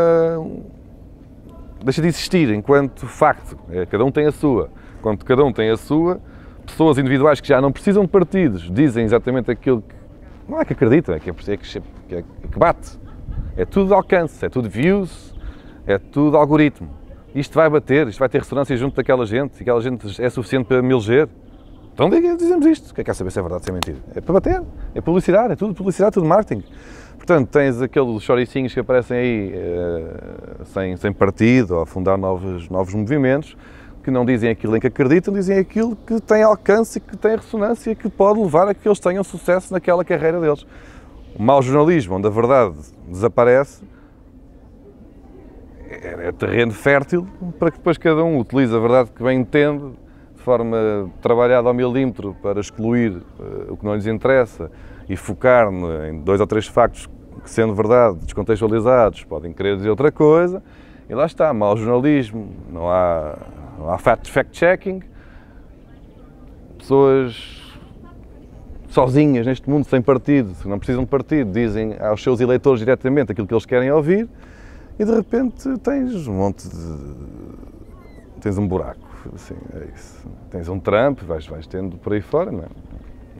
deixa 1.83 2.01
de 2.01 2.07
existir 2.07 2.49
enquanto 2.51 3.05
facto. 3.05 3.59
É, 3.69 3.85
cada 3.85 4.05
um 4.05 4.09
tem 4.09 4.25
a 4.25 4.31
sua. 4.31 4.69
Quando 5.01 5.25
cada 5.25 5.43
um 5.43 5.51
tem 5.51 5.69
a 5.69 5.75
sua, 5.75 6.21
pessoas 6.65 6.97
individuais 6.97 7.41
que 7.41 7.47
já 7.49 7.59
não 7.59 7.73
precisam 7.73 8.03
de 8.03 8.07
partidos 8.09 8.71
dizem 8.71 9.03
exatamente 9.03 9.51
aquilo 9.51 9.81
que. 9.81 9.93
não 10.47 10.61
é 10.61 10.63
que 10.63 10.71
acreditam, 10.71 11.13
é 11.13 11.19
que, 11.19 11.29
é, 11.29 11.33
é 11.33 11.57
que, 11.57 11.77
é 12.15 12.23
que 12.49 12.57
bate. 12.57 12.97
É 13.57 13.65
tudo 13.65 13.93
alcance, 13.93 14.45
é 14.45 14.47
tudo 14.47 14.69
views, 14.69 15.35
é 15.85 15.97
tudo 15.97 16.37
algoritmo. 16.37 16.89
Isto 17.35 17.55
vai 17.55 17.69
bater, 17.69 18.07
isto 18.07 18.19
vai 18.19 18.29
ter 18.29 18.37
ressonância 18.37 18.77
junto 18.77 18.95
daquela 18.95 19.25
gente, 19.25 19.59
e 19.59 19.61
aquela 19.63 19.81
gente 19.81 20.23
é 20.23 20.29
suficiente 20.29 20.67
para 20.67 20.81
me 20.81 20.93
eleger. 20.93 21.27
Então 21.99 22.37
dizemos 22.37 22.65
isto. 22.65 22.95
Quer, 22.95 23.03
quer 23.03 23.13
saber 23.13 23.29
se 23.29 23.39
é 23.39 23.41
verdade 23.41 23.65
se 23.65 23.69
é 23.69 23.73
mentira? 23.73 23.97
É 24.15 24.21
para 24.21 24.31
bater, 24.31 24.63
é 24.95 25.01
publicidade, 25.01 25.51
é 25.51 25.55
tudo 25.57 25.73
publicidade, 25.73 26.13
tudo 26.13 26.25
marketing. 26.25 26.63
Portanto, 27.17 27.49
tens 27.49 27.81
aqueles 27.81 28.23
choricinhos 28.23 28.73
que 28.73 28.79
aparecem 28.79 29.17
aí 29.17 29.53
uh, 29.53 30.65
sem, 30.67 30.95
sem 30.95 31.11
partido 31.11 31.77
a 31.77 31.85
fundar 31.85 32.17
novos, 32.17 32.69
novos 32.69 32.93
movimentos 32.93 33.57
que 34.01 34.09
não 34.09 34.23
dizem 34.23 34.49
aquilo 34.49 34.77
em 34.77 34.79
que 34.79 34.87
acreditam, 34.87 35.33
dizem 35.33 35.57
aquilo 35.57 35.93
que 35.93 36.21
tem 36.21 36.41
alcance 36.41 37.01
que 37.01 37.17
tem 37.17 37.35
ressonância 37.35 37.93
que 37.93 38.09
pode 38.09 38.39
levar 38.39 38.69
a 38.69 38.73
que 38.73 38.87
eles 38.87 38.99
tenham 38.99 39.21
sucesso 39.21 39.73
naquela 39.73 40.05
carreira 40.05 40.39
deles. 40.39 40.65
O 41.35 41.43
mau 41.43 41.61
jornalismo, 41.61 42.15
onde 42.15 42.27
a 42.27 42.31
verdade 42.31 42.75
desaparece, 43.09 43.83
é, 45.89 46.29
é 46.29 46.31
terreno 46.31 46.71
fértil 46.71 47.27
para 47.59 47.69
que 47.71 47.77
depois 47.77 47.97
cada 47.97 48.23
um 48.23 48.39
utilize 48.39 48.73
a 48.73 48.79
verdade 48.79 49.11
que 49.13 49.21
bem 49.21 49.41
entende 49.41 49.91
de 50.39 50.45
forma 50.45 51.11
trabalhada 51.21 51.67
ao 51.67 51.73
milímetro 51.73 52.33
para 52.41 52.61
excluir 52.61 53.11
uh, 53.11 53.73
o 53.73 53.77
que 53.77 53.85
não 53.85 53.93
lhes 53.93 54.07
interessa 54.07 54.71
e 55.09 55.17
focar 55.17 55.69
em 56.09 56.21
dois 56.21 56.39
ou 56.39 56.47
três 56.47 56.65
factos 56.65 57.07
que, 57.43 57.49
sendo 57.49 57.75
verdade, 57.75 58.19
descontextualizados, 58.19 59.25
podem 59.25 59.51
querer 59.51 59.75
dizer 59.75 59.89
outra 59.89 60.11
coisa. 60.11 60.63
E 61.09 61.13
lá 61.13 61.25
está, 61.25 61.53
mau 61.53 61.75
jornalismo, 61.75 62.49
não 62.71 62.89
há, 62.89 63.37
não 63.77 63.89
há 63.89 63.97
fact-checking, 63.97 65.01
pessoas 66.77 67.61
sozinhas 68.87 69.45
neste 69.45 69.69
mundo, 69.69 69.85
sem 69.85 70.01
partido, 70.01 70.55
não 70.65 70.79
precisam 70.79 71.03
de 71.03 71.09
partido, 71.09 71.51
dizem 71.51 71.97
aos 71.99 72.23
seus 72.23 72.39
eleitores 72.39 72.79
diretamente 72.79 73.31
aquilo 73.31 73.45
que 73.45 73.53
eles 73.53 73.65
querem 73.65 73.91
ouvir 73.91 74.29
e 74.97 75.03
de 75.03 75.13
repente 75.13 75.77
tens 75.79 76.27
um 76.27 76.33
monte 76.33 76.67
de. 76.69 76.95
tens 78.39 78.57
um 78.57 78.67
buraco. 78.67 79.08
Assim, 79.33 79.55
é 79.73 79.87
isso. 79.93 80.27
Tens 80.49 80.69
um 80.69 80.79
Trump, 80.79 81.21
vais, 81.21 81.45
vais 81.47 81.67
tendo 81.67 81.97
por 81.97 82.13
aí 82.13 82.21
fora, 82.21 82.51
não 82.51 82.63
é? 82.63 82.67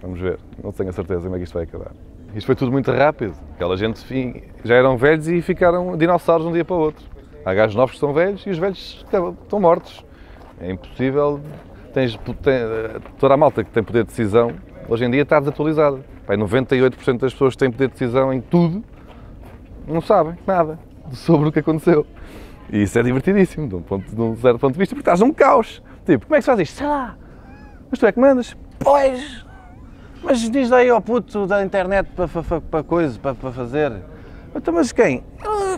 Vamos 0.02 0.20
ver, 0.20 0.40
não 0.64 0.72
tenho 0.72 0.90
a 0.90 0.94
certeza 0.94 1.22
como 1.22 1.36
é 1.36 1.38
que 1.38 1.44
isto 1.44 1.54
vai 1.54 1.64
acabar. 1.64 1.92
Isto 2.36 2.46
foi 2.46 2.56
tudo 2.56 2.72
muito 2.72 2.92
rápido. 2.92 3.34
Aquela 3.56 3.76
gente 3.76 4.02
enfim, 4.02 4.44
já 4.64 4.76
eram 4.76 4.98
velhos 4.98 5.28
e 5.28 5.42
ficaram 5.42 5.98
dinossauros 5.98 6.46
de 6.46 6.50
um 6.50 6.54
dia 6.54 6.64
para 6.64 6.76
o 6.76 6.80
outro. 6.80 7.06
Há 7.44 7.54
gajos 7.54 7.76
novos 7.76 7.92
que 7.92 7.98
estão 7.98 8.14
velhos 8.14 8.46
e 8.46 8.50
os 8.50 8.58
velhos 8.58 9.06
estão 9.06 9.60
mortos. 9.60 10.06
É 10.60 10.72
impossível. 10.72 11.40
Tens, 11.94 12.16
tem, 12.16 12.62
toda 13.18 13.34
a 13.34 13.38
malta 13.38 13.64
que 13.64 13.72
tem 13.72 13.84
poder 13.84 14.04
de 14.04 14.10
decisão 14.10 14.54
hoje 14.88 15.06
em 15.06 15.10
dia 15.10 15.24
está 15.24 15.40
desatualizada. 15.40 16.00
98% 16.28 17.18
das 17.18 17.34
pessoas 17.34 17.54
que 17.56 17.60
têm 17.60 17.72
poder 17.72 17.88
de 17.88 17.94
decisão 17.94 18.32
em 18.32 18.40
tudo 18.40 18.84
não 19.88 20.02
sabem 20.02 20.36
nada 20.46 20.78
sobre 21.12 21.50
o 21.50 21.52
que 21.52 21.60
aconteceu. 21.60 22.06
E 22.72 22.84
isso 22.84 22.98
é 23.00 23.04
divertidíssimo, 23.04 23.68
de 23.68 23.76
um, 23.76 23.82
ponto, 23.82 24.16
de 24.16 24.22
um 24.22 24.36
certo 24.36 24.60
ponto 24.60 24.74
de 24.74 24.80
vista, 24.80 24.96
porque 24.96 25.10
estás 25.10 25.20
num 25.20 25.34
caos. 25.34 25.82
Tipo, 26.06 26.26
como 26.26 26.36
é 26.36 26.38
que 26.40 26.44
se 26.44 26.46
faz 26.46 26.60
isto? 26.60 26.78
Sei 26.78 26.88
lá. 26.88 27.18
Mas 27.90 28.00
tu 28.00 28.06
é 28.06 28.12
que 28.12 28.20
mandas? 28.20 28.56
Pois! 28.78 29.46
Mas 30.24 30.40
diz 30.50 30.70
daí 30.70 30.90
ao 30.90 31.02
puto 31.02 31.48
da 31.48 31.64
internet 31.64 32.10
para, 32.16 32.28
para, 32.28 32.62
para 32.62 32.84
coisa, 32.84 33.18
para, 33.20 33.34
para 33.34 33.52
fazer. 33.52 33.94
Então, 34.56 34.74
mas 34.74 34.92
quem? 34.92 35.24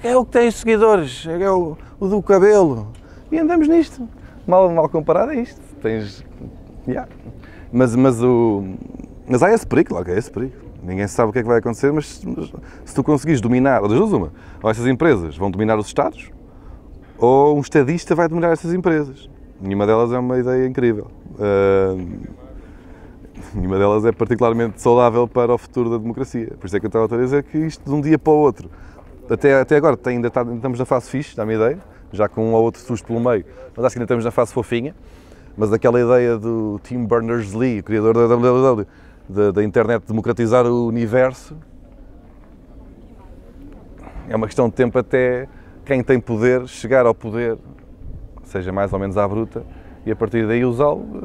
É 0.04 0.18
o 0.18 0.26
que 0.26 0.32
tem 0.32 0.50
seguidores, 0.50 1.26
é 1.28 1.50
o, 1.50 1.78
o 2.00 2.08
do 2.08 2.22
cabelo. 2.22 2.92
E 3.32 3.40
andamos 3.40 3.68
nisto. 3.68 4.08
Mal, 4.48 4.70
mal 4.72 4.90
comparado 4.90 5.32
a 5.32 5.36
isto. 5.36 5.62
Tens. 5.82 6.26
Yeah. 6.88 7.08
Mas, 7.72 7.96
mas, 7.96 8.22
o, 8.22 8.66
mas 9.28 9.42
há 9.44 9.54
esse 9.54 9.66
perigo, 9.66 9.94
logo, 9.94 10.12
há 10.12 10.16
esse 10.16 10.32
perigo. 10.32 10.56
Ninguém 10.84 11.08
sabe 11.08 11.30
o 11.30 11.34
que 11.34 11.40
é 11.40 11.42
que 11.44 11.48
vai 11.48 11.60
acontecer, 11.60 11.92
mas, 11.92 12.24
mas 12.26 12.52
se 12.84 12.96
tu 12.96 13.04
conseguires 13.04 13.40
dominar, 13.40 13.82
ou 13.84 13.88
das 13.88 13.98
duas 13.98 14.12
uma, 14.12 14.34
ou 14.62 14.70
essas 14.70 14.88
empresas 14.88 15.38
vão 15.38 15.52
dominar 15.52 15.78
os 15.78 15.86
Estados, 15.86 16.32
ou 17.22 17.56
um 17.56 17.62
estadista 17.62 18.16
vai 18.16 18.28
dominar 18.28 18.52
essas 18.52 18.74
empresas. 18.74 19.30
Nenhuma 19.62 19.86
delas 19.86 20.12
é 20.12 20.18
uma 20.18 20.40
ideia 20.40 20.66
incrível. 20.66 21.12
Uh, 21.36 22.28
nenhuma 23.54 23.78
delas 23.78 24.04
é 24.06 24.12
particularmente 24.12 24.82
saudável 24.82 25.28
para 25.28 25.54
o 25.54 25.58
futuro 25.58 25.92
da 25.92 26.00
democracia. 26.00 26.52
Por 26.60 26.66
isso 26.66 26.76
é 26.76 26.80
que 26.80 26.88
eu 26.88 26.90
estava 26.90 27.16
a 27.16 27.18
dizer 27.20 27.44
que 27.44 27.60
isto 27.60 27.86
de 27.86 27.92
um 27.92 28.02
dia 28.02 28.18
para 28.18 28.34
o 28.34 28.38
outro, 28.38 28.72
até, 29.30 29.62
até 29.62 29.76
agora 29.78 29.98
ainda, 30.06 30.30
está, 30.30 30.42
estamos 30.42 30.80
na 30.80 30.86
fase 30.86 31.12
fixe, 31.12 31.36
dá-me 31.36 31.54
ideia, 31.54 31.78
já 32.12 32.28
com 32.28 32.44
um 32.44 32.54
ou 32.54 32.64
outro 32.64 32.82
susto 32.82 33.06
pelo 33.06 33.20
meio, 33.20 33.46
mas 33.78 33.86
acho 33.86 33.94
que 33.94 34.00
ainda 34.00 34.06
estamos 34.06 34.26
na 34.26 34.32
fase 34.32 34.52
fofinha. 34.52 34.96
Mas 35.56 35.72
aquela 35.72 36.02
ideia 36.02 36.38
do 36.38 36.80
Tim 36.84 37.06
Berners-Lee, 37.06 37.82
o 37.82 37.84
criador 37.84 38.16
da 38.16 38.36
WWW, 38.36 38.88
da, 39.30 39.52
da 39.52 39.64
internet 39.64 40.04
democratizar 40.08 40.66
o 40.66 40.88
universo, 40.88 41.56
é 44.28 44.36
uma 44.36 44.48
questão 44.48 44.70
de 44.70 44.76
tempo 44.76 44.98
até 44.98 45.48
quem 45.92 46.02
tem 46.02 46.22
poder 46.22 46.66
chegar 46.70 47.06
ao 47.06 47.14
poder, 47.14 47.58
seja 48.46 48.72
mais 48.72 48.94
ou 48.94 49.00
menos 49.00 49.18
à 49.18 49.28
bruta, 49.28 49.62
e 50.06 50.12
a 50.12 50.16
partir 50.16 50.48
daí 50.48 50.64
usá-lo. 50.64 51.22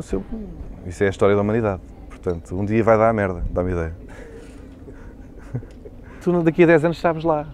Isso 0.85 1.05
é 1.05 1.07
a 1.07 1.11
história 1.11 1.37
da 1.37 1.41
humanidade. 1.41 1.81
Portanto, 2.09 2.53
um 2.59 2.64
dia 2.64 2.83
vai 2.83 2.99
dar 2.99 3.09
a 3.09 3.12
merda, 3.12 3.45
dá-me 3.53 3.71
ideia. 3.71 3.95
Tu 6.21 6.43
daqui 6.43 6.64
a 6.64 6.67
10 6.67 6.87
anos 6.87 6.99
sabes 6.99 7.23
lá. 7.23 7.47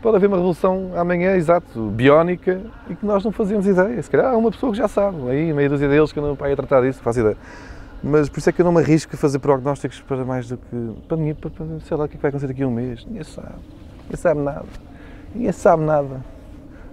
Pode 0.00 0.16
haver 0.16 0.28
uma 0.28 0.38
revolução 0.38 0.92
amanhã, 0.96 1.36
exato, 1.36 1.90
biónica, 1.90 2.62
e 2.88 2.94
que 2.94 3.04
nós 3.04 3.22
não 3.22 3.32
fazemos 3.32 3.66
ideia. 3.66 4.02
Se 4.02 4.08
calhar 4.08 4.32
há 4.32 4.36
uma 4.38 4.50
pessoa 4.50 4.72
que 4.72 4.78
já 4.78 4.88
sabe, 4.88 5.28
aí 5.28 5.52
meia 5.52 5.68
dúzia 5.68 5.90
deles 5.90 6.10
que 6.10 6.18
eu 6.18 6.22
não 6.22 6.34
pai 6.36 6.54
a 6.54 6.56
tratar 6.56 6.80
disso, 6.80 7.02
faço 7.02 7.20
ideia. 7.20 7.36
Mas 8.02 8.30
por 8.30 8.38
isso 8.38 8.48
é 8.48 8.52
que 8.52 8.62
eu 8.62 8.64
não 8.64 8.72
me 8.72 8.80
arrisco 8.80 9.14
a 9.14 9.18
fazer 9.18 9.40
prognósticos 9.40 10.00
para 10.00 10.24
mais 10.24 10.48
do 10.48 10.56
que. 10.56 10.94
para 11.06 11.18
mim, 11.18 11.34
para, 11.34 11.50
para 11.50 11.66
sei 11.80 11.96
lá 11.98 12.04
o 12.04 12.06
é 12.06 12.08
que 12.08 12.16
vai 12.16 12.30
acontecer 12.30 12.46
daqui 12.46 12.62
a 12.62 12.66
um 12.66 12.70
mês. 12.70 13.04
Ninguém 13.04 13.24
sabe. 13.24 13.56
Ninguém 14.04 14.16
sabe 14.16 14.40
nada. 14.40 14.66
Ninguém 15.34 15.52
sabe 15.52 15.82
nada. 15.82 16.35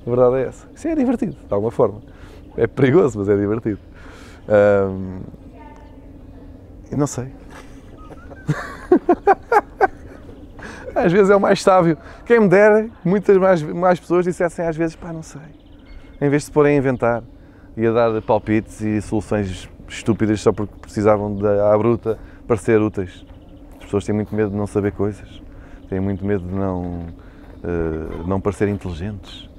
A 0.05 0.09
verdade 0.09 0.35
é 0.37 0.47
essa. 0.47 0.67
Isso 0.75 0.87
é 0.87 0.95
divertido, 0.95 1.35
de 1.47 1.53
alguma 1.53 1.71
forma. 1.71 2.01
É 2.57 2.67
perigoso, 2.67 3.19
mas 3.19 3.29
é 3.29 3.35
divertido. 3.35 3.79
Hum, 4.49 5.19
eu 6.91 6.97
não 6.97 7.07
sei. 7.07 7.27
às 10.95 11.11
vezes 11.11 11.29
é 11.29 11.35
o 11.35 11.39
mais 11.39 11.61
sábio. 11.61 11.97
Quem 12.25 12.39
me 12.39 12.47
dera, 12.47 12.89
muitas 13.03 13.37
mais, 13.37 13.61
mais 13.61 13.99
pessoas 13.99 14.25
dissessem 14.25 14.65
às 14.65 14.75
vezes, 14.75 14.95
pá, 14.95 15.11
não 15.11 15.23
sei. 15.23 15.41
Em 16.21 16.29
vez 16.29 16.43
de 16.43 16.45
se 16.45 16.51
porem 16.51 16.75
a 16.75 16.77
inventar 16.77 17.23
e 17.75 17.85
a 17.85 17.91
dar 17.91 18.21
palpites 18.21 18.81
e 18.81 19.01
soluções 19.01 19.69
estúpidas 19.87 20.41
só 20.41 20.51
porque 20.51 20.73
precisavam 20.79 21.35
da 21.35 21.77
bruta 21.77 22.17
parecer 22.47 22.79
úteis. 22.79 23.25
As 23.77 23.85
pessoas 23.85 24.05
têm 24.05 24.15
muito 24.15 24.33
medo 24.33 24.51
de 24.51 24.55
não 24.55 24.67
saber 24.67 24.91
coisas, 24.91 25.41
têm 25.89 25.99
muito 25.99 26.25
medo 26.25 26.45
de 26.45 26.53
não, 26.53 27.07
uh, 27.63 28.27
não 28.27 28.39
parecer 28.39 28.67
inteligentes, 28.67 29.49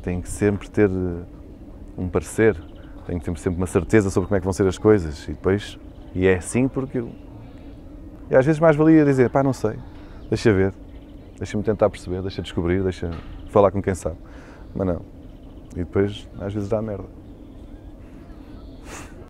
têm 0.00 0.20
que 0.20 0.28
sempre 0.28 0.68
ter 0.68 0.88
uh, 0.88 1.24
um 1.96 2.08
parecer, 2.08 2.56
têm 3.06 3.18
que 3.18 3.24
ter 3.24 3.38
sempre 3.38 3.58
uma 3.58 3.66
certeza 3.66 4.10
sobre 4.10 4.28
como 4.28 4.36
é 4.36 4.40
que 4.40 4.44
vão 4.44 4.52
ser 4.52 4.66
as 4.66 4.78
coisas 4.78 5.24
e 5.24 5.32
depois, 5.32 5.78
e 6.14 6.26
é 6.26 6.36
assim 6.36 6.68
porque 6.68 6.98
eu. 6.98 7.10
E 8.30 8.34
às 8.34 8.46
vezes 8.46 8.60
mais 8.60 8.76
valia 8.76 9.04
dizer, 9.04 9.30
pá, 9.30 9.42
não 9.42 9.52
sei, 9.52 9.76
deixa 10.28 10.52
ver, 10.52 10.72
deixa-me 11.36 11.62
tentar 11.62 11.90
perceber, 11.90 12.22
deixa 12.22 12.42
descobrir, 12.42 12.82
deixa 12.82 13.10
falar 13.50 13.70
com 13.70 13.82
quem 13.82 13.94
sabe. 13.94 14.16
Mas 14.74 14.86
não. 14.86 15.02
E 15.72 15.80
depois, 15.80 16.28
às 16.40 16.52
vezes, 16.52 16.68
dá 16.68 16.80
merda. 16.80 17.19